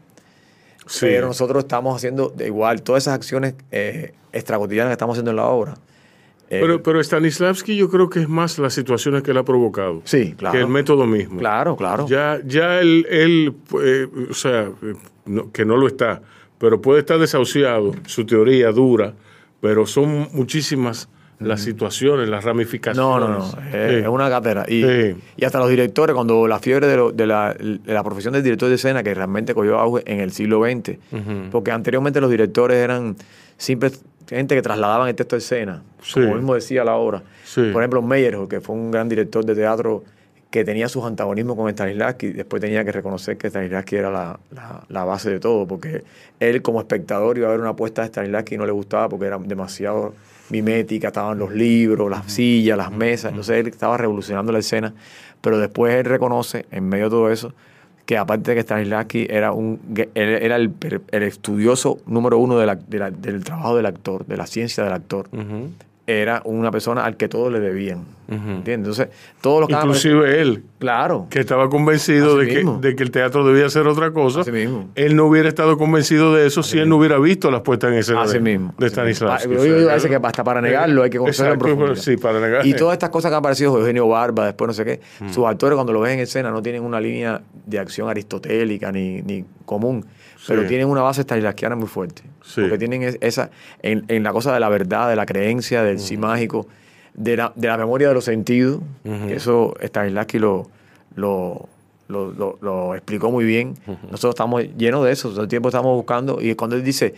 Sí. 0.90 1.06
pero 1.06 1.28
nosotros 1.28 1.62
estamos 1.62 1.94
haciendo 1.96 2.30
de 2.30 2.46
igual 2.46 2.82
todas 2.82 3.04
esas 3.04 3.14
acciones 3.14 3.54
eh, 3.70 4.12
extracotidianas 4.32 4.90
que 4.90 4.94
estamos 4.94 5.14
haciendo 5.14 5.30
en 5.30 5.36
la 5.36 5.46
obra. 5.46 5.74
eh, 6.48 6.58
Pero, 6.60 6.82
pero 6.82 7.00
Stanislavski 7.02 7.76
yo 7.76 7.88
creo 7.88 8.10
que 8.10 8.18
es 8.20 8.28
más 8.28 8.58
las 8.58 8.74
situaciones 8.74 9.22
que 9.22 9.30
él 9.30 9.36
ha 9.36 9.44
provocado 9.44 10.02
sí, 10.04 10.34
claro. 10.36 10.52
que 10.52 10.58
el 10.60 10.66
método 10.68 11.06
mismo. 11.06 11.38
Claro, 11.38 11.76
claro. 11.76 12.08
Ya, 12.08 12.40
ya 12.44 12.80
él, 12.80 13.06
él, 13.08 13.54
eh, 13.84 14.08
o 14.30 14.34
sea, 14.34 14.68
no- 15.26 15.52
que 15.52 15.64
no 15.64 15.76
lo 15.76 15.86
está, 15.86 16.22
pero 16.58 16.80
puede 16.82 16.98
estar 17.00 17.18
desahuciado, 17.20 17.92
su 18.06 18.26
teoría 18.26 18.72
dura, 18.72 19.14
pero 19.60 19.86
son 19.86 20.28
muchísimas 20.32 21.08
las 21.40 21.60
situaciones, 21.62 22.28
las 22.28 22.44
ramificaciones. 22.44 22.96
No, 23.04 23.18
no, 23.20 23.28
no. 23.38 23.44
Es, 23.44 23.90
Sí. 23.90 23.96
es 24.02 24.08
una 24.08 24.28
cátedra. 24.28 24.64
Y, 24.68 24.82
Sí. 24.82 25.16
y 25.36 25.44
hasta 25.44 25.58
los 25.58 25.68
directores, 25.70 26.14
cuando 26.14 26.46
la 26.46 26.58
fiebre 26.58 26.86
de, 26.86 26.96
lo- 26.96 27.12
de 27.12 27.26
la, 27.26 27.54
de 27.54 27.80
la 27.94 28.02
profesión 28.04 28.34
del 28.34 28.42
director 28.42 28.68
de 28.68 28.74
escena, 28.76 29.02
que 29.02 29.12
realmente 29.14 29.54
cogió 29.54 29.78
auge 29.78 30.02
en 30.06 30.20
el 30.20 30.32
siglo 30.32 30.62
XX, 30.64 30.98
porque 31.50 31.70
anteriormente 31.72 32.20
los 32.20 32.30
directores 32.30 32.76
eran 32.76 33.16
simples 33.56 34.02
gente 34.28 34.54
que 34.54 34.62
trasladaban 34.62 35.08
el 35.08 35.14
texto 35.16 35.34
de 35.36 35.40
escena, 35.40 35.82
Sí. 36.02 36.20
como 36.20 36.34
mismo 36.36 36.54
decía 36.54 36.84
la 36.84 36.94
obra. 36.94 37.22
Sí. 37.44 37.70
Por 37.72 37.82
ejemplo, 37.82 38.00
Meyerhold, 38.02 38.48
que 38.48 38.60
fue 38.60 38.76
un 38.76 38.90
gran 38.90 39.08
director 39.08 39.44
de 39.44 39.54
teatro 39.54 40.04
que 40.50 40.64
tenía 40.64 40.88
sus 40.88 41.04
antagonismos 41.04 41.56
con 41.56 41.70
Stanislavski, 41.70 42.28
después 42.30 42.60
tenía 42.60 42.84
que 42.84 42.90
reconocer 42.92 43.36
que 43.36 43.48
Stanislavski 43.50 43.96
era 43.96 44.10
la, 44.10 44.38
la- 44.52 44.84
la 44.88 45.04
base 45.04 45.30
de 45.30 45.38
todo, 45.40 45.66
porque 45.66 46.02
él 46.40 46.60
como 46.62 46.80
espectador 46.80 47.38
iba 47.38 47.48
a 47.48 47.50
ver 47.52 47.60
una 47.60 47.70
apuesta 47.70 48.02
de 48.02 48.08
Stanislavski 48.08 48.54
y 48.54 48.58
no 48.58 48.66
le 48.66 48.72
gustaba 48.72 49.08
porque 49.08 49.26
era 49.26 49.38
demasiado 49.38 50.14
mimética, 50.50 51.08
estaban 51.08 51.38
los 51.38 51.52
libros, 51.52 52.10
las 52.10 52.30
sillas, 52.32 52.76
las 52.76 52.90
mesas, 52.92 53.30
entonces 53.30 53.56
él 53.58 53.66
estaba 53.68 53.96
revolucionando 53.96 54.52
la 54.52 54.58
escena, 54.58 54.92
pero 55.40 55.58
después 55.58 55.94
él 55.94 56.04
reconoce, 56.04 56.66
en 56.70 56.88
medio 56.88 57.04
de 57.04 57.10
todo 57.10 57.30
eso, 57.30 57.52
que 58.06 58.18
aparte 58.18 58.50
de 58.50 58.54
que 58.56 58.62
Stanislavski 58.62 59.26
era, 59.30 59.52
un, 59.52 59.78
era 60.14 60.56
el, 60.56 60.72
el 61.12 61.22
estudioso 61.22 61.98
número 62.06 62.38
uno 62.38 62.58
de 62.58 62.66
la- 62.66 62.74
de 62.74 62.98
la- 62.98 63.10
del 63.10 63.44
trabajo 63.44 63.76
del 63.76 63.86
actor, 63.86 64.26
de 64.26 64.36
la 64.36 64.46
ciencia 64.46 64.82
del 64.82 64.92
actor. 64.92 65.28
Era 66.10 66.42
una 66.44 66.70
persona 66.70 67.04
al 67.04 67.16
que 67.16 67.28
todos 67.28 67.52
le 67.52 67.60
debían. 67.60 68.04
¿Entiendes? 68.30 68.96
Entonces, 69.00 69.08
todos 69.40 69.60
los 69.62 69.70
Inclusive 69.70 70.40
él, 70.40 70.62
Claro. 70.78 71.26
que 71.30 71.40
estaba 71.40 71.68
convencido 71.68 72.38
de 72.38 72.46
que, 72.46 72.64
de 72.80 72.94
que 72.94 73.02
el 73.02 73.10
teatro 73.10 73.44
debía 73.44 73.68
ser 73.68 73.88
otra 73.88 74.12
cosa, 74.12 74.42
Así 74.42 74.52
mismo. 74.52 74.88
él 74.94 75.16
no 75.16 75.26
hubiera 75.26 75.48
estado 75.48 75.76
convencido 75.76 76.32
de 76.34 76.46
eso 76.46 76.62
si 76.62 76.78
él 76.78 76.88
no 76.88 76.96
hubiera 76.98 77.18
visto 77.18 77.50
las 77.50 77.62
puestas 77.62 77.90
en 77.92 77.98
escena 77.98 78.22
Así 78.22 78.34
de, 78.34 78.40
mismo. 78.40 78.72
de 78.78 78.86
así 78.86 79.00
mismo. 79.00 79.14
Stanislavski. 79.16 79.48
Yo 79.52 79.62
digo 79.64 79.90
a 79.90 79.94
veces 79.94 80.08
que 80.08 80.20
hasta 80.22 80.44
para 80.44 80.60
negarlo 80.60 81.02
hay 81.02 81.10
que 81.10 81.18
conocerlo 81.18 81.54
en 81.54 81.58
Exacto, 81.58 81.76
profundidad. 81.76 82.02
sí, 82.04 82.16
para 82.16 82.40
negar. 82.40 82.64
Y 82.66 82.74
todas 82.74 82.92
estas 82.92 83.10
cosas 83.10 83.30
que 83.30 83.34
han 83.34 83.40
aparecido, 83.40 83.76
Eugenio 83.78 84.06
Barba, 84.06 84.46
después 84.46 84.68
no 84.68 84.74
sé 84.74 84.84
qué, 84.84 85.00
sus 85.32 85.44
actores 85.46 85.74
cuando 85.74 85.92
lo 85.92 85.98
ven 86.00 86.12
en 86.12 86.20
escena 86.20 86.52
no 86.52 86.62
tienen 86.62 86.84
una 86.84 87.00
línea 87.00 87.40
de 87.66 87.78
acción 87.80 88.08
aristotélica 88.08 88.92
ni, 88.92 89.22
ni 89.22 89.44
común, 89.66 90.04
pero 90.46 90.62
Sí. 90.62 90.68
tienen 90.68 90.88
una 90.88 91.02
base 91.02 91.22
stanislavskiana 91.22 91.76
muy 91.76 91.88
fuerte. 91.88 92.22
Sí. 92.42 92.60
Porque 92.62 92.78
tienen 92.78 93.02
es- 93.02 93.18
esa, 93.20 93.50
en, 93.82 94.04
en 94.08 94.22
la 94.22 94.32
cosa 94.32 94.52
de 94.54 94.60
la 94.60 94.68
verdad, 94.68 95.08
de 95.08 95.16
la 95.16 95.26
creencia, 95.26 95.82
del 95.82 95.98
sí 95.98 96.16
mágico, 96.16 96.66
de 97.14 97.36
la, 97.36 97.52
de 97.56 97.68
la 97.68 97.76
memoria 97.76 98.08
de 98.08 98.14
los 98.14 98.24
sentidos, 98.24 98.80
Ujú. 99.04 99.26
que 99.26 99.34
eso 99.34 99.74
Stanislavski 99.82 100.38
lo, 100.38 100.68
lo, 101.16 101.68
lo, 102.08 102.32
lo- 102.32 102.58
lo 102.60 102.94
explicó 102.94 103.30
muy 103.30 103.44
bien. 103.44 103.74
Nosotros 104.10 104.30
estamos 104.34 104.62
llenos 104.76 105.04
de 105.04 105.12
eso, 105.12 105.30
todo 105.30 105.42
el 105.42 105.48
tiempo 105.48 105.68
estamos 105.68 105.94
buscando, 105.94 106.40
y 106.40 106.54
cuando 106.54 106.76
él 106.76 106.82
dice, 106.84 107.14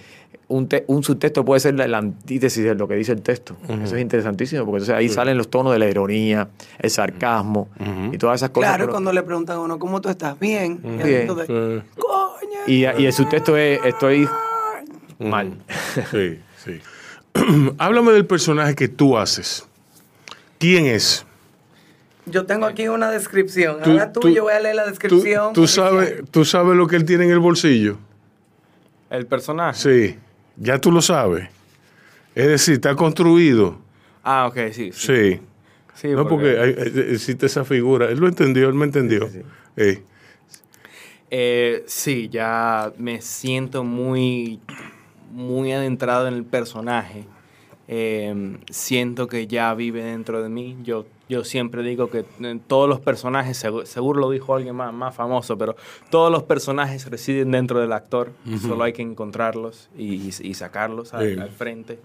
un, 0.49 0.69
te- 0.69 0.85
un 0.87 1.03
subtexto 1.03 1.45
puede 1.47 1.61
ser 1.61 1.75
la, 1.77 1.87
la 1.87 1.99
antítesis 1.99 2.63
de 2.63 2.75
lo 2.75 2.87
que 2.87 2.95
dice 2.95 3.13
el 3.13 3.23
texto. 3.23 3.57
Eso 3.83 3.97
es 3.97 4.03
interesantísimo, 4.03 4.65
porque 4.67 4.79
entonces 4.79 4.95
ahí 4.95 5.09
salen 5.09 5.39
los 5.39 5.49
tonos 5.49 5.73
de 5.73 5.79
la 5.79 5.89
ironía, 5.89 6.49
el 6.79 6.91
sarcasmo 6.91 7.69
y 8.13 8.19
todas 8.19 8.41
esas 8.41 8.51
cosas. 8.51 8.71
Claro, 8.71 8.83
pero- 8.85 8.93
cuando 8.93 9.13
le 9.15 9.23
preguntan 9.23 9.57
a 9.57 9.61
uno, 9.61 9.79
¿cómo 9.79 10.01
tú 10.03 10.11
estás? 10.11 10.39
Bien. 10.39 10.79
Bien. 10.83 11.23
entonces, 11.23 11.47
Eh, 11.49 11.83
Y, 12.67 12.85
y 12.85 13.07
el 13.07 13.13
subtexto 13.13 13.57
es, 13.57 13.81
estoy 13.85 14.29
mal. 15.19 15.57
Sí, 16.11 16.39
sí. 16.65 16.81
Háblame 17.79 18.13
del 18.13 18.27
personaje 18.27 18.75
que 18.75 18.89
tú 18.89 19.17
haces. 19.19 19.67
¿Quién 20.59 20.87
es? 20.87 21.25
Yo 22.27 22.47
tengo 22.47 22.67
aquí 22.67 22.87
una 22.89 23.11
descripción. 23.11 23.83
Tú- 23.83 23.91
Ahora 23.91 24.13
tú, 24.13 24.21
tú- 24.21 24.29
yo 24.31 24.45
voy 24.45 24.53
a 24.53 24.61
leer 24.61 24.77
la 24.77 24.85
¿Tú, 24.85 24.91
descripción. 24.91 25.53
tú 25.53 25.67
sabes, 25.67 26.23
¿Tú 26.31 26.45
sabes 26.45 26.77
lo 26.77 26.87
que 26.87 26.97
él 26.97 27.05
tiene 27.05 27.25
en 27.25 27.31
el 27.33 27.39
bolsillo? 27.41 27.99
El 29.11 29.27
personaje. 29.27 29.79
Sí, 29.79 30.19
ya 30.57 30.79
tú 30.79 30.93
lo 30.93 31.03
sabes. 31.03 31.49
Es 32.35 32.47
decir, 32.47 32.75
está 32.75 32.95
construido. 32.95 33.79
Ah, 34.23 34.47
ok, 34.47 34.57
sí. 34.73 34.91
Sí. 34.93 35.15
Sí. 35.35 35.41
Sí, 35.95 36.09
no, 36.09 36.27
porque 36.27 36.59
hay- 36.59 36.93
existe 37.13 37.47
esa 37.47 37.65
figura. 37.65 38.09
Él 38.09 38.19
lo 38.19 38.27
entendió, 38.29 38.69
él 38.69 38.75
me 38.75 38.85
entendió. 38.87 39.29
Sí, 39.29 39.39
sí, 39.41 39.43
Eh, 39.77 40.03
Eh, 41.35 41.83
sí, 41.87 42.29
ya 42.29 42.93
me 42.99 43.23
siento 43.23 43.85
muy, 43.85 44.61
muy 45.33 45.73
adentrado 45.73 46.29
en 46.29 46.35
el 46.35 46.45
personaje. 46.45 47.25
Eh, 47.89 48.59
siento 48.71 49.29
que 49.29 49.47
ya 49.47 49.73
vive 49.73 50.05
dentro 50.05 50.43
de 50.43 50.51
mí. 50.51 50.77
Yo, 50.85 51.07
yo 51.31 51.43
siempre 51.45 51.83
digo 51.83 52.11
que 52.11 52.27
en 52.41 52.61
todos 52.61 52.87
los 52.87 53.01
personajes, 53.01 53.57
seguro, 53.57 53.87
seguro 53.87 54.21
lo 54.21 54.29
dijo 54.29 54.55
alguien 54.55 54.77
más, 54.77 54.93
más, 54.93 55.15
famoso, 55.15 55.57
pero 55.57 55.75
todos 56.11 56.31
los 56.31 56.43
personajes 56.43 57.09
residen 57.09 57.51
dentro 57.51 57.81
del 57.81 57.93
actor. 57.93 58.33
Solo 58.61 58.85
hay 58.85 58.93
que 58.93 59.01
encontrarlos 59.01 59.89
y, 59.97 60.29
y 60.39 60.53
sacarlos 60.53 61.15
al, 61.15 61.49
frente. 61.49 61.99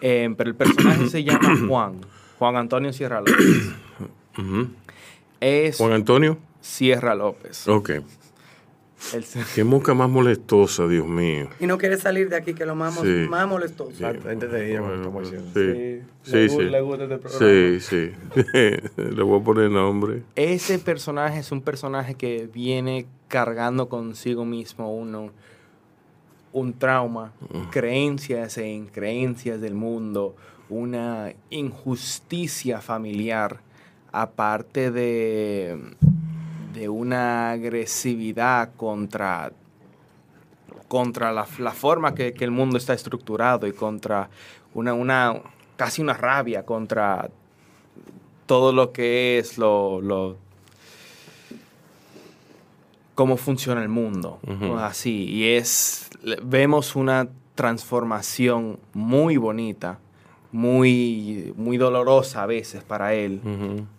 Eh, 0.00 0.32
pero 0.36 0.50
el 0.50 0.54
personaje 0.54 1.08
se 1.08 1.24
llama 1.24 1.56
Juan. 1.68 2.00
Juan 2.38 2.54
Antonio 2.54 2.92
Sierra 2.92 3.22
López. 3.22 3.72
Es 5.40 5.78
Juan 5.78 5.94
Antonio. 5.94 6.38
Sierra 6.60 7.16
López. 7.16 7.66
Ok. 7.66 7.90
El- 9.14 9.24
Qué 9.54 9.64
mosca 9.64 9.94
más 9.94 10.08
molestosa, 10.08 10.86
Dios 10.86 11.06
mío. 11.06 11.48
Y 11.60 11.66
no 11.66 11.76
quiere 11.76 11.96
salir 11.98 12.28
de 12.28 12.36
aquí, 12.36 12.54
que 12.54 12.64
lo 12.64 12.74
más, 12.74 12.94
Sí. 12.98 13.26
más 13.28 13.46
molestoso. 13.48 13.92
Bueno, 14.00 15.24
sí. 15.24 15.60
le 15.60 16.02
Sí, 16.22 16.32
gu- 16.32 16.48
sí. 16.48 16.62
le 16.70 16.80
gusta 16.80 17.04
este 17.04 17.18
programa. 17.18 17.38
Sí, 17.46 17.80
sí. 17.80 18.12
Le 18.96 19.22
voy 19.22 19.40
a 19.40 19.44
poner 19.44 19.70
nombre. 19.70 20.22
Ese 20.36 20.78
personaje 20.78 21.40
es 21.40 21.50
un 21.52 21.60
personaje 21.62 22.14
que 22.14 22.48
viene 22.52 23.06
cargando 23.28 23.88
consigo 23.88 24.44
mismo 24.44 24.94
uno 24.94 25.30
un 26.54 26.74
trauma, 26.74 27.32
creencias 27.70 28.58
en 28.58 28.86
creencias 28.86 29.58
del 29.60 29.74
mundo, 29.74 30.36
una 30.68 31.32
injusticia 31.48 32.82
familiar, 32.82 33.60
aparte 34.12 34.90
de, 34.90 35.78
de 36.72 36.88
una 36.88 37.50
agresividad 37.52 38.70
contra, 38.76 39.52
contra 40.88 41.32
la, 41.32 41.46
la 41.58 41.72
forma 41.72 42.14
que, 42.14 42.32
que 42.32 42.44
el 42.44 42.50
mundo 42.50 42.76
está 42.78 42.92
estructurado 42.94 43.66
y 43.66 43.72
contra 43.72 44.28
una, 44.74 44.94
una 44.94 45.34
casi 45.76 46.00
una 46.02 46.14
rabia 46.14 46.64
contra 46.64 47.28
todo 48.46 48.72
lo 48.72 48.92
que 48.92 49.38
es 49.38 49.58
lo, 49.58 50.00
lo- 50.00 50.36
cómo 53.14 53.36
funciona 53.36 53.82
el 53.82 53.88
mundo, 53.88 54.38
así 54.78 55.24
y 55.28 55.48
es 55.50 56.08
vemos 56.42 56.96
una 56.96 57.28
transformación 57.54 58.78
muy 58.94 59.36
bonita, 59.36 59.98
muy 60.52 61.52
muy 61.56 61.76
dolorosa 61.78 62.42
a 62.42 62.46
veces 62.46 62.82
para 62.84 63.14
él, 63.14 63.40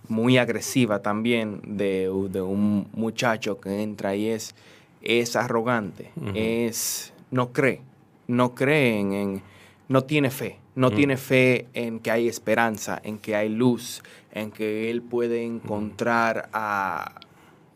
muy 0.08 0.38
agresiva 0.38 1.02
también 1.02 1.62
de, 1.66 2.10
de 2.30 2.42
un 2.42 2.88
muchacho 2.94 3.60
que 3.60 3.82
entra 3.84 4.16
y 4.16 4.28
es 4.28 4.56
es 5.02 5.36
arrogante, 5.36 6.12
es 6.34 7.14
no 7.32 7.52
cree, 7.52 7.82
no 8.28 8.56
cree 8.56 9.00
en, 9.00 9.14
en- 9.14 9.42
no 9.90 10.04
tiene 10.06 10.32
fe, 10.32 10.60
no 10.76 10.92
tiene 10.92 11.18
fe 11.18 11.68
en 11.74 12.00
que 12.00 12.10
hay 12.10 12.28
esperanza, 12.30 13.02
en 13.04 13.18
que 13.20 13.36
hay 13.36 13.50
luz, 13.50 14.02
en 14.32 14.50
que 14.50 14.90
él 14.90 15.02
puede 15.02 15.44
encontrar 15.44 16.48
a 16.54 17.16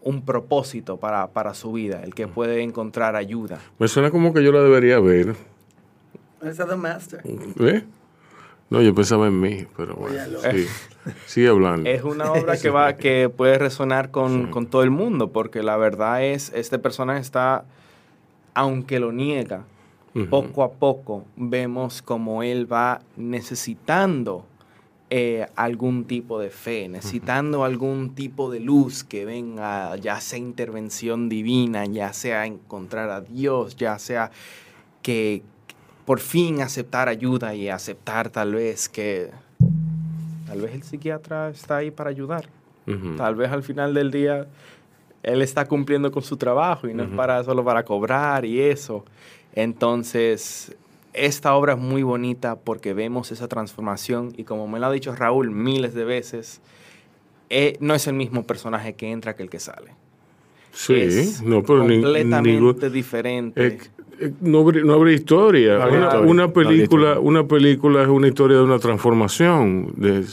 un 0.01 0.21
propósito 0.21 0.95
para, 0.97 1.28
para 1.28 1.53
su 1.53 1.73
vida, 1.73 2.01
el 2.03 2.13
que 2.15 2.28
puede 2.28 2.61
encontrar 2.63 3.17
ayuda. 3.17 3.59
Me 3.78 3.89
suena 3.89 4.09
como 4.09 4.34
que 4.34 4.41
yo 4.41 4.53
la 4.53 4.61
debería 4.63 4.99
ver. 5.01 5.36
Es 6.41 6.55
The 6.57 6.75
Master. 6.78 7.21
¿Eh? 7.25 7.84
No, 8.70 8.82
yo 8.82 8.93
pensaba 8.93 9.28
en 9.28 9.39
mí, 9.39 9.65
pero 9.76 9.95
bueno. 9.95 10.39
Sí. 10.51 10.68
Sigue 11.26 11.47
hablando. 11.47 11.89
Es 11.89 12.03
una 12.03 12.32
obra 12.34 12.57
que 12.57 12.70
va, 12.70 12.93
que 12.97 13.30
puede 13.30 13.57
resonar 13.57 14.11
con, 14.11 14.47
con 14.51 14.68
todo 14.68 14.84
el 14.84 14.91
mundo, 14.91 15.32
porque 15.32 15.63
la 15.63 15.78
verdad 15.78 16.24
es, 16.24 16.51
este 16.53 16.80
personaje 16.80 17.22
está, 17.22 17.63
aunque 18.53 18.99
lo 18.99 19.11
niega, 19.11 19.63
poco 20.30 20.63
a 20.63 20.72
poco 20.72 21.26
vemos 21.36 22.01
como 22.01 22.41
él 22.41 22.72
va 22.72 23.01
necesitando 23.15 24.45
eh, 25.09 25.45
algún 25.55 26.05
tipo 26.05 26.39
de 26.39 26.49
fe, 26.49 26.89
necesitando 26.89 27.63
algún 27.63 28.15
tipo 28.15 28.51
de 28.51 28.59
luz 28.59 29.03
que 29.03 29.26
venga, 29.26 29.95
ya 29.97 30.20
sea 30.20 30.39
intervención 30.39 31.30
divina, 31.30 31.86
ya 31.86 32.11
sea 32.13 32.45
encontrar 32.45 33.09
a 33.11 33.22
Dios, 33.22 33.78
ya 33.78 33.99
sea 33.99 34.32
que 35.01 35.43
por 36.07 36.21
fin 36.21 36.61
aceptar 36.61 37.09
ayuda 37.09 37.53
y 37.53 37.67
aceptar 37.67 38.29
tal 38.29 38.53
vez 38.55 38.87
que 38.87 39.29
tal 40.47 40.61
vez 40.61 40.73
el 40.73 40.83
psiquiatra 40.83 41.49
está 41.49 41.75
ahí 41.77 41.91
para 41.91 42.09
ayudar. 42.09 42.47
Tal 43.17 43.35
vez 43.35 43.51
al 43.51 43.61
final 43.63 43.93
del 43.93 44.09
día 44.11 44.47
él 45.21 45.41
está 45.41 45.65
cumpliendo 45.65 46.09
con 46.09 46.23
su 46.23 46.37
trabajo 46.37 46.87
y 46.87 46.93
no 46.93 47.03
es 47.03 47.09
para 47.09 47.43
solo 47.43 47.65
para 47.65 47.83
cobrar 47.83 48.45
y 48.45 48.61
eso. 48.61 49.03
Entonces, 49.53 50.73
esta 51.11 51.53
obra 51.55 51.73
es 51.73 51.79
muy 51.79 52.03
bonita 52.03 52.55
porque 52.55 52.93
vemos 52.93 53.33
esa 53.33 53.49
transformación 53.49 54.31
y 54.37 54.45
como 54.45 54.65
me 54.69 54.79
lo 54.79 54.85
ha 54.85 54.91
dicho 54.93 55.13
Raúl 55.13 55.51
miles 55.51 55.93
de 55.93 56.05
veces, 56.05 56.61
eh, 57.49 57.75
no 57.81 57.93
es 57.95 58.07
el 58.07 58.13
mismo 58.13 58.43
personaje 58.43 58.93
que 58.93 59.11
entra 59.11 59.35
que 59.35 59.43
el 59.43 59.49
que 59.49 59.59
sale. 59.59 59.91
Sí, 60.71 60.93
es 60.93 61.41
no, 61.41 61.63
pero 61.63 61.83
ni- 61.83 62.01
completamente 62.01 62.51
ningún- 62.53 62.93
diferente. 62.93 63.67
Eh, 63.67 63.77
no, 64.41 64.59
habría, 64.59 64.84
no 64.84 64.93
habría 64.93 65.15
historia. 65.15 65.78
No 65.78 66.22
una, 66.22 66.51
película, 66.51 66.84
historia. 66.84 67.20
una 67.20 67.47
película 67.47 68.01
es 68.03 68.07
una 68.07 68.28
historia 68.28 68.57
de 68.57 68.63
una 68.63 68.80
transformación. 68.80 69.93
De, 69.95 70.24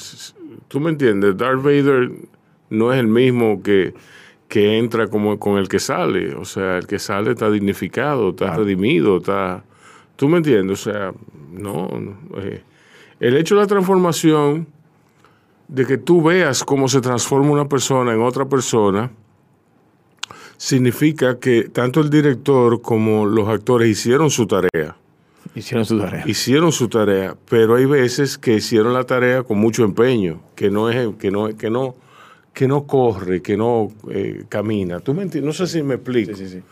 ¿Tú 0.69 0.81
me 0.81 0.91
entiendes? 0.91 1.37
Darth 1.37 1.63
Vader 1.63 2.11
no 2.71 2.93
es 2.93 3.01
el 3.01 3.07
mismo 3.07 3.63
que, 3.63 3.95
que 4.49 4.79
entra 4.79 5.09
como 5.09 5.39
con 5.39 5.59
el 5.59 5.69
que 5.69 5.79
sale. 5.79 6.35
O 6.35 6.45
sea, 6.45 6.79
el 6.79 6.87
que 6.87 6.99
sale 6.99 7.33
está 7.33 7.51
dignificado, 7.51 8.31
está 8.31 8.57
redimido, 8.57 9.19
está... 9.19 9.65
¿Tú 10.17 10.29
me 10.29 10.39
entiendes? 10.39 10.87
O 10.87 10.91
sea, 10.91 11.13
no. 11.53 11.89
no, 11.89 12.17
eh, 12.41 12.63
el 13.21 13.37
hecho 13.37 13.57
de 13.57 13.63
la 13.63 13.67
transformación, 13.67 14.67
de 15.69 15.87
que 15.87 15.99
tú 15.99 16.23
veas 16.23 16.63
cómo 16.63 16.89
se 16.89 17.01
transforma 17.01 17.51
una 17.51 17.69
persona 17.69 18.13
en 18.13 18.23
otra 18.23 18.45
persona, 18.45 19.11
significa 20.57 21.39
que 21.39 21.65
tanto 21.65 22.01
el 22.01 22.11
director 22.11 22.81
como 22.83 23.27
los 23.27 23.49
actores 23.49 23.89
hicieron 23.89 24.31
su 24.31 24.47
tarea. 24.47 24.97
Hicieron 25.55 25.85
su 25.85 25.99
tarea. 25.99 26.25
Hicieron 26.27 26.73
su 26.73 26.89
tarea, 26.89 27.37
pero 27.49 27.77
hay 27.77 27.85
veces 27.85 28.39
que 28.39 28.55
hicieron 28.55 28.93
la 28.93 29.05
tarea 29.05 29.43
con 29.43 29.59
mucho 29.59 29.85
empeño, 29.85 30.41
que 30.57 30.71
no 30.71 30.91
es, 30.91 31.15
que 31.17 31.31
no, 31.31 31.57
que 31.57 31.71
no, 31.71 31.95
que 32.53 32.67
no 32.67 32.87
corre, 32.87 33.43
que 33.43 33.57
no 33.57 33.93
eh, 34.11 34.45
camina. 34.49 35.01
¿Tú 35.01 35.15
me 35.15 35.23
entiendes? 35.23 35.47
No 35.47 35.53
sé 35.53 35.71
si 35.71 35.83
me 35.83 35.95
explico. 35.95 36.35
Sí, 36.35 36.47
sí, 36.47 36.53
sí. 36.55 36.63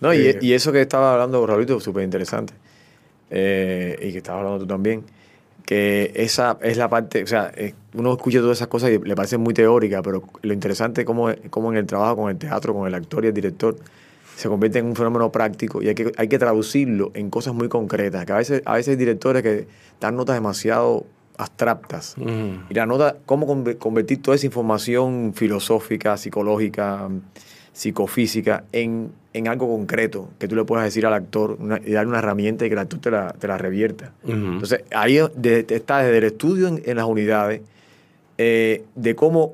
No, 0.00 0.12
y, 0.12 0.18
Eh, 0.18 0.38
y 0.42 0.52
eso 0.52 0.72
que 0.72 0.82
estaba 0.82 1.14
hablando 1.14 1.46
Raulito, 1.46 1.80
súper 1.80 2.04
interesante. 2.04 2.52
Eh, 3.30 3.98
y 4.02 4.12
que 4.12 4.18
estabas 4.18 4.40
hablando 4.40 4.60
tú 4.60 4.66
también. 4.66 5.02
Que 5.66 6.12
esa 6.14 6.58
es 6.62 6.76
la 6.76 6.88
parte, 6.88 7.24
o 7.24 7.26
sea, 7.26 7.50
eh, 7.56 7.74
uno 7.94 8.12
escucha 8.12 8.38
todas 8.40 8.56
esas 8.58 8.68
cosas 8.68 8.90
y 8.90 8.98
le 8.98 9.14
parece 9.16 9.36
muy 9.36 9.52
teórica, 9.52 10.00
pero 10.00 10.22
lo 10.40 10.52
interesante 10.52 11.00
es 11.00 11.06
cómo, 11.06 11.28
cómo 11.50 11.72
en 11.72 11.76
el 11.78 11.86
trabajo 11.86 12.16
con 12.16 12.30
el 12.30 12.38
teatro, 12.38 12.72
con 12.72 12.86
el 12.86 12.94
actor 12.94 13.24
y 13.24 13.28
el 13.28 13.34
director, 13.34 13.76
se 14.36 14.48
convierte 14.48 14.78
en 14.78 14.86
un 14.86 14.94
fenómeno 14.94 15.32
práctico 15.32 15.82
y 15.82 15.88
hay 15.88 15.94
que, 15.96 16.12
hay 16.16 16.28
que 16.28 16.38
traducirlo 16.38 17.10
en 17.14 17.30
cosas 17.30 17.52
muy 17.52 17.68
concretas. 17.68 18.24
Que 18.26 18.32
a 18.32 18.36
veces, 18.36 18.62
a 18.64 18.74
veces 18.74 18.90
hay 18.92 18.96
directores 18.96 19.42
que 19.42 19.66
dan 20.00 20.14
notas 20.16 20.36
demasiado 20.36 21.04
abstractas. 21.36 22.14
Y 22.70 22.72
la 22.74 22.86
nota, 22.86 23.16
cómo 23.26 23.46
conver- 23.46 23.76
convertir 23.78 24.22
toda 24.22 24.36
esa 24.36 24.46
información 24.46 25.32
filosófica, 25.34 26.16
psicológica, 26.16 27.08
psicofísica 27.80 28.64
en, 28.72 29.10
en 29.34 29.48
algo 29.48 29.68
concreto 29.68 30.30
que 30.38 30.48
tú 30.48 30.56
le 30.56 30.64
puedas 30.64 30.84
decir 30.86 31.04
al 31.04 31.12
actor 31.12 31.58
una- 31.60 31.78
y 31.84 31.92
darle 31.92 32.08
una 32.08 32.20
herramienta 32.20 32.64
y 32.64 32.68
que 32.68 32.72
el 32.74 32.78
actor 32.78 33.00
te 33.00 33.10
la, 33.10 33.32
te 33.38 33.46
la 33.46 33.58
revierta. 33.58 34.12
Entonces, 34.54 34.82
ahí 34.94 35.18
de- 35.36 35.66
está 35.68 35.98
desde 35.98 36.16
el 36.18 36.24
estudio 36.24 36.68
en, 36.68 36.82
en 36.86 36.96
las 36.96 37.04
unidades, 37.04 37.60
eh, 38.38 38.82
de 38.94 39.14
cómo 39.14 39.52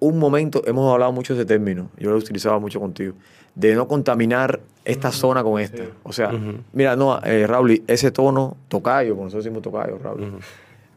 un 0.00 0.18
momento, 0.18 0.62
hemos 0.66 0.92
hablado 0.92 1.12
mucho 1.12 1.34
de 1.34 1.40
ese 1.42 1.46
término, 1.46 1.88
yo 1.98 2.10
lo 2.10 2.16
he 2.16 2.18
utilizado 2.18 2.58
mucho 2.58 2.80
contigo, 2.80 3.14
de 3.54 3.76
no 3.76 3.86
contaminar 3.86 4.58
esta 4.84 5.12
zona 5.12 5.44
con 5.44 5.60
esta. 5.60 5.84
O 6.02 6.12
sea, 6.12 6.30
mira, 6.72 6.96
no, 6.96 7.20
eh, 7.24 7.46
Raúl, 7.46 7.80
ese 7.86 8.10
tono, 8.10 8.56
tocayo, 8.66 9.12
como 9.12 9.24
nosotros 9.26 9.44
decimos 9.44 9.62
tocayo, 9.62 9.98
Raúl, 10.02 10.38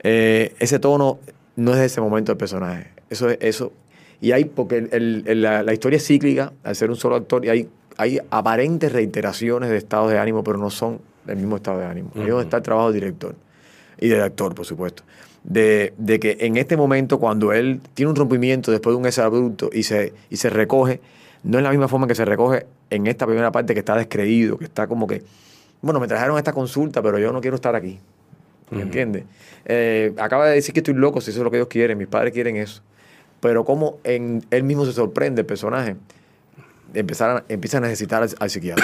eh, 0.01 0.55
ese 0.59 0.79
tono 0.79 1.19
no 1.57 1.71
es 1.73 1.77
de 1.77 1.85
ese 1.85 2.01
momento 2.01 2.31
del 2.31 2.37
personaje. 2.37 2.87
Eso 3.11 3.29
es 3.29 3.37
eso. 3.41 3.71
Y 4.21 4.31
hay, 4.31 4.45
porque 4.45 4.77
el- 4.91 5.23
el- 5.27 5.41
la, 5.41 5.63
la 5.63 5.73
historia 5.73 5.97
es 5.97 6.05
cíclica, 6.05 6.53
al 6.63 6.75
ser 6.75 6.89
un 6.89 6.95
solo 6.95 7.15
actor, 7.15 7.45
y 7.45 7.49
hay, 7.49 7.69
hay 7.97 8.19
aparentes 8.29 8.91
reiteraciones 8.91 9.69
de 9.69 9.77
estados 9.77 10.11
de 10.11 10.17
ánimo, 10.19 10.43
pero 10.43 10.57
no 10.57 10.69
son 10.69 10.99
el 11.27 11.35
mismo 11.37 11.55
estado 11.57 11.79
de 11.79 11.85
ánimo. 11.85 12.11
Ahí 12.15 12.21
es 12.23 12.29
donde 12.29 12.43
está 12.43 12.57
el 12.57 12.63
trabajo 12.63 12.91
del 12.91 13.01
director 13.01 13.35
y 13.99 14.07
del 14.09 14.21
actor, 14.21 14.53
por 14.55 14.65
supuesto. 14.65 15.03
De, 15.43 15.93
de 15.97 16.19
que 16.19 16.37
en 16.39 16.57
este 16.57 16.75
momento, 16.75 17.19
cuando 17.19 17.53
él 17.53 17.79
tiene 17.93 18.09
un 18.09 18.15
rompimiento 18.15 18.71
después 18.71 18.93
de 18.93 18.97
un 18.99 19.05
exabrupto 19.05 19.69
y 19.71 19.83
se, 19.83 20.13
y 20.29 20.37
se 20.37 20.49
recoge, 20.49 20.99
no 21.43 21.57
es 21.59 21.63
la 21.63 21.69
misma 21.69 21.87
forma 21.87 22.07
que 22.07 22.15
se 22.15 22.25
recoge 22.25 22.65
en 22.89 23.05
esta 23.07 23.27
primera 23.27 23.51
parte 23.51 23.73
que 23.73 23.79
está 23.81 23.95
descreído, 23.95 24.57
que 24.57 24.65
está 24.65 24.87
como 24.87 25.05
que, 25.05 25.21
bueno, 25.81 25.99
me 25.99 26.07
trajeron 26.07 26.37
esta 26.37 26.51
consulta, 26.53 27.01
pero 27.03 27.19
yo 27.19 27.31
no 27.31 27.41
quiero 27.41 27.55
estar 27.55 27.75
aquí. 27.75 27.99
¿Me 28.71 28.81
entiendes? 28.81 29.23
Eh, 29.65 30.13
acaba 30.17 30.47
de 30.47 30.55
decir 30.55 30.73
que 30.73 30.79
estoy 30.79 30.95
loco, 30.95 31.21
si 31.21 31.29
eso 31.29 31.41
es 31.41 31.43
lo 31.43 31.51
que 31.51 31.57
ellos 31.57 31.67
quieren, 31.67 31.97
mis 31.99 32.07
padres 32.07 32.33
quieren 32.33 32.55
eso. 32.57 32.81
Pero 33.45 33.63
como 33.63 33.99
en, 34.03 34.43
él 34.49 34.63
mismo 34.63 34.85
se 34.87 34.91
sorprende, 34.91 35.41
el 35.41 35.45
personaje, 35.45 35.95
empezar 36.95 37.29
a, 37.29 37.43
empieza 37.47 37.77
a 37.77 37.81
necesitar 37.81 38.23
al, 38.23 38.29
al 38.39 38.49
psiquiatra. 38.49 38.83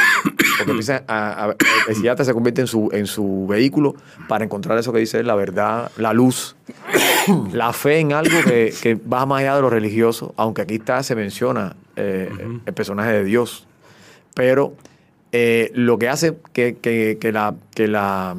Porque 0.57 0.69
empieza 0.71 1.03
a, 1.07 1.45
a- 1.45 1.55
el 1.87 1.95
psiquiatra 1.95 2.23
se 2.23 2.31
convierte 2.31 2.61
en 2.61 2.67
su, 2.67 2.87
en 2.91 3.07
su 3.07 3.47
vehículo 3.47 3.95
para 4.27 4.45
encontrar 4.45 4.77
eso 4.77 4.93
que 4.93 4.99
dice 4.99 5.23
la 5.23 5.33
verdad, 5.33 5.89
la 5.97 6.13
luz, 6.13 6.55
la 7.53 7.73
fe 7.73 7.97
en 7.97 8.13
algo 8.13 8.37
que, 8.45 8.71
que 8.83 8.93
va 8.95 9.25
más 9.25 9.39
allá 9.41 9.55
de 9.55 9.61
lo 9.63 9.71
religioso, 9.71 10.31
aunque 10.37 10.61
aquí 10.61 10.75
está, 10.75 11.01
se 11.01 11.15
menciona 11.15 11.75
eh, 11.95 12.29
el 12.63 12.73
personaje 12.75 13.11
de 13.13 13.23
Dios. 13.23 13.65
Pero 14.35 14.73
eh, 15.31 15.71
lo 15.73 15.97
que 15.97 16.07
hace 16.07 16.35
que, 16.53 16.77
que- 16.77 17.17
que 17.19 17.31
la, 17.31 17.55
que 17.73 17.87
la, 17.87 18.35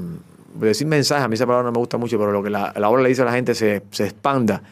decir 0.54 0.86
mensaje, 0.86 1.24
a 1.24 1.28
mí 1.28 1.34
esa 1.34 1.46
palabra 1.46 1.66
no 1.66 1.72
me 1.72 1.78
gusta 1.78 1.96
mucho, 1.96 2.16
pero 2.16 2.30
lo 2.30 2.44
que 2.44 2.50
la, 2.50 2.72
la 2.76 2.88
obra 2.88 3.02
le 3.02 3.08
dice 3.08 3.22
a 3.22 3.24
la 3.24 3.32
gente 3.32 3.56
se, 3.56 3.82
se 3.90 4.04
expanda, 4.04 4.62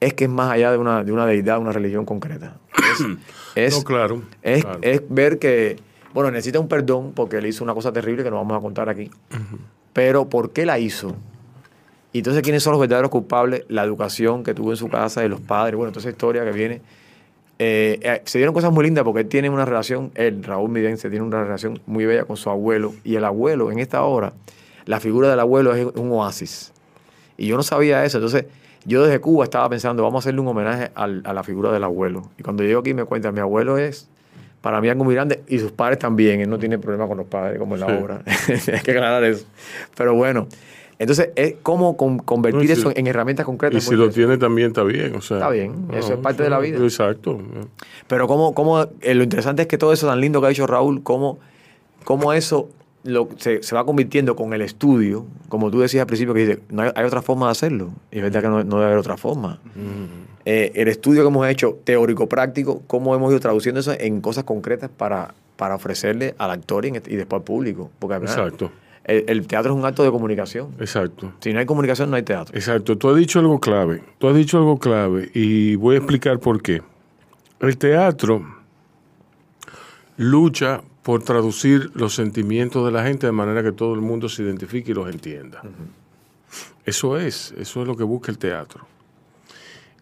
es 0.00 0.14
que 0.14 0.24
es 0.24 0.30
más 0.30 0.50
allá 0.50 0.70
de 0.72 0.78
una, 0.78 1.02
de 1.04 1.12
una 1.12 1.26
deidad, 1.26 1.58
una 1.58 1.72
religión 1.72 2.04
concreta. 2.04 2.56
Es, 2.76 3.06
es- 3.54 3.78
No, 3.78 3.84
claro, 3.84 4.22
es, 4.42 4.62
claro. 4.64 4.78
es 4.82 5.02
ver 5.08 5.38
que, 5.38 5.76
bueno, 6.12 6.30
necesita 6.30 6.60
un 6.60 6.68
perdón 6.68 7.12
porque 7.14 7.36
él 7.38 7.46
hizo 7.46 7.64
una 7.64 7.74
cosa 7.74 7.92
terrible 7.92 8.22
que 8.24 8.30
no 8.30 8.36
vamos 8.36 8.56
a 8.56 8.60
contar 8.60 8.88
aquí. 8.88 9.10
Pero 9.92 10.28
¿por 10.28 10.50
qué 10.50 10.66
la 10.66 10.78
hizo? 10.78 11.14
Y 12.12 12.18
entonces, 12.18 12.42
¿quiénes 12.42 12.62
son 12.62 12.72
los 12.72 12.80
verdaderos 12.80 13.10
culpables? 13.10 13.64
La 13.68 13.82
educación 13.82 14.44
que 14.44 14.54
tuvo 14.54 14.70
en 14.70 14.76
su 14.76 14.88
casa, 14.88 15.20
de 15.20 15.28
los 15.28 15.40
padres, 15.40 15.76
bueno, 15.76 15.90
toda 15.92 16.00
esa 16.02 16.10
historia 16.10 16.44
que 16.44 16.52
viene. 16.52 16.80
Eh, 17.58 17.98
eh, 18.02 18.22
se 18.24 18.38
dieron 18.38 18.52
cosas 18.54 18.72
muy 18.72 18.84
lindas 18.84 19.04
porque 19.04 19.20
él 19.20 19.28
tiene 19.28 19.48
una 19.48 19.64
relación, 19.64 20.10
él, 20.16 20.42
Raúl 20.42 20.70
Midense, 20.70 21.08
tiene 21.10 21.24
una 21.24 21.42
relación 21.42 21.80
muy 21.86 22.04
bella 22.04 22.24
con 22.24 22.36
su 22.36 22.50
abuelo. 22.50 22.94
Y 23.04 23.16
el 23.16 23.24
abuelo, 23.24 23.70
en 23.72 23.78
esta 23.78 24.02
obra, 24.02 24.32
la 24.86 25.00
figura 25.00 25.28
del 25.30 25.40
abuelo 25.40 25.74
es 25.74 25.86
un 25.94 26.10
oasis. 26.12 26.72
Y 27.36 27.46
yo 27.46 27.56
no 27.56 27.62
sabía 27.64 28.04
eso. 28.04 28.18
Entonces, 28.18 28.44
yo 28.84 29.04
desde 29.04 29.20
Cuba 29.20 29.44
estaba 29.44 29.68
pensando, 29.68 30.02
vamos 30.02 30.18
a 30.18 30.28
hacerle 30.28 30.40
un 30.40 30.48
homenaje 30.48 30.90
al- 30.94 31.22
a 31.24 31.32
la 31.32 31.42
figura 31.42 31.72
del 31.72 31.84
abuelo. 31.84 32.22
Y 32.38 32.42
cuando 32.42 32.62
llego 32.62 32.80
aquí 32.80 32.94
me 32.94 33.04
cuentan, 33.04 33.34
mi 33.34 33.40
abuelo 33.40 33.78
es 33.78 34.08
para 34.60 34.80
mí 34.80 34.88
algo 34.88 35.04
muy 35.04 35.14
grande 35.14 35.42
y 35.48 35.58
sus 35.58 35.72
padres 35.72 35.98
también. 35.98 36.40
Él 36.40 36.48
no 36.50 36.58
tiene 36.58 36.78
problema 36.78 37.06
con 37.06 37.18
los 37.18 37.26
padres, 37.26 37.58
como 37.58 37.74
en 37.74 37.80
la 37.80 37.86
Sí. 37.86 37.92
obra. 37.92 38.22
Hay 38.72 38.80
que 38.82 38.90
aclarar 38.92 39.22
eso. 39.24 39.44
Pero 39.96 40.14
bueno, 40.14 40.46
entonces 40.98 41.30
es 41.36 41.56
cómo 41.62 41.96
con- 41.96 42.18
convertir 42.18 42.58
No, 42.58 42.64
y 42.64 42.66
si- 42.68 42.72
eso 42.80 42.92
en 42.94 43.06
herramientas 43.06 43.44
concretas. 43.46 43.82
Y 43.84 43.86
si 43.88 43.94
lo 43.94 44.08
tiene 44.10 44.38
también 44.38 44.68
está 44.68 44.82
bien. 44.84 45.16
O 45.16 45.20
sea, 45.20 45.36
Está 45.38 45.50
bien, 45.50 45.88
eso 45.92 46.14
es 46.14 46.18
parte 46.20 46.42
de 46.42 46.50
la 46.50 46.58
vida. 46.60 46.78
Exacto. 46.78 47.38
Pero 48.06 48.26
cómo, 48.28 48.54
cómo, 48.54 48.86
eh, 49.00 49.14
lo 49.14 49.22
interesante 49.22 49.62
es 49.62 49.68
que 49.68 49.76
todo 49.78 49.92
eso 49.92 50.06
tan 50.06 50.20
lindo 50.20 50.40
que 50.40 50.46
ha 50.46 50.50
dicho 50.50 50.66
Raúl, 50.66 51.02
cómo, 51.02 51.38
cómo 52.04 52.32
eso 52.32 52.68
lo, 53.04 53.28
se, 53.36 53.62
se 53.62 53.74
va 53.74 53.84
convirtiendo 53.84 54.34
con 54.34 54.52
el 54.54 54.62
estudio, 54.62 55.26
como 55.48 55.70
tú 55.70 55.80
decías 55.80 56.00
al 56.00 56.06
principio, 56.06 56.34
que 56.34 56.46
dice, 56.46 56.60
no 56.70 56.82
hay, 56.82 56.90
hay 56.94 57.04
otra 57.04 57.22
forma 57.22 57.46
de 57.46 57.52
hacerlo. 57.52 57.90
Y 58.10 58.16
es 58.16 58.22
verdad 58.22 58.42
que 58.42 58.48
no, 58.48 58.64
no 58.64 58.76
debe 58.76 58.86
haber 58.86 58.98
otra 58.98 59.16
forma. 59.16 59.60
Eh, 60.46 60.72
el 60.74 60.88
estudio 60.88 61.22
que 61.22 61.28
hemos 61.28 61.46
hecho, 61.48 61.78
teórico-práctico, 61.84 62.82
cómo 62.86 63.14
hemos 63.14 63.30
ido 63.30 63.40
traduciendo 63.40 63.80
eso 63.80 63.92
en 63.92 64.20
cosas 64.20 64.44
concretas 64.44 64.90
para, 64.90 65.34
para 65.56 65.74
ofrecerle 65.74 66.34
al 66.38 66.50
actor 66.50 66.84
y, 66.86 66.88
y 66.88 67.16
después 67.16 67.40
al 67.40 67.44
público. 67.44 67.90
Porque 67.98 68.16
Exacto. 68.16 68.72
El, 69.04 69.24
el 69.28 69.46
teatro 69.46 69.72
es 69.72 69.78
un 69.78 69.84
acto 69.84 70.02
de 70.02 70.10
comunicación. 70.10 70.74
Exacto. 70.80 71.32
Si 71.40 71.52
no 71.52 71.58
hay 71.58 71.66
comunicación, 71.66 72.10
no 72.10 72.16
hay 72.16 72.22
teatro. 72.22 72.56
Exacto, 72.56 72.96
tú 72.96 73.10
has 73.10 73.16
dicho 73.16 73.38
algo 73.38 73.60
clave, 73.60 74.02
tú 74.18 74.28
has 74.28 74.34
dicho 74.34 74.56
algo 74.56 74.78
clave 74.78 75.30
y 75.34 75.76
voy 75.76 75.96
a 75.96 75.98
explicar 75.98 76.38
por 76.38 76.62
qué. 76.62 76.80
El 77.60 77.76
teatro 77.76 78.42
lucha 80.16 80.80
por 81.04 81.22
traducir 81.22 81.90
los 81.94 82.14
sentimientos 82.14 82.84
de 82.84 82.90
la 82.90 83.04
gente 83.04 83.26
de 83.26 83.32
manera 83.32 83.62
que 83.62 83.72
todo 83.72 83.94
el 83.94 84.00
mundo 84.00 84.28
se 84.30 84.42
identifique 84.42 84.90
y 84.90 84.94
los 84.94 85.08
entienda. 85.08 85.62
Eso 86.86 87.18
es, 87.18 87.54
eso 87.58 87.82
es 87.82 87.86
lo 87.86 87.94
que 87.94 88.04
busca 88.04 88.32
el 88.32 88.38
teatro. 88.38 88.86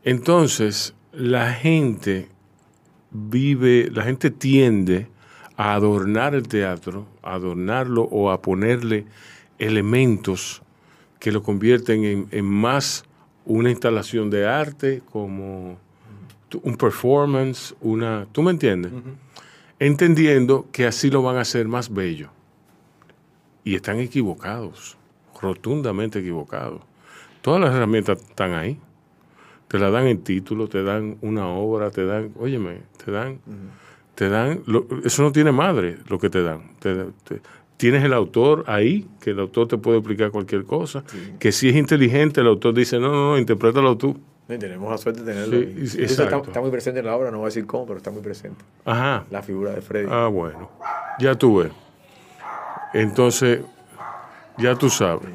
Entonces, 0.04 0.94
la 1.12 1.52
gente 1.52 2.28
vive, 3.10 3.90
la 3.92 4.04
gente 4.04 4.30
tiende 4.30 5.08
a 5.56 5.74
adornar 5.74 6.36
el 6.36 6.46
teatro, 6.46 7.08
a 7.20 7.34
adornarlo 7.34 8.04
o 8.04 8.30
a 8.30 8.40
ponerle 8.40 9.04
elementos 9.58 10.62
que 11.18 11.32
lo 11.32 11.42
convierten 11.42 12.04
en, 12.04 12.28
en 12.30 12.44
más 12.44 13.04
una 13.44 13.70
instalación 13.70 14.30
de 14.30 14.46
arte, 14.46 15.02
como 15.10 15.78
un 16.62 16.76
performance, 16.76 17.74
una... 17.80 18.26
¿Tú 18.30 18.42
me 18.42 18.52
entiendes? 18.52 18.92
Entendiendo 19.86 20.66
que 20.70 20.86
así 20.86 21.10
lo 21.10 21.22
van 21.22 21.36
a 21.36 21.40
hacer 21.40 21.66
más 21.66 21.92
bello. 21.92 22.28
Y 23.64 23.74
están 23.74 23.98
equivocados, 23.98 24.96
rotundamente 25.40 26.20
equivocados. 26.20 26.80
Todas 27.40 27.60
las 27.60 27.74
herramientas 27.74 28.22
están 28.22 28.52
ahí. 28.54 28.78
Te 29.66 29.80
la 29.80 29.90
dan 29.90 30.06
en 30.06 30.22
título, 30.22 30.68
te 30.68 30.84
dan 30.84 31.16
una 31.20 31.48
obra, 31.48 31.90
te 31.90 32.04
dan, 32.04 32.30
óyeme, 32.38 32.82
te 33.04 33.10
dan, 33.10 33.40
te 34.14 34.28
dan, 34.28 34.62
lo- 34.66 34.86
eso 35.04 35.22
no 35.24 35.32
tiene 35.32 35.50
madre 35.50 35.96
lo 36.08 36.18
que 36.20 36.30
te 36.30 36.42
dan. 36.44 36.76
Te- 36.78 37.06
te- 37.24 37.40
tienes 37.76 38.04
el 38.04 38.12
autor 38.12 38.62
ahí, 38.68 39.08
que 39.20 39.30
el 39.30 39.40
autor 39.40 39.66
te 39.66 39.78
puede 39.78 39.98
explicar 39.98 40.30
cualquier 40.30 40.64
cosa, 40.64 41.02
que 41.40 41.50
si 41.50 41.68
es 41.70 41.74
inteligente, 41.74 42.40
el 42.42 42.46
autor 42.46 42.74
dice, 42.74 43.00
no, 43.00 43.08
no, 43.08 43.30
no, 43.32 43.38
interprétalo 43.38 43.96
tú. 43.96 44.16
Y 44.48 44.58
tenemos 44.58 44.90
la 44.90 44.98
suerte 44.98 45.22
de 45.22 45.32
tenerlo. 45.32 45.86
Sí, 45.86 45.98
y-. 46.00 46.04
Está, 46.04 46.36
está 46.36 46.60
muy 46.60 46.70
presente 46.70 47.00
en 47.00 47.06
la 47.06 47.16
obra, 47.16 47.30
no 47.30 47.38
voy 47.38 47.46
a 47.46 47.48
decir 47.48 47.66
cómo, 47.66 47.86
pero 47.86 47.98
está 47.98 48.10
muy 48.10 48.22
presente. 48.22 48.64
Ajá. 48.84 49.24
La 49.30 49.42
figura 49.42 49.72
de 49.72 49.80
Freddy. 49.80 50.08
Ah, 50.10 50.26
bueno. 50.26 50.70
Ya 51.18 51.34
tú 51.34 51.58
ves. 51.58 51.72
Entonces, 52.92 53.60
ya 54.58 54.74
tú 54.74 54.90
sabes. 54.90 55.28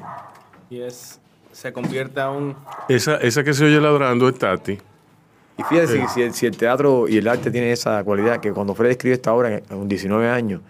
Y 0.69 0.81
es, 0.81 1.19
se 1.51 1.73
convierte 1.73 2.19
a 2.19 2.29
un... 2.29 2.55
Esa, 2.89 3.15
esa 3.17 3.43
que 3.43 3.53
se 3.53 3.65
oye 3.65 3.79
ladrando 3.79 4.29
es 4.29 4.37
Tati. 4.37 4.77
Y 5.57 5.63
fíjate 5.63 5.87
si, 5.87 6.07
si 6.07 6.21
el, 6.21 6.33
si 6.33 6.45
el 6.45 6.55
teatro 6.55 7.07
y 7.07 7.17
el 7.17 7.27
arte 7.27 7.49
tiene 7.49 7.71
esa 7.71 8.03
cualidad, 8.03 8.39
que 8.39 8.51
cuando 8.51 8.75
Freddy 8.75 8.91
escribe 8.91 9.15
esta 9.15 9.33
obra, 9.33 9.57
en 9.57 9.63
un 9.75 9.87
19 9.87 10.29
años, 10.29 10.61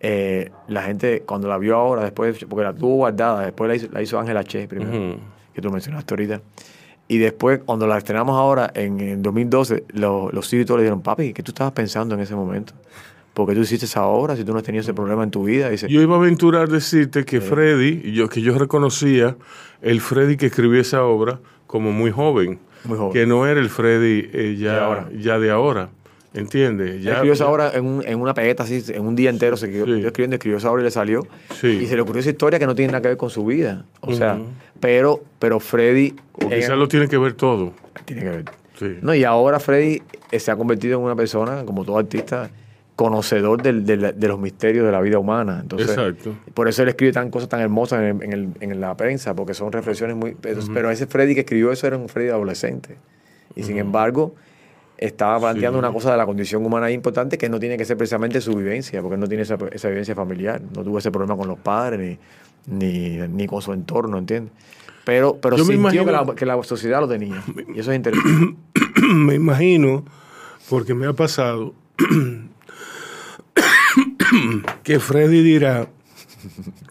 eh, 0.00 0.50
la 0.68 0.82
gente 0.82 1.22
cuando 1.22 1.48
la 1.48 1.56
vio 1.56 1.76
ahora, 1.76 2.02
después, 2.02 2.44
porque 2.46 2.64
la 2.64 2.74
tuvo 2.74 2.96
guardada, 2.96 3.46
después 3.46 3.68
la 3.68 3.74
hizo, 3.76 3.88
la 3.90 4.02
hizo 4.02 4.20
Ángela 4.20 4.44
Che 4.44 4.68
primero, 4.68 5.16
que 5.54 5.62
tú 5.62 5.70
mencionaste 5.70 6.12
ahorita. 6.12 6.42
Y 7.06 7.18
después, 7.18 7.60
cuando 7.64 7.86
la 7.86 7.98
estrenamos 7.98 8.36
ahora, 8.38 8.70
en, 8.74 8.98
en 9.00 9.22
2012, 9.22 9.84
los, 9.92 10.32
los 10.32 10.52
y 10.54 10.64
todos 10.64 10.78
le 10.78 10.84
dijeron, 10.84 11.02
papi, 11.02 11.32
¿qué 11.34 11.42
tú 11.42 11.50
estabas 11.50 11.72
pensando 11.74 12.14
en 12.14 12.20
ese 12.22 12.34
momento? 12.34 12.72
¿Por 13.34 13.48
qué 13.48 13.54
tú 13.54 13.60
hiciste 13.62 13.84
esa 13.86 14.06
obra 14.06 14.36
si 14.36 14.44
tú 14.44 14.52
no 14.52 14.58
has 14.58 14.64
tenido 14.64 14.80
ese 14.80 14.94
problema 14.94 15.22
en 15.24 15.30
tu 15.30 15.44
vida? 15.44 15.68
Dice, 15.68 15.88
Yo 15.88 16.00
iba 16.00 16.14
a 16.14 16.18
aventurar 16.18 16.68
decirte 16.68 17.24
que 17.24 17.40
Freddy, 17.40 18.12
yo, 18.12 18.28
que 18.28 18.40
yo 18.40 18.56
reconocía 18.56 19.36
el 19.82 20.00
Freddy 20.00 20.36
que 20.36 20.46
escribió 20.46 20.80
esa 20.80 21.04
obra 21.04 21.40
como 21.66 21.90
muy 21.92 22.10
joven. 22.10 22.58
Muy 22.84 22.96
joven. 22.96 23.12
Que 23.12 23.26
no 23.26 23.46
era 23.46 23.60
el 23.60 23.68
Freddy 23.70 24.30
eh, 24.32 24.56
ya, 24.58 24.72
De 24.74 24.80
ahora. 24.80 25.08
ya 25.18 25.38
de 25.38 25.50
ahora. 25.50 25.88
¿Entiendes? 26.32 27.00
Ya, 27.02 27.12
escribió 27.12 27.32
esa 27.34 27.46
obra 27.48 27.70
en, 27.74 27.84
un- 27.84 28.04
en 28.04 28.20
una 28.20 28.34
pegueta 28.34 28.64
así, 28.64 28.82
en 28.88 29.06
un 29.06 29.14
día 29.14 29.30
entero 29.30 29.56
se 29.56 29.70
quedó 29.70 29.84
Sí. 29.86 30.04
escribiendo, 30.04 30.34
escribió 30.34 30.58
esa 30.58 30.70
obra 30.70 30.82
y 30.82 30.84
le 30.84 30.90
salió. 30.90 31.24
Sí. 31.60 31.68
Y 31.82 31.86
se 31.86 31.94
le 31.94 32.02
ocurrió 32.02 32.20
esa 32.20 32.30
historia 32.30 32.58
que 32.58 32.66
no 32.66 32.74
tiene 32.74 32.90
nada 32.92 33.02
que 33.02 33.08
ver 33.08 33.16
con 33.16 33.30
su 33.30 33.44
vida. 33.46 33.84
O 34.00 34.12
sea. 34.14 34.38
Pero, 34.84 35.22
pero 35.38 35.60
Freddy... 35.60 36.14
O 36.34 36.48
quizás 36.50 36.76
lo 36.76 36.88
tiene 36.88 37.08
que 37.08 37.16
ver 37.16 37.32
todo. 37.32 37.72
Tiene 38.04 38.22
que 38.22 38.28
ver. 38.28 38.44
Sí. 38.78 38.98
No, 39.00 39.14
y 39.14 39.24
ahora 39.24 39.58
Freddy 39.58 40.02
eh, 40.30 40.38
se 40.38 40.50
ha 40.50 40.56
convertido 40.56 40.98
en 40.98 41.04
una 41.04 41.16
persona, 41.16 41.64
como 41.64 41.84
todo 41.86 41.96
artista, 41.96 42.50
conocedor 42.96 43.62
del- 43.62 43.86
del- 43.86 44.18
de 44.18 44.28
los 44.28 44.38
misterios 44.38 44.84
de 44.84 44.92
la 44.92 45.00
vida 45.00 45.18
humana. 45.18 45.60
Entonces, 45.62 45.88
Exacto. 45.88 46.34
Por 46.52 46.68
eso 46.68 46.82
él 46.82 46.88
escribe 46.90 47.12
tan 47.12 47.30
cosas 47.30 47.48
tan 47.48 47.60
hermosas 47.60 48.00
en, 48.00 48.04
el- 48.04 48.22
en 48.22 48.32
el- 48.32 48.48
en 48.60 48.80
la 48.80 48.94
prensa, 48.96 49.34
porque 49.34 49.54
son 49.54 49.72
reflexiones 49.72 50.16
muy... 50.16 50.36
Pero, 50.40 50.60
pero 50.74 50.90
ese 50.90 51.06
Freddy 51.06 51.34
que 51.34 51.40
escribió 51.40 51.72
eso 51.72 51.86
era 51.86 51.96
un 51.96 52.08
Freddy 52.10 52.28
adolescente. 52.28 52.96
Y 53.56 53.62
sin 53.62 53.78
embargo, 53.78 54.34
estaba 54.98 55.38
planteando 55.40 55.78
Sí. 55.78 55.84
una 55.84 55.92
cosa 55.92 56.10
de 56.12 56.16
la 56.18 56.26
condición 56.26 56.64
humana 56.66 56.90
importante 56.90 57.38
que 57.38 57.48
no 57.48 57.58
tiene 57.58 57.76
que 57.78 57.84
ser 57.86 57.96
precisamente 57.96 58.40
su 58.40 58.54
vivencia, 58.54 59.00
porque 59.00 59.14
él 59.14 59.20
no 59.20 59.28
tiene 59.28 59.44
esa, 59.44 59.56
esa 59.72 59.88
vivencia 59.88 60.14
familiar. 60.14 60.60
No 60.76 60.82
tuvo 60.84 60.98
ese 60.98 61.10
problema 61.10 61.36
con 61.36 61.48
los 61.48 61.58
padres 61.58 62.18
ni, 62.66 63.18
ni, 63.18 63.18
ni 63.28 63.46
con 63.46 63.62
su 63.62 63.72
entorno, 63.72 64.18
¿entiendes? 64.18 64.52
Pero, 65.04 65.38
pero 65.40 65.56
Yo 65.56 65.64
me 65.64 65.74
sintió 65.74 65.90
que, 66.04 66.10
imagino- 66.10 66.24
la, 66.26 66.34
que 66.34 66.46
la 66.46 66.62
sociedad 66.62 67.00
lo 67.00 67.08
tenía. 67.08 67.42
Y 67.74 67.80
eso 67.80 67.90
es 67.92 67.96
interesante. 67.96 68.56
me 69.14 69.34
imagino, 69.34 70.04
porque 70.68 70.94
me 70.94 71.06
ha 71.06 71.12
pasado, 71.12 71.74
que 74.82 75.00
Freddy 75.00 75.42
dirá, 75.42 75.88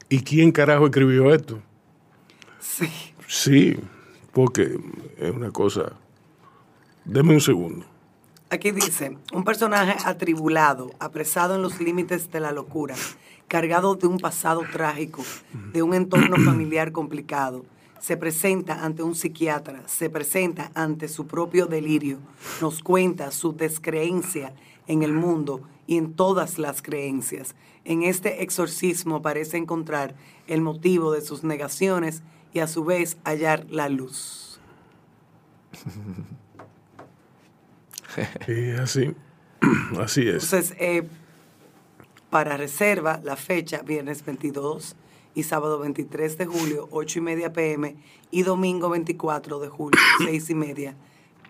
¿y 0.10 0.20
quién 0.22 0.52
carajo 0.52 0.86
escribió 0.86 1.34
esto? 1.34 1.60
Sí. 2.60 2.90
Sí, 3.28 3.78
porque 4.32 4.78
es 5.18 5.32
una 5.32 5.52
cosa... 5.52 5.94
Deme 7.06 7.34
un 7.34 7.42
segundo. 7.42 7.86
Aquí 8.50 8.72
dice, 8.72 9.18
un 9.34 9.44
personaje 9.44 9.96
atribulado, 10.06 10.92
apresado 11.00 11.56
en 11.56 11.62
los 11.62 11.82
límites 11.82 12.32
de 12.32 12.40
la 12.40 12.54
locura, 12.54 12.96
cargado 13.50 13.96
de 13.96 14.08
un 14.08 14.20
pasado 14.20 14.62
trágico, 14.72 15.22
de 15.74 15.84
un 15.84 15.94
entorno 15.96 16.38
familiar 16.38 16.94
complicado, 16.94 17.66
se 18.04 18.18
presenta 18.18 18.84
ante 18.84 19.02
un 19.02 19.16
psiquiatra, 19.16 19.88
se 19.88 20.10
presenta 20.10 20.74
ante 20.76 21.08
su 21.08 21.26
propio 21.26 21.68
delirio, 21.68 22.20
nos 22.60 22.84
cuenta 22.84 23.32
su 23.32 23.56
descreencia 23.56 24.54
en 24.88 25.04
el 25.04 25.14
mundo 25.14 25.62
y 25.88 25.96
en 25.96 26.14
todas 26.14 26.60
las 26.60 26.82
creencias. 26.82 27.56
En 27.86 28.04
este 28.04 28.44
exorcismo 28.44 29.22
parece 29.22 29.56
encontrar 29.56 30.16
el 30.48 30.60
motivo 30.60 31.14
de 31.14 31.22
sus 31.22 31.46
negaciones 31.46 32.24
y 32.52 32.60
a 32.60 32.68
su 32.68 32.84
vez 32.84 33.16
hallar 33.24 33.68
la 33.70 33.88
luz. 33.88 34.60
Y 38.48 38.70
así. 38.72 39.16
Así 40.00 40.28
es. 40.28 40.44
Entonces, 40.44 40.76
eh, 40.78 41.08
para 42.30 42.58
reserva, 42.58 43.20
la 43.24 43.36
fecha, 43.36 43.82
viernes 43.82 44.24
22 44.24 44.96
y 45.36 45.44
sábado 45.44 45.80
23 45.80 46.38
de 46.38 46.46
julio, 46.46 46.88
8 46.92 47.20
y 47.20 47.22
media 47.22 47.54
pm, 47.54 47.96
y 48.32 48.44
domingo 48.44 48.90
24 48.90 49.60
de 49.60 49.68
julio, 49.70 50.00
6 50.26 50.50
y 50.50 50.56
media 50.56 50.96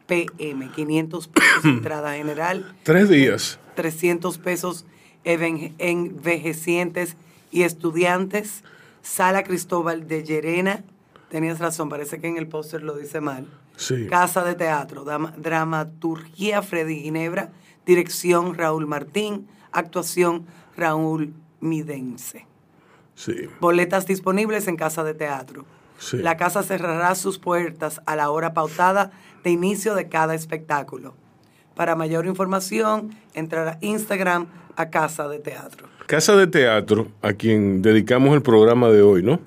pm. 0.07 0.71
500 0.71 1.27
pesos 1.27 1.45
entrada 1.65 2.13
general. 2.13 2.75
Tres 2.83 3.09
días. 3.09 3.59
300 3.75 4.37
pesos 4.37 4.85
envejecientes 5.23 7.15
y 7.51 7.63
estudiantes. 7.63 8.63
Sala 9.01 9.43
Cristóbal 9.43 10.07
de 10.07 10.23
Llerena. 10.23 10.83
Tenías 11.29 11.59
razón, 11.59 11.89
parece 11.89 12.19
que 12.19 12.27
en 12.27 12.37
el 12.37 12.47
póster 12.47 12.83
lo 12.83 12.95
dice 12.95 13.19
mal. 13.19 13.47
Sí. 13.75 14.07
Casa 14.07 14.43
de 14.43 14.53
Teatro, 14.55 15.03
Dramaturgia 15.03 16.61
Freddy 16.61 17.01
Ginebra, 17.01 17.51
Dirección 17.85 18.53
Raúl 18.55 18.85
Martín, 18.85 19.47
Actuación 19.71 20.45
Raúl 20.77 21.33
Midense. 21.59 22.45
Sí. 23.15 23.47
Boletas 23.59 24.05
disponibles 24.07 24.67
en 24.67 24.75
Casa 24.75 25.03
de 25.03 25.13
Teatro. 25.13 25.65
Sí. 25.99 26.17
La 26.17 26.35
casa 26.37 26.63
cerrará 26.63 27.15
sus 27.15 27.39
puertas 27.39 28.01
a 28.05 28.15
la 28.15 28.29
hora 28.31 28.53
pautada 28.53 29.11
de 29.43 29.51
inicio 29.51 29.95
de 29.95 30.09
cada 30.09 30.35
espectáculo. 30.35 31.13
Para 31.75 31.95
mayor 31.95 32.25
información, 32.25 33.15
entrar 33.33 33.67
a 33.67 33.77
Instagram 33.81 34.47
a 34.75 34.89
Casa 34.89 35.27
de 35.27 35.39
Teatro. 35.39 35.87
Casa 36.07 36.35
de 36.35 36.47
Teatro, 36.47 37.07
a 37.21 37.33
quien 37.33 37.81
dedicamos 37.81 38.33
el 38.35 38.41
programa 38.41 38.89
de 38.89 39.01
hoy, 39.01 39.23
¿no? 39.23 39.39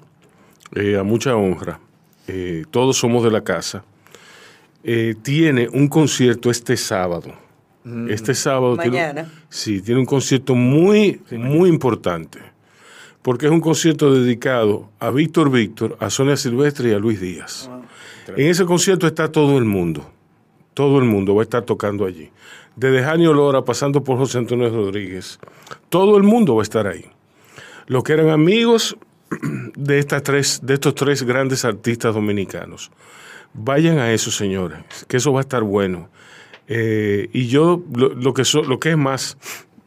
Eh, 0.74 0.96
a 0.98 1.02
mucha 1.02 1.36
honra. 1.36 1.78
Eh, 2.28 2.64
todos 2.70 2.96
somos 2.96 3.22
de 3.22 3.30
la 3.30 3.42
casa. 3.44 3.84
Eh, 4.82 5.14
tiene 5.22 5.68
un 5.68 5.88
concierto 5.88 6.50
este 6.50 6.76
sábado. 6.76 7.32
Este 8.08 8.34
sábado. 8.34 8.76
tiene- 8.76 8.90
Mañana. 8.98 9.32
sí, 9.48 9.80
tiene 9.80 10.00
un 10.00 10.06
concierto 10.06 10.56
muy, 10.56 11.20
muy 11.30 11.68
importante. 11.68 12.40
Porque 13.26 13.46
es 13.46 13.50
un 13.52 13.60
concierto 13.60 14.14
dedicado 14.14 14.88
a 15.00 15.10
Víctor 15.10 15.50
Víctor, 15.50 15.96
a 15.98 16.10
Sonia 16.10 16.36
Silvestre 16.36 16.90
y 16.90 16.92
a 16.92 16.98
Luis 17.00 17.20
Díaz. 17.20 17.68
En 18.36 18.46
ese 18.46 18.64
concierto 18.64 19.08
está 19.08 19.32
todo 19.32 19.58
el 19.58 19.64
mundo. 19.64 20.08
Todo 20.74 21.00
el 21.00 21.06
mundo 21.06 21.34
va 21.34 21.42
a 21.42 21.46
estar 21.48 21.64
tocando 21.64 22.04
allí. 22.06 22.30
Desde 22.76 23.02
Janio 23.02 23.32
Lora, 23.32 23.62
pasando 23.62 24.04
por 24.04 24.16
José 24.16 24.38
Antonio 24.38 24.70
Rodríguez. 24.70 25.40
Todo 25.88 26.16
el 26.16 26.22
mundo 26.22 26.54
va 26.54 26.62
a 26.62 26.68
estar 26.70 26.86
ahí. 26.86 27.04
Los 27.88 28.04
que 28.04 28.12
eran 28.12 28.30
amigos 28.30 28.96
de, 29.74 29.98
estas 29.98 30.22
tres, 30.22 30.60
de 30.62 30.74
estos 30.74 30.94
tres 30.94 31.24
grandes 31.24 31.64
artistas 31.64 32.14
dominicanos. 32.14 32.92
Vayan 33.54 33.98
a 33.98 34.12
eso, 34.12 34.30
señores, 34.30 34.78
que 35.08 35.16
eso 35.16 35.32
va 35.32 35.40
a 35.40 35.42
estar 35.42 35.64
bueno. 35.64 36.10
Eh, 36.68 37.28
y 37.32 37.48
yo, 37.48 37.82
lo, 37.92 38.10
lo 38.10 38.32
que 38.34 38.44
so- 38.44 38.62
lo 38.62 38.78
que 38.78 38.90
es 38.90 38.96
más, 38.96 39.36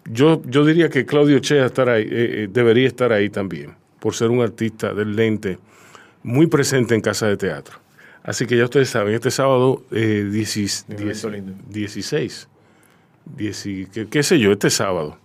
yo, 0.05 0.41
yo 0.45 0.65
diría 0.65 0.89
que 0.89 1.05
Claudio 1.05 1.39
Chea 1.39 1.65
estar 1.65 1.89
ahí, 1.89 2.03
eh, 2.03 2.07
eh, 2.11 2.47
debería 2.51 2.87
estar 2.87 3.11
ahí 3.11 3.29
también, 3.29 3.75
por 3.99 4.15
ser 4.15 4.29
un 4.29 4.41
artista 4.41 4.93
del 4.93 5.15
lente 5.15 5.59
muy 6.23 6.47
presente 6.47 6.95
en 6.95 7.01
Casa 7.01 7.27
de 7.27 7.37
Teatro. 7.37 7.77
Así 8.23 8.45
que 8.45 8.57
ya 8.57 8.65
ustedes 8.65 8.89
saben, 8.89 9.13
este 9.13 9.31
sábado 9.31 9.83
eh, 9.91 10.27
10 10.29 10.85
Un 10.89 10.95
evento 11.01 11.29
lindo. 11.29 11.53
16, 11.69 12.47
10 13.37 13.63
qué, 13.93 14.07
qué 14.09 14.23
sé 14.23 14.39
yo, 14.39 14.51
este 14.51 14.69
sábado. 14.69 15.17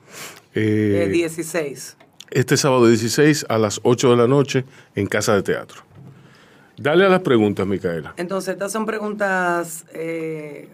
Eh, 0.55 1.05
Eh, 1.07 1.09
16. 1.09 1.97
este 2.31 2.57
sábado 2.57 2.87
16 2.87 3.47
a 3.49 3.59
las 3.59 3.81
8 3.83 4.11
de 4.11 4.17
la 4.17 4.29
noche 4.29 4.65
en 4.95 5.07
Casa 5.07 5.35
de 5.35 5.43
Teatro. 5.43 5.83
Dale 6.77 7.05
a 7.07 7.09
las 7.09 7.21
preguntas, 7.21 7.67
Micaela. 7.67 8.15
Entonces, 8.17 8.55
estas 8.55 8.73
son 8.73 8.85
preguntas 8.87 9.85
eh, 9.95 10.69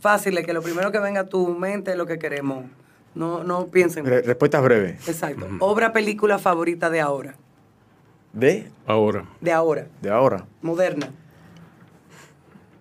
fáciles, 0.00 0.44
que 0.44 0.52
lo 0.52 0.62
primero 0.62 0.92
que 0.92 0.98
venga 0.98 1.20
a 1.20 1.26
tu 1.26 1.48
mente 1.48 1.92
es 1.92 1.96
lo 1.96 2.06
que 2.06 2.18
queremos. 2.18 2.64
No, 3.18 3.42
no 3.42 3.66
piensen. 3.66 4.06
Re- 4.06 4.22
respuestas 4.22 4.62
breves. 4.62 5.08
Exacto. 5.08 5.46
Obra, 5.60 5.92
película 5.92 6.38
favorita 6.38 6.88
de 6.88 7.00
ahora. 7.00 7.34
De, 8.32 8.70
Ahora, 8.86 9.24
De 9.40 9.52
ahora. 9.52 9.88
de 10.00 10.10
ahora. 10.10 10.44
Moderna. 10.62 11.10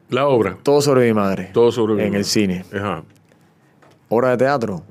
la 0.10 0.28
obra. 0.28 0.58
Todo 0.64 0.82
sobre 0.82 1.08
mi 1.08 1.14
madre. 1.14 1.50
Todo 1.54 1.72
sobre 1.72 1.96
mi 1.96 2.02
En 2.04 2.08
madre. 2.10 2.20
el 2.20 2.26
cine. 2.26 2.66
Ajá. 2.74 3.04
Obra 4.10 4.30
de 4.32 4.38
teatro. 4.38 4.84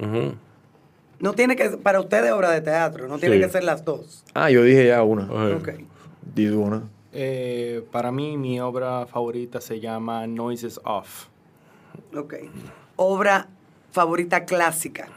No 1.20 1.32
tiene 1.32 1.56
que, 1.56 1.70
para 1.70 2.00
ustedes 2.00 2.32
obra 2.32 2.50
de 2.50 2.60
teatro, 2.60 3.06
no 3.08 3.18
tiene 3.18 3.36
Sí. 3.36 3.42
que 3.42 3.48
ser 3.48 3.64
las 3.64 3.84
dos. 3.84 4.24
Ah, 4.34 4.50
yo 4.50 4.62
dije 4.62 4.86
ya 4.88 5.02
una. 5.02 5.22
Ajá. 5.24 5.56
Ok. 5.56 5.68
Tú 6.34 6.60
una. 6.60 6.82
Eh, 7.12 7.86
para 7.92 8.10
mí, 8.12 8.36
mi 8.36 8.60
obra 8.60 9.06
favorita 9.06 9.60
se 9.60 9.80
llama 9.80 10.26
Noises 10.26 10.78
Off. 10.84 11.28
Ok. 12.14 12.34
Obra 12.96 13.48
favorita 13.92 14.44
clásica. 14.44 15.08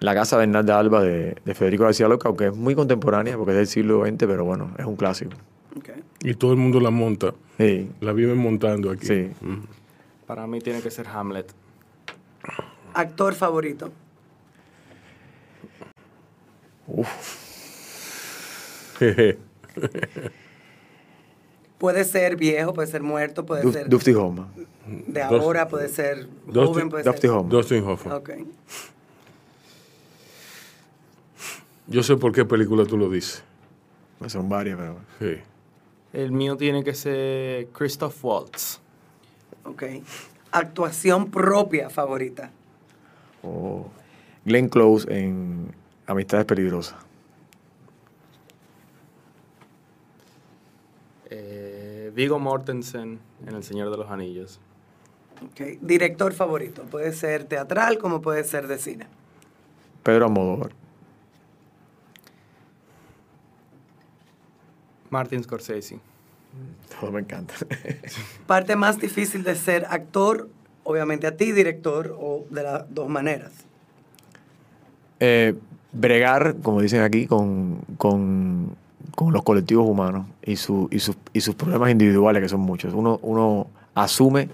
La 0.00 0.14
Casa 0.14 0.36
Bernal 0.36 0.66
de 0.66 0.72
Alba 0.72 1.02
de, 1.02 1.36
de 1.44 1.54
Federico 1.54 1.84
García 1.84 2.08
Lorca, 2.08 2.28
aunque 2.28 2.48
es 2.48 2.56
muy 2.56 2.74
contemporánea 2.74 3.36
porque 3.36 3.52
es 3.52 3.56
del 3.58 3.66
siglo 3.66 4.04
XX, 4.04 4.16
pero 4.18 4.44
bueno, 4.44 4.70
es 4.78 4.84
un 4.84 4.96
clásico. 4.96 5.32
Y 6.22 6.34
todo 6.34 6.52
el 6.52 6.58
mundo 6.58 6.80
la 6.80 6.90
monta. 6.90 7.34
Sí, 7.58 7.90
La 8.00 8.12
viven 8.12 8.38
montando 8.38 8.90
aquí. 8.90 9.06
sí. 9.06 9.30
Ujú. 9.42 9.62
Para 10.26 10.46
mí 10.46 10.60
tiene 10.60 10.80
que 10.80 10.90
ser 10.90 11.06
Hamlet. 11.08 11.52
Actor 12.94 13.34
favorito. 13.34 13.92
Jeje. 18.98 19.38
Puede 21.78 22.04
ser 22.04 22.36
viejo, 22.36 22.72
puede 22.72 22.88
ser 22.88 23.02
muerto, 23.02 23.44
puede 23.44 23.62
Duf- 23.64 23.72
ser 23.72 23.88
Dufty 23.88 24.12
Hoffman. 24.14 24.48
de 24.86 25.22
ahora, 25.22 25.68
puede 25.68 25.88
ser 25.88 26.28
Dustin- 26.46 26.66
joven, 26.66 26.88
puede 26.88 27.02
Dusty 27.04 27.20
ser... 27.22 27.30
Hoffman. 27.30 27.48
Dustin 27.50 27.84
Hoffman. 27.84 28.16
Ok. 28.16 28.30
Yo 31.86 32.02
sé 32.02 32.16
por 32.16 32.32
qué 32.32 32.44
película 32.44 32.84
tú 32.86 32.96
lo 32.96 33.10
dices. 33.10 33.42
Pues 34.18 34.32
Son 34.32 34.48
varias, 34.48 34.78
pero... 34.78 34.96
Sí. 35.18 35.40
El 36.12 36.30
mío 36.32 36.56
tiene 36.56 36.84
que 36.84 36.94
ser 36.94 37.66
Christoph 37.68 38.24
Waltz. 38.24 38.78
Ok. 39.64 39.82
Actuación 40.52 41.30
propia 41.30 41.90
favorita. 41.90 42.50
Oh. 43.42 43.88
Glenn 44.44 44.68
Close 44.68 45.06
en 45.12 45.74
Amistades 46.06 46.46
Peligrosas. 46.46 46.96
Eh, 51.30 51.63
Viggo 52.14 52.38
Mortensen 52.38 53.18
en 53.46 53.54
El 53.54 53.64
Señor 53.64 53.90
de 53.90 53.96
los 53.96 54.10
Anillos. 54.10 54.60
Director 55.80 56.32
favorito. 56.32 56.82
Puede 56.84 57.12
ser 57.12 57.44
teatral 57.44 57.98
como 57.98 58.22
puede 58.22 58.44
ser 58.44 58.68
de 58.68 58.78
cine. 58.78 59.06
Pedro 60.02 60.26
Almodóvar. 60.26 60.70
Martin 65.10 65.42
Scorsese. 65.42 65.98
Todo 67.00 67.10
me 67.10 67.20
encanta. 67.20 67.54
Parte 68.46 68.76
más 68.76 69.00
difícil 69.00 69.42
de 69.42 69.56
ser 69.56 69.86
actor, 69.90 70.48
obviamente 70.84 71.26
a 71.26 71.36
ti, 71.36 71.50
director, 71.52 72.16
o 72.18 72.44
de 72.50 72.62
las 72.62 72.94
dos 72.94 73.08
maneras. 73.08 73.52
Eh, 75.18 75.54
bregar, 75.92 76.56
como 76.62 76.80
dicen 76.80 77.02
aquí, 77.02 77.26
con, 77.26 77.80
con, 77.96 78.76
con 79.14 79.32
los 79.32 79.42
colectivos 79.42 79.86
humanos 79.86 80.26
y, 80.42 80.56
su, 80.56 80.88
y, 80.90 80.98
sus, 80.98 81.16
y 81.32 81.40
sus 81.40 81.54
problemas 81.54 81.90
individuales, 81.90 82.42
que 82.42 82.48
son 82.48 82.60
muchos. 82.60 82.92
Uno, 82.94 83.18
uno 83.22 83.68
asume 83.94 84.48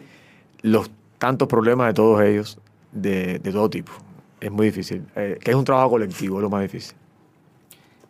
los 0.62 0.90
tantos 1.18 1.48
problemas 1.48 1.88
de 1.88 1.94
todos 1.94 2.22
ellos, 2.22 2.58
de, 2.92 3.38
de 3.38 3.52
todo 3.52 3.70
tipo. 3.70 3.92
Es 4.40 4.50
muy 4.50 4.66
difícil. 4.66 5.06
Eh, 5.16 5.38
que 5.40 5.50
es 5.50 5.56
un 5.56 5.64
trabajo 5.64 5.90
colectivo, 5.90 6.36
es 6.36 6.42
lo 6.42 6.50
más 6.50 6.62
difícil. 6.62 6.94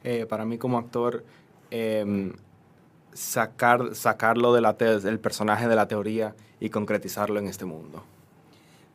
Eh, 0.02 0.26
para 0.26 0.44
mí 0.44 0.58
como 0.58 0.78
actor, 0.78 1.24
em, 1.70 2.32
sacar, 3.12 3.94
sacarlo 3.94 4.54
de 4.54 5.00
del 5.00 5.18
personaje 5.18 5.68
de 5.68 5.76
la 5.76 5.88
teoría 5.88 6.34
y 6.58 6.70
concretizarlo 6.70 7.38
en 7.38 7.46
este 7.46 7.64
mundo. 7.64 8.02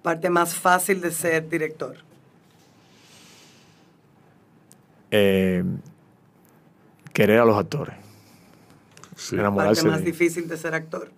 Parte 0.02 0.30
más 0.30 0.56
fácil 0.56 1.02
de 1.02 1.12
ser 1.12 1.50
director. 1.50 1.98
Eh, 5.12 5.64
querer 7.16 7.40
a 7.40 7.46
los 7.46 7.58
actores. 7.58 7.96
Sí. 9.16 9.36
Enamorarse 9.36 9.82
Parte 9.82 9.90
más 9.92 10.00
de- 10.02 10.06
difícil 10.12 10.48
de 10.48 10.58
ser 10.58 10.76
actor. 10.76 11.10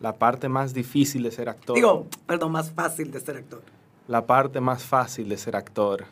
La 0.00 0.14
parte 0.14 0.48
más 0.48 0.74
difícil 0.74 1.22
de 1.22 1.30
ser 1.32 1.48
actor. 1.48 1.74
Digo, 1.74 2.06
perdón, 2.26 2.52
más 2.52 2.70
fácil 2.70 3.10
de 3.10 3.18
ser 3.18 3.36
actor. 3.38 3.62
La 4.06 4.26
parte 4.26 4.60
más 4.60 4.84
fácil 4.84 5.28
de 5.28 5.38
ser 5.38 5.56
actor 5.56 6.04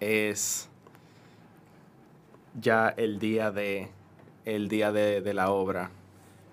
es 0.00 0.68
ya 2.60 2.88
el 2.96 3.18
día 3.18 3.50
de 3.50 3.88
el 4.44 4.68
día 4.68 4.92
de, 4.92 5.20
de 5.22 5.34
la 5.34 5.50
obra. 5.50 5.90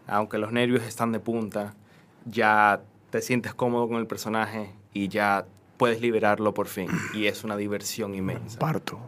Aunque 0.07 0.37
los 0.37 0.51
nervios 0.51 0.83
están 0.83 1.11
de 1.11 1.19
punta, 1.19 1.73
ya 2.25 2.81
te 3.09 3.21
sientes 3.21 3.53
cómodo 3.53 3.87
con 3.87 3.97
el 3.97 4.07
personaje 4.07 4.71
y 4.93 5.07
ya 5.09 5.45
puedes 5.77 5.99
liberarlo 6.01 6.53
por 6.53 6.67
fin. 6.67 6.87
Y 7.13 7.25
es 7.25 7.43
una 7.43 7.57
diversión 7.57 8.15
inmensa. 8.15 8.57
Parto. 8.59 8.99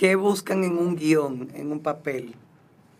¿Qué 0.00 0.14
buscan 0.14 0.64
en 0.64 0.78
un 0.78 0.96
guion, 0.96 1.50
en 1.54 1.72
un 1.72 1.80
papel, 1.80 2.34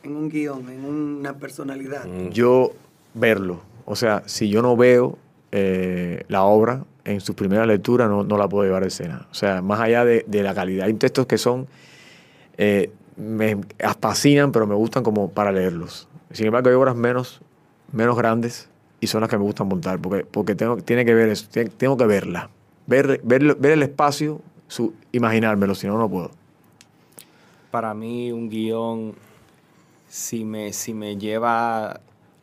en 0.02 0.16
un 0.16 0.28
guion, 0.28 0.68
en 0.68 0.84
una 0.84 1.38
personalidad? 1.38 2.04
Mm. 2.04 2.28
Yo 2.28 2.72
verlo. 3.14 3.62
O 3.86 3.96
sea, 3.96 4.22
si 4.26 4.50
yo 4.50 4.60
no 4.60 4.76
veo 4.76 5.16
eh, 5.50 6.24
la 6.28 6.42
obra 6.42 6.84
en 7.06 7.22
su 7.22 7.34
primera 7.34 7.64
lectura 7.64 8.06
no, 8.06 8.22
no 8.22 8.36
la 8.36 8.50
puedo 8.50 8.64
llevar 8.64 8.82
a 8.82 8.88
escena. 8.88 9.26
O 9.30 9.34
sea, 9.34 9.62
más 9.62 9.80
allá 9.80 10.04
de, 10.04 10.26
de 10.28 10.42
la 10.42 10.52
calidad. 10.52 10.88
Hay 10.88 10.92
textos 10.92 11.24
que 11.24 11.38
son, 11.38 11.68
eh, 12.58 12.92
me 13.16 13.56
fascinan, 13.98 14.52
pero 14.52 14.66
me 14.66 14.74
gustan 14.74 15.02
como 15.02 15.30
para 15.30 15.52
leerlos. 15.52 16.06
Sin 16.32 16.44
embargo, 16.48 16.68
hay 16.68 16.74
obras 16.74 16.96
menos, 16.96 17.40
menos 17.92 18.14
grandes 18.14 18.68
y 19.00 19.06
son 19.06 19.22
las 19.22 19.30
que 19.30 19.38
me 19.38 19.44
gustan 19.44 19.68
montar, 19.68 19.98
porque, 20.00 20.26
porque 20.26 20.54
tengo, 20.54 20.76
tiene 20.76 21.06
que 21.06 21.14
ver 21.14 21.30
eso, 21.30 21.48
tengo 21.78 21.96
que 21.96 22.04
verla. 22.04 22.50
Ver, 22.86 23.22
ver, 23.24 23.54
ver 23.54 23.72
el 23.72 23.82
espacio, 23.82 24.42
su, 24.68 24.92
imaginármelo, 25.12 25.74
si 25.74 25.86
no, 25.86 25.96
no 25.96 26.06
puedo. 26.06 26.38
Para 27.70 27.94
mí 27.94 28.32
un 28.32 28.48
guion, 28.48 29.14
si 30.08 30.44
me, 30.44 30.72
si 30.72 30.92
me 30.92 31.16
lleva 31.16 32.00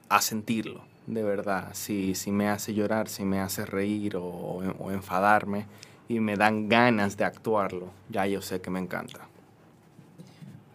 a 0.09 0.21
sentirlo, 0.21 0.82
de 1.05 1.23
verdad, 1.23 1.69
si, 1.73 2.15
si 2.15 2.32
me 2.32 2.47
hace 2.49 2.73
llorar, 2.73 3.09
si 3.09 3.23
me 3.23 3.39
hace 3.39 3.65
reír 3.65 4.15
o, 4.15 4.23
o 4.23 4.91
enfadarme 4.91 5.65
y 6.07 6.19
me 6.19 6.38
dan 6.38 6.69
ganas 6.69 7.17
de 7.17 7.25
actuarlo, 7.25 7.89
ya 8.09 8.25
yo 8.25 8.41
sé 8.41 8.61
que 8.61 8.69
me 8.69 8.80
encanta. 8.80 9.28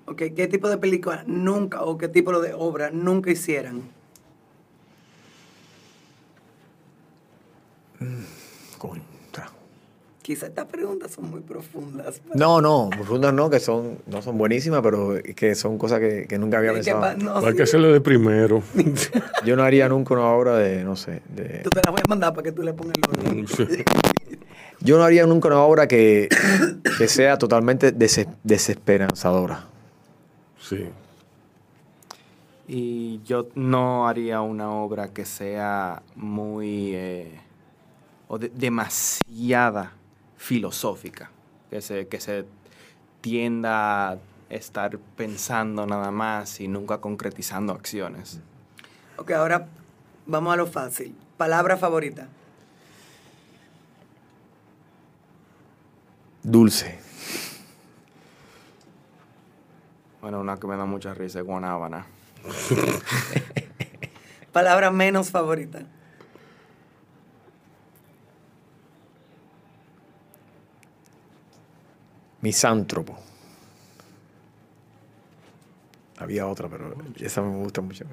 Ok, 0.05 0.23
¿qué 0.37 0.49
tipo 0.49 0.69
de 0.69 0.77
película 0.79 1.25
nunca 1.27 1.83
o 1.83 1.97
qué 1.97 2.09
tipo 2.09 2.39
de 2.41 2.53
obra 2.53 2.91
nunca 2.91 3.31
hicieran? 3.31 3.83
Contra. 8.79 9.12
Quizá 10.23 10.47
estas 10.47 10.67
preguntas 10.67 11.11
son 11.11 11.29
muy 11.31 11.41
profundas. 11.41 12.23
No, 12.35 12.61
no, 12.61 12.89
profundas 12.91 13.35
no, 13.35 13.51
que 13.51 13.59
son, 13.59 13.99
no 14.07 14.23
son 14.23 14.39
buenísimas, 14.39 14.81
pero 14.81 15.15
que 15.35 15.57
son 15.57 15.79
cosas 15.79 15.99
que, 15.99 16.27
que 16.29 16.39
nunca 16.39 16.59
había 16.59 16.71
¿Qué 16.71 16.77
pensado. 16.77 17.17
no, 17.17 17.39
Hay 17.39 17.51
sí. 17.51 17.57
que 17.57 17.63
hacerlo 17.65 17.93
de 17.93 18.01
primero. 18.01 18.63
Yo 19.45 19.57
no 19.57 19.65
haría 19.65 19.89
nunca 19.89 20.15
una 20.15 20.27
obra 20.29 20.57
de, 20.57 20.85
no 20.85 20.95
sé, 20.95 21.23
de... 21.29 21.59
Tú 21.65 21.71
te 21.71 21.81
la 21.85 21.91
voy 21.91 22.01
a 22.05 22.09
mandar 22.09 22.33
para 22.33 22.45
que 22.45 22.53
tú 22.53 22.63
le 22.63 22.73
pongas. 22.73 22.95
Sí. 23.57 23.67
Yo 24.81 24.97
no 24.99 25.05
haría 25.05 25.27
nunca 25.27 25.49
una 25.49 25.61
obra 25.61 25.87
que, 25.89 26.29
que 26.99 27.09
sea 27.09 27.37
totalmente 27.39 27.91
des- 27.93 28.27
desesperanzadora. 28.45 29.65
Sí. 30.61 30.87
Y 32.69 33.21
yo 33.25 33.49
no 33.55 34.07
haría 34.09 34.41
una 34.41 34.71
obra 34.73 35.09
que 35.09 35.25
sea 35.25 36.03
muy 36.17 36.93
eh, 36.95 37.41
o 38.29 38.39
de- 38.39 38.49
demasiada 38.55 39.93
filosófica, 40.43 41.31
que 41.71 41.81
se, 41.81 42.09
que 42.09 42.21
se 42.21 42.45
tienda 43.21 44.11
a 44.11 44.19
estar 44.51 44.99
pensando 44.99 45.87
nada 45.87 46.11
más 46.11 46.61
y 46.61 46.67
nunca 46.67 46.99
concretizando 46.99 47.73
acciones. 47.73 48.41
Ok, 49.17 49.31
ahora 49.31 49.69
vamos 50.27 50.53
a 50.53 50.57
lo 50.57 50.67
fácil. 50.67 51.15
Palabra 51.37 51.77
favorita. 51.77 52.27
Dulce. 56.43 56.99
Bueno, 60.21 60.41
una 60.41 60.57
que 60.57 60.67
me 60.67 60.77
da 60.77 60.87
mucha 60.87 61.15
risa 61.15 61.39
es 61.39 61.45
Guanábana. 61.45 62.05
Palabra 64.53 64.91
menos 64.91 65.31
favorita. 65.31 65.87
Misántropo. 72.43 73.17
Había 76.19 76.47
otra, 76.47 76.69
pero 76.69 76.95
esa 77.21 77.43
me 77.43 77.57
gusta 77.63 77.81
mucho. 77.81 78.05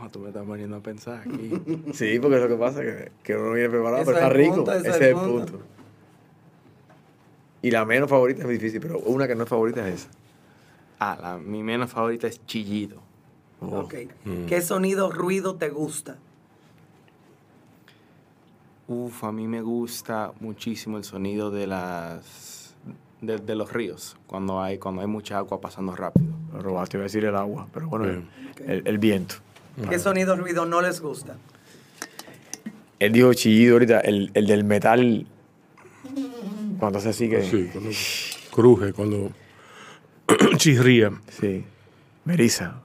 Oh, 0.00 0.08
tú 0.08 0.18
me 0.20 0.28
estás 0.28 0.44
poniendo 0.46 0.76
a 0.76 0.80
pensar 0.80 1.20
aquí. 1.26 1.52
Sí, 1.92 2.18
porque 2.20 2.36
es 2.36 2.42
lo 2.42 2.48
que 2.48 2.56
pasa, 2.56 2.80
que, 2.80 3.12
que 3.22 3.36
uno 3.36 3.52
viene 3.52 3.68
preparado, 3.68 4.04
pero 4.04 4.16
está 4.16 4.28
es 4.28 4.32
rico. 4.34 4.54
punto, 4.56 4.72
Ese 4.72 4.88
es 4.88 4.96
es 4.96 5.02
el 5.02 5.14
punto. 5.14 5.52
punto. 5.52 5.62
Y 7.62 7.70
la 7.70 7.84
menos 7.84 8.10
favorita 8.10 8.42
es 8.42 8.48
difícil, 8.48 8.80
pero 8.80 8.98
una 9.00 9.28
que 9.28 9.34
no 9.34 9.44
es 9.44 9.48
favorita 9.48 9.86
es 9.88 9.94
esa. 10.02 10.10
ah, 10.98 11.18
la, 11.20 11.38
mi 11.38 11.62
menos 11.62 11.90
favorita 11.90 12.26
es 12.26 12.44
Chillido. 12.46 13.00
Oh. 13.60 13.80
Ok. 13.80 13.94
¿Qué 14.48 14.60
sonido, 14.62 15.10
ruido 15.12 15.54
te 15.56 15.68
gusta? 15.68 16.16
Uf, 18.88 19.22
a 19.24 19.30
mí 19.32 19.46
me 19.46 19.62
gusta 19.62 20.32
muchísimo 20.40 20.98
el 20.98 21.04
sonido 21.04 21.50
de 21.52 21.68
las 21.68 22.61
de, 23.22 23.38
de 23.38 23.54
los 23.54 23.72
ríos 23.72 24.16
cuando 24.26 24.60
hay 24.60 24.76
cuando 24.78 25.00
hay 25.00 25.06
mucha 25.06 25.38
agua 25.38 25.60
pasando 25.60 25.96
rápido. 25.96 26.34
Robaste, 26.52 26.98
iba 26.98 27.04
a 27.04 27.06
decir 27.06 27.24
el 27.24 27.34
agua, 27.34 27.66
pero 27.72 27.88
bueno, 27.88 28.04
el, 28.66 28.82
el 28.84 28.98
viento. 28.98 29.36
¿Qué 29.88 29.98
sonido, 29.98 30.36
ruido 30.36 30.66
no 30.66 30.82
les 30.82 31.00
gusta? 31.00 31.36
Él 32.98 33.12
dijo 33.12 33.32
chillido 33.32 33.74
ahorita, 33.74 34.00
el, 34.00 34.30
el 34.34 34.46
del 34.46 34.64
metal, 34.64 35.26
cuando 36.78 36.98
hace 36.98 37.08
así 37.08 37.28
que... 37.28 37.42
Sí, 37.42 37.68
cuando 37.72 37.90
cruje, 38.52 38.92
cuando 38.92 39.32
chirría. 40.56 41.10
Sí. 41.28 41.64
Meriza. 42.24 42.80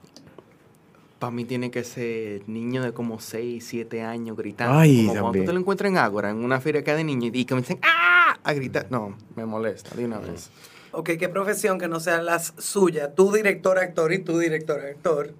Para 1.18 1.30
mí 1.30 1.44
tiene 1.44 1.70
que 1.70 1.84
ser 1.84 2.48
niño 2.48 2.82
de 2.82 2.92
como 2.92 3.20
6, 3.20 3.64
7 3.64 4.02
años 4.02 4.36
gritando. 4.36 4.76
Ay, 4.76 4.96
como 4.96 5.06
cuando 5.06 5.22
también. 5.26 5.44
tú 5.44 5.48
te 5.50 5.52
lo 5.52 5.60
encuentras 5.60 5.90
en 5.90 5.98
Ágora, 5.98 6.30
en 6.30 6.38
una 6.38 6.60
feria 6.60 6.82
que 6.82 6.90
hay 6.90 6.96
de 6.96 7.04
niños 7.04 7.30
y 7.34 7.44
que 7.44 7.54
me 7.54 7.60
dicen 7.60 7.78
¡Ah! 7.82 8.17
A 8.44 8.52
gritar. 8.52 8.86
No, 8.90 9.16
me 9.36 9.44
molesta 9.46 9.94
de 9.94 10.04
una 10.04 10.18
vez. 10.18 10.50
Ok, 10.92 11.10
¿qué 11.18 11.28
profesión 11.28 11.78
que 11.78 11.88
no 11.88 12.00
sea 12.00 12.22
la 12.22 12.38
suya, 12.38 13.14
tu 13.14 13.32
director, 13.32 13.78
actor 13.78 14.12
y 14.12 14.20
tu 14.20 14.38
director, 14.38 14.80
actor, 14.80 15.34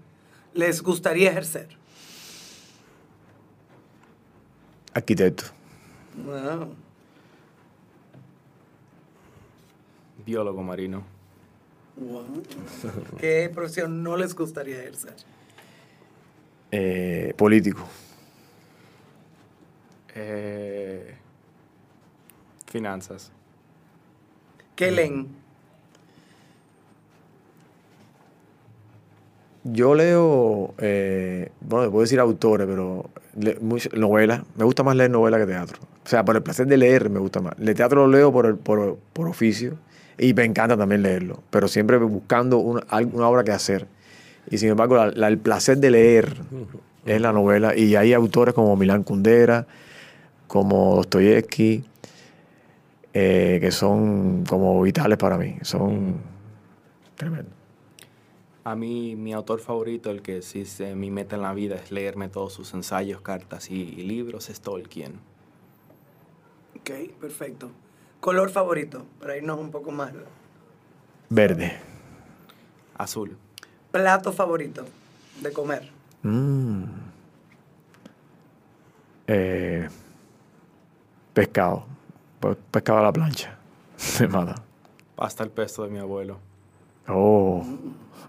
les 0.53 0.83
gustaría 0.83 1.31
ejercer? 1.31 1.69
Arquitecto. 4.93 5.45
Wow. 6.25 6.75
Biólogo 10.27 10.63
marino. 10.63 11.05
Wow. 11.97 12.43
¿Qué 13.19 13.51
profesión 13.53 14.03
no 14.03 14.17
les 14.17 14.35
gustaría 14.35 14.81
ejercer? 14.81 15.15
Eh, 16.71 17.33
político. 17.37 17.89
Eh, 20.15 21.17
finanzas. 22.71 23.33
¿Qué 24.77 24.91
leen? 24.91 25.29
Yo 29.65 29.95
leo, 29.95 30.75
eh, 30.79 31.51
bueno, 31.61 31.91
puedo 31.91 32.03
decir 32.03 32.21
autores, 32.21 32.67
pero 32.67 33.11
novelas. 33.95 34.43
Me 34.57 34.65
gusta 34.65 34.83
más 34.83 34.97
leer 34.97 35.11
novelas 35.11 35.41
que 35.41 35.47
teatro. 35.47 35.79
O 36.05 36.09
sea, 36.09 36.25
por 36.25 36.37
el 36.37 36.43
placer 36.43 36.67
de 36.67 36.77
leer 36.77 37.11
me 37.11 37.19
gusta 37.19 37.41
más. 37.41 37.55
El 37.59 37.75
teatro 37.75 38.07
lo 38.07 38.13
leo 38.17 38.33
por, 38.33 38.47
el, 38.47 38.57
por, 38.57 38.97
por 39.13 39.29
oficio 39.29 39.77
y 40.17 40.33
me 40.33 40.45
encanta 40.45 40.77
también 40.77 41.03
leerlo, 41.03 41.43
pero 41.51 41.69
siempre 41.69 41.99
buscando 41.99 42.59
una, 42.59 42.83
una 43.13 43.29
obra 43.29 43.45
que 43.45 43.53
hacer. 43.53 43.87
Y 44.51 44.59
sin 44.59 44.71
embargo, 44.71 44.97
la- 44.97 45.11
la- 45.11 45.29
el 45.29 45.39
placer 45.39 45.79
de 45.79 45.91
leer 45.91 46.37
es 47.05 47.21
la 47.21 47.33
novela. 47.33 47.77
Y 47.77 47.95
hay 47.97 48.15
autores 48.15 48.55
como 48.55 48.75
Milán 48.77 49.03
Kundera, 49.03 49.67
como 50.47 50.97
Dostoyevsky, 50.97 51.85
eh, 53.13 53.59
que 53.61 53.71
son 53.71 54.45
como 54.45 54.81
vitales 54.83 55.19
para 55.19 55.37
mí. 55.39 55.57
Son 55.63 56.17
tremendos. 57.17 57.55
A 58.65 58.75
mí, 58.75 59.17
mi 59.17 59.33
autor 59.33 59.61
favorito, 59.61 60.11
el 60.11 60.21
que 60.21 60.43
sí 60.43 60.61
es 60.61 60.81
mi 60.95 61.11
meta 61.11 61.37
en 61.37 61.43
la 61.43 61.55
vida 61.55 61.77
es 61.77 61.91
leerme 61.91 62.29
todos 62.29 62.53
sus 62.53 62.75
ensayos, 62.75 63.23
cartas 63.23 63.71
y, 63.71 63.75
y 63.75 64.03
libros, 64.03 64.51
es 64.51 64.61
Tolkien. 64.61 65.21
Ok, 66.77 66.91
perfecto. 67.21 67.71
¿Color 68.21 68.51
favorito? 68.51 69.07
Para 69.21 69.37
irnos 69.37 69.59
un 69.59 69.71
poco 69.71 69.91
más. 69.91 70.13
Verde. 71.31 71.79
Azul. 72.97 73.37
¿Plato 73.91 74.33
favorito 74.33 74.85
de 75.41 75.53
comer? 75.53 75.91
Mm. 76.23 76.85
Eh, 79.29 79.89
pescado. 81.33 81.85
Pe- 82.41 82.57
Pescado 82.71 82.99
a 82.99 83.03
la 83.03 83.13
plancha. 83.13 83.57
Me 84.21 84.29
mata. 84.29 84.55
Hasta 85.17 85.43
el 85.45 85.51
pesto 85.51 85.83
de 85.85 85.91
mi 85.91 85.99
abuelo. 85.99 86.39
Oh, 87.09 87.65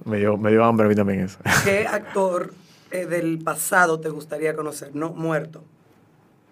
me 0.06 0.18
dio, 0.18 0.38
me 0.38 0.50
dio 0.52 0.64
hambre 0.64 0.86
a 0.86 0.90
mí 0.90 0.96
también 0.96 1.20
eso. 1.20 1.38
¿Qué 1.66 1.86
actor 1.86 2.54
eh, 2.92 3.06
del 3.06 3.40
pasado 3.44 4.00
te 4.00 4.10
gustaría 4.10 4.56
conocer? 4.56 4.96
No 4.96 5.12
muerto. 5.12 5.62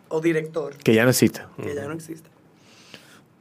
O 0.09 0.19
director, 0.21 0.75
que 0.77 0.93
ya 0.93 1.03
no 1.05 1.09
existe. 1.09 1.41
que 1.61 1.73
ya 1.73 1.85
no 1.87 1.93
existe. 1.93 2.29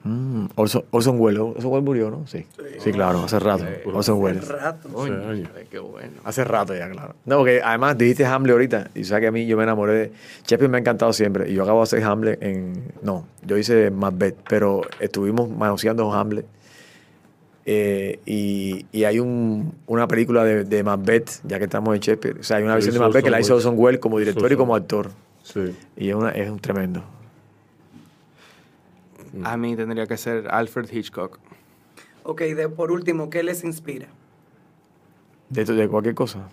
Mm, 0.06 0.46
Orson, 0.54 0.84
Orson 0.90 1.20
Welles. 1.20 1.40
Orson 1.40 1.70
Welles 1.72 1.84
murió, 1.84 2.10
¿no? 2.10 2.26
Sí. 2.26 2.46
Sí, 2.78 2.92
claro, 2.92 3.24
hace 3.24 3.38
rato. 3.38 3.64
Orson 3.86 3.98
Hace 3.98 4.12
Welles. 4.12 4.48
rato. 4.48 4.88
Hace 5.02 5.12
ay, 5.58 5.66
qué 5.70 5.78
bueno. 5.78 6.12
Hace 6.24 6.44
rato 6.44 6.74
ya, 6.74 6.88
claro. 6.90 7.14
No, 7.24 7.38
porque 7.38 7.60
además 7.64 7.98
dijiste 7.98 8.24
Hamlet 8.24 8.52
ahorita. 8.52 8.90
Y 8.94 9.04
sabes 9.04 9.22
que 9.22 9.26
a 9.28 9.32
mí 9.32 9.46
yo 9.46 9.56
me 9.56 9.64
enamoré 9.64 9.92
de. 9.94 10.12
Shakespeare 10.44 10.68
me 10.68 10.76
ha 10.76 10.80
encantado 10.80 11.12
siempre. 11.12 11.50
Y 11.50 11.54
yo 11.54 11.62
acabo 11.64 11.78
de 11.80 11.84
hacer 11.84 12.02
Hamlet 12.04 12.42
en. 12.42 12.84
No, 13.02 13.26
yo 13.44 13.56
hice 13.58 13.90
Macbeth. 13.90 14.36
Pero 14.48 14.82
estuvimos 15.00 15.50
manoseando 15.50 16.12
Hamlet. 16.12 16.46
Eh, 17.68 18.20
y, 18.26 18.86
y 18.92 19.04
hay 19.04 19.18
un, 19.18 19.74
una 19.86 20.06
película 20.06 20.44
de, 20.44 20.62
de 20.64 20.84
Macbeth, 20.84 21.40
ya 21.42 21.58
que 21.58 21.64
estamos 21.64 21.94
en 21.96 22.00
Shakespeare. 22.00 22.38
O 22.38 22.42
sea, 22.44 22.58
hay 22.58 22.62
una 22.62 22.74
versión 22.74 22.94
de 22.94 23.00
Macbeth 23.00 23.24
que 23.24 23.30
la 23.30 23.38
Orson 23.38 23.56
hizo. 23.58 23.68
Orson 23.70 23.74
Welles 23.76 24.00
como 24.00 24.18
director 24.20 24.42
y 24.42 24.46
Orson. 24.46 24.58
como 24.58 24.76
actor. 24.76 25.10
Sí. 25.42 25.74
Y 25.96 26.08
es, 26.10 26.14
una- 26.14 26.30
es 26.30 26.48
un 26.48 26.60
tremendo. 26.60 27.02
A 29.44 29.56
mí 29.56 29.76
tendría 29.76 30.06
que 30.06 30.16
ser 30.16 30.48
Alfred 30.48 30.88
Hitchcock. 30.92 31.38
Ok, 32.22 32.40
de, 32.42 32.68
por 32.68 32.90
último, 32.92 33.30
¿qué 33.30 33.42
les 33.42 33.62
inspira? 33.64 34.08
De, 35.48 35.64
de 35.64 35.88
cualquier 35.88 36.14
cosa. 36.14 36.48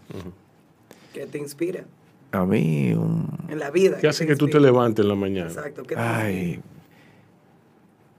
¿Qué 1.14 1.26
te 1.26 1.38
inspira? 1.38 1.84
A 2.32 2.46
mí, 2.46 2.94
un... 2.94 3.28
En 3.50 3.60
la 3.60 3.70
vida. 3.72 3.98
¿Qué 4.00 4.08
hace 4.08 4.26
que 4.26 4.36
tú 4.36 4.48
te 4.48 4.60
levantes 4.60 5.04
en 5.04 5.10
la 5.10 5.16
mañana? 5.16 5.48
Exacto. 5.48 5.84
¿qué 5.84 5.96
te 5.96 6.02
Ay, 6.02 6.62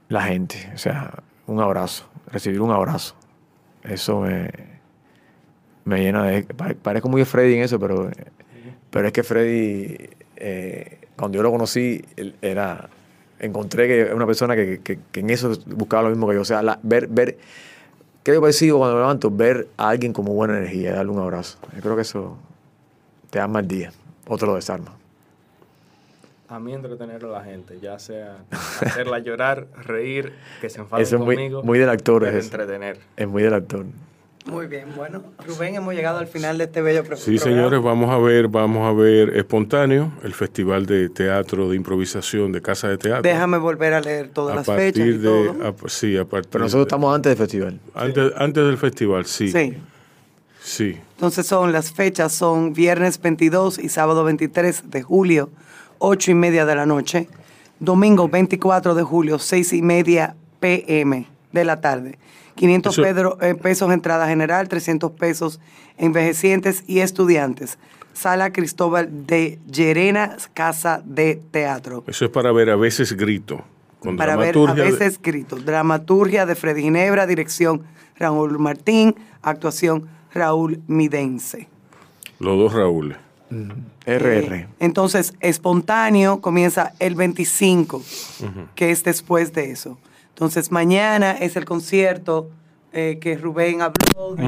la 0.08 0.22
gente, 0.22 0.70
o 0.74 0.78
sea, 0.78 1.22
un 1.46 1.60
abrazo, 1.60 2.04
recibir 2.26 2.60
un 2.60 2.70
abrazo. 2.70 3.14
Eso 3.82 4.20
me, 4.20 4.50
me 5.84 6.00
llena 6.00 6.24
de... 6.24 6.42
pare- 6.44 6.74
Parezco 6.76 7.08
muy 7.08 7.24
Freddy 7.24 7.54
en 7.54 7.62
eso, 7.62 7.78
pero, 7.80 8.10
pero 8.90 9.06
es 9.08 9.12
que 9.12 9.22
Freddy, 9.22 9.96
eh, 10.36 10.98
cuando 11.16 11.36
yo 11.36 11.42
lo 11.42 11.50
conocí, 11.50 12.04
él 12.16 12.36
era... 12.42 12.88
Encontré 13.40 13.88
que 13.88 14.14
una 14.14 14.26
persona 14.26 14.54
que, 14.56 14.80
que- 14.80 14.98
que 15.12 15.20
en 15.20 15.30
eso 15.30 15.52
buscaba 15.66 16.04
lo 16.04 16.08
mismo 16.10 16.28
que 16.28 16.34
yo. 16.34 16.40
O 16.40 16.44
sea, 16.44 16.62
la- 16.62 16.78
ver, 16.82 17.08
ver... 17.08 17.36
¿Qué 18.22 18.32
yo 18.32 18.40
percibo 18.40 18.78
cuando 18.78 18.94
me 18.96 19.02
levanto? 19.02 19.30
Ver 19.30 19.68
a 19.76 19.90
alguien 19.90 20.14
como 20.14 20.32
buena 20.32 20.56
energía, 20.56 20.94
darle 20.94 21.12
un 21.12 21.18
abrazo. 21.18 21.58
Yo 21.74 21.82
creo 21.82 21.94
que 21.94 22.02
eso 22.02 22.38
te 23.28 23.38
arma 23.38 23.60
el 23.60 23.68
día. 23.68 23.92
Otro 24.26 24.46
lo 24.46 24.54
desarma. 24.54 24.92
A 26.48 26.58
mí 26.58 26.72
entretener 26.72 27.22
a 27.24 27.28
la 27.28 27.42
gente, 27.44 27.78
ya 27.80 27.98
sea 27.98 28.38
hacerla 28.50 29.18
llorar, 29.24 29.66
reír, 29.84 30.32
que 30.60 30.70
se 30.70 30.78
enfaden 30.80 31.02
Eso 31.02 31.16
es 31.16 31.22
muy- 31.22 31.34
conmigo. 31.36 31.62
muy 31.64 31.78
del 31.78 31.88
actor, 31.90 32.24
es 32.24 32.34
eso. 32.34 32.46
entretener. 32.46 32.98
Es 33.16 33.28
muy 33.28 33.42
del 33.42 33.52
actor. 33.54 33.84
Muy 34.46 34.66
bien, 34.66 34.88
bueno, 34.94 35.22
Rubén, 35.46 35.74
hemos 35.74 35.94
llegado 35.94 36.18
al 36.18 36.26
final 36.26 36.58
de 36.58 36.64
este 36.64 36.82
bello 36.82 37.02
pro- 37.02 37.16
Sí, 37.16 37.38
señores, 37.38 37.82
vamos 37.82 38.10
a 38.10 38.18
ver, 38.18 38.48
vamos 38.48 38.86
a 38.86 38.92
ver 38.92 39.34
Espontáneo, 39.38 40.12
el 40.22 40.34
Festival 40.34 40.84
de 40.84 41.08
Teatro 41.08 41.70
de 41.70 41.76
Improvisación 41.76 42.52
de 42.52 42.60
Casa 42.60 42.88
de 42.88 42.98
Teatro. 42.98 43.22
Déjame 43.22 43.56
volver 43.56 43.94
a 43.94 44.00
leer 44.02 44.28
todas 44.28 44.52
a 44.52 44.56
las 44.56 44.66
fechas 44.66 44.98
partir 44.98 45.06
y 45.14 45.18
de, 45.18 45.28
todo. 45.28 45.68
a- 45.86 45.88
sí, 45.88 46.16
a 46.18 46.26
partir 46.26 46.50
Pero 46.50 46.64
nosotros 46.64 46.84
de- 46.84 46.88
estamos 46.88 47.14
antes 47.14 47.30
del 47.30 47.38
festival. 47.38 47.80
antes, 47.94 48.32
antes 48.36 48.64
del 48.66 48.76
festival, 48.78 49.24
sí, 49.24 49.50
sí. 49.50 49.74
Sí. 50.62 50.98
Entonces 51.16 51.46
son 51.46 51.72
las 51.72 51.92
fechas, 51.92 52.32
son 52.32 52.74
viernes 52.74 53.20
22 53.20 53.78
y 53.78 53.88
sábado 53.88 54.24
23 54.24 54.90
de 54.90 55.02
julio, 55.02 55.50
8 55.98 56.30
y 56.32 56.34
media 56.34 56.66
de 56.66 56.74
la 56.74 56.84
noche. 56.86 57.28
Domingo 57.80 58.28
24 58.28 58.94
de 58.94 59.02
julio, 59.02 59.38
6 59.38 59.72
y 59.72 59.80
media 59.82 60.36
pm 60.60 61.26
de 61.52 61.64
la 61.64 61.80
tarde. 61.80 62.18
500 62.54 62.92
Eso- 62.94 63.02
pedro- 63.02 63.38
eh, 63.42 63.54
pesos 63.54 63.90
entrada 63.92 64.26
general, 64.28 64.68
300 64.68 65.10
pesos 65.12 65.60
envejecientes 65.98 66.84
y 66.86 67.00
estudiantes. 67.00 67.78
Sala 68.12 68.52
Cristóbal 68.52 69.26
de 69.26 69.58
Llerena, 69.70 70.36
Casa 70.54 71.02
de 71.04 71.40
Teatro. 71.50 72.04
Eso 72.06 72.24
es 72.26 72.30
para 72.30 72.52
ver 72.52 72.70
a 72.70 72.76
veces 72.76 73.12
grito. 73.16 73.64
Con 73.98 74.16
para 74.16 74.36
ver 74.36 74.50
a 74.50 74.52
dramaturgia 74.52 74.84
de- 74.84 74.90
veces 74.92 75.12
escritos. 75.14 75.64
Dramaturgia 75.64 76.46
de 76.46 76.54
Freddy 76.54 76.82
Ginebra, 76.82 77.26
dirección 77.26 77.82
Raúl 78.18 78.58
Martín, 78.58 79.16
actuación 79.42 80.06
Raúl 80.32 80.80
Midense. 80.86 81.68
los 82.38 82.58
dos 82.58 82.72
Raúles. 82.74 83.16
RR. 84.06 84.66
Entonces, 84.80 85.32
espontáneo 85.40 86.40
comienza 86.40 86.92
el 86.98 87.14
25, 87.14 88.02
que 88.74 88.90
es 88.90 89.04
después 89.04 89.52
de 89.52 89.70
eso. 89.70 89.96
Entonces, 90.34 90.70
mañana 90.72 91.32
es 91.32 91.56
el 91.56 91.64
concierto 91.64 92.50
eh, 92.92 93.18
que 93.20 93.36
Rubén 93.36 93.82
habló 93.82 94.34
de, 94.36 94.44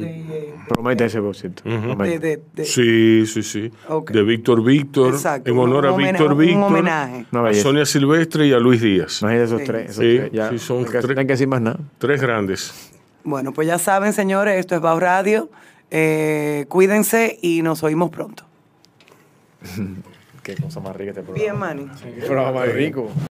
de- 0.00 0.54
Promete 0.68 1.04
ese, 1.06 1.20
por 1.20 1.34
cierto. 1.36 1.62
de- 1.68 1.78
Promete. 1.78 2.18
de- 2.18 2.42
de- 2.54 2.64
Sí, 2.64 3.24
sí, 3.26 3.42
sí. 3.42 3.70
De 4.10 4.22
Víctor 4.22 4.62
Víctor, 4.64 5.14
Exacto, 5.14 5.50
en 5.50 5.58
honor 5.58 5.86
a 5.86 5.88
un 5.92 5.94
homena- 6.00 6.12
Víctor 6.18 6.32
un 6.32 6.38
Víctor, 6.38 6.62
homenaje. 6.62 7.26
A. 7.32 7.54
Sonia 7.54 7.84
Silvestre 7.84 8.46
y 8.46 8.52
a 8.52 8.58
Luis 8.58 8.80
Díaz. 8.82 9.20
Imagínate 9.22 9.44
esos 9.46 9.60
Sí. 9.60 9.66
tres. 9.66 9.90
Esos 9.90 9.96
Sí, 10.04 10.16
tres. 10.18 10.32
Ya, 10.32 10.50
sí, 10.50 10.58
son 10.58 10.82
no 10.82 10.88
tres. 10.88 11.04
no 11.04 11.10
hay 11.20 11.26
que 11.26 11.32
decir 11.32 11.48
más 11.48 11.60
nada. 11.60 11.78
Tres 11.98 12.20
grandes. 12.20 12.90
Bueno, 13.24 13.52
pues 13.52 13.66
ya 13.68 13.78
saben, 13.78 14.12
señores, 14.12 14.58
esto 14.58 14.74
es 14.76 14.80
Bau 14.80 14.98
Radio. 15.00 15.50
Eh, 15.90 16.66
cuídense 16.68 17.38
y 17.42 17.62
nos 17.62 17.82
oímos 17.82 18.10
pronto. 18.10 18.44
Qué 20.42 20.56
cosa 20.56 20.80
más 20.80 20.96
rica 20.96 21.10
este 21.10 21.22
programa. 21.22 21.42
Bien, 21.74 21.86
Manny. 21.86 21.86
Qué 22.20 22.26
programa 22.26 22.52
más 22.52 22.72
rico. 22.72 23.08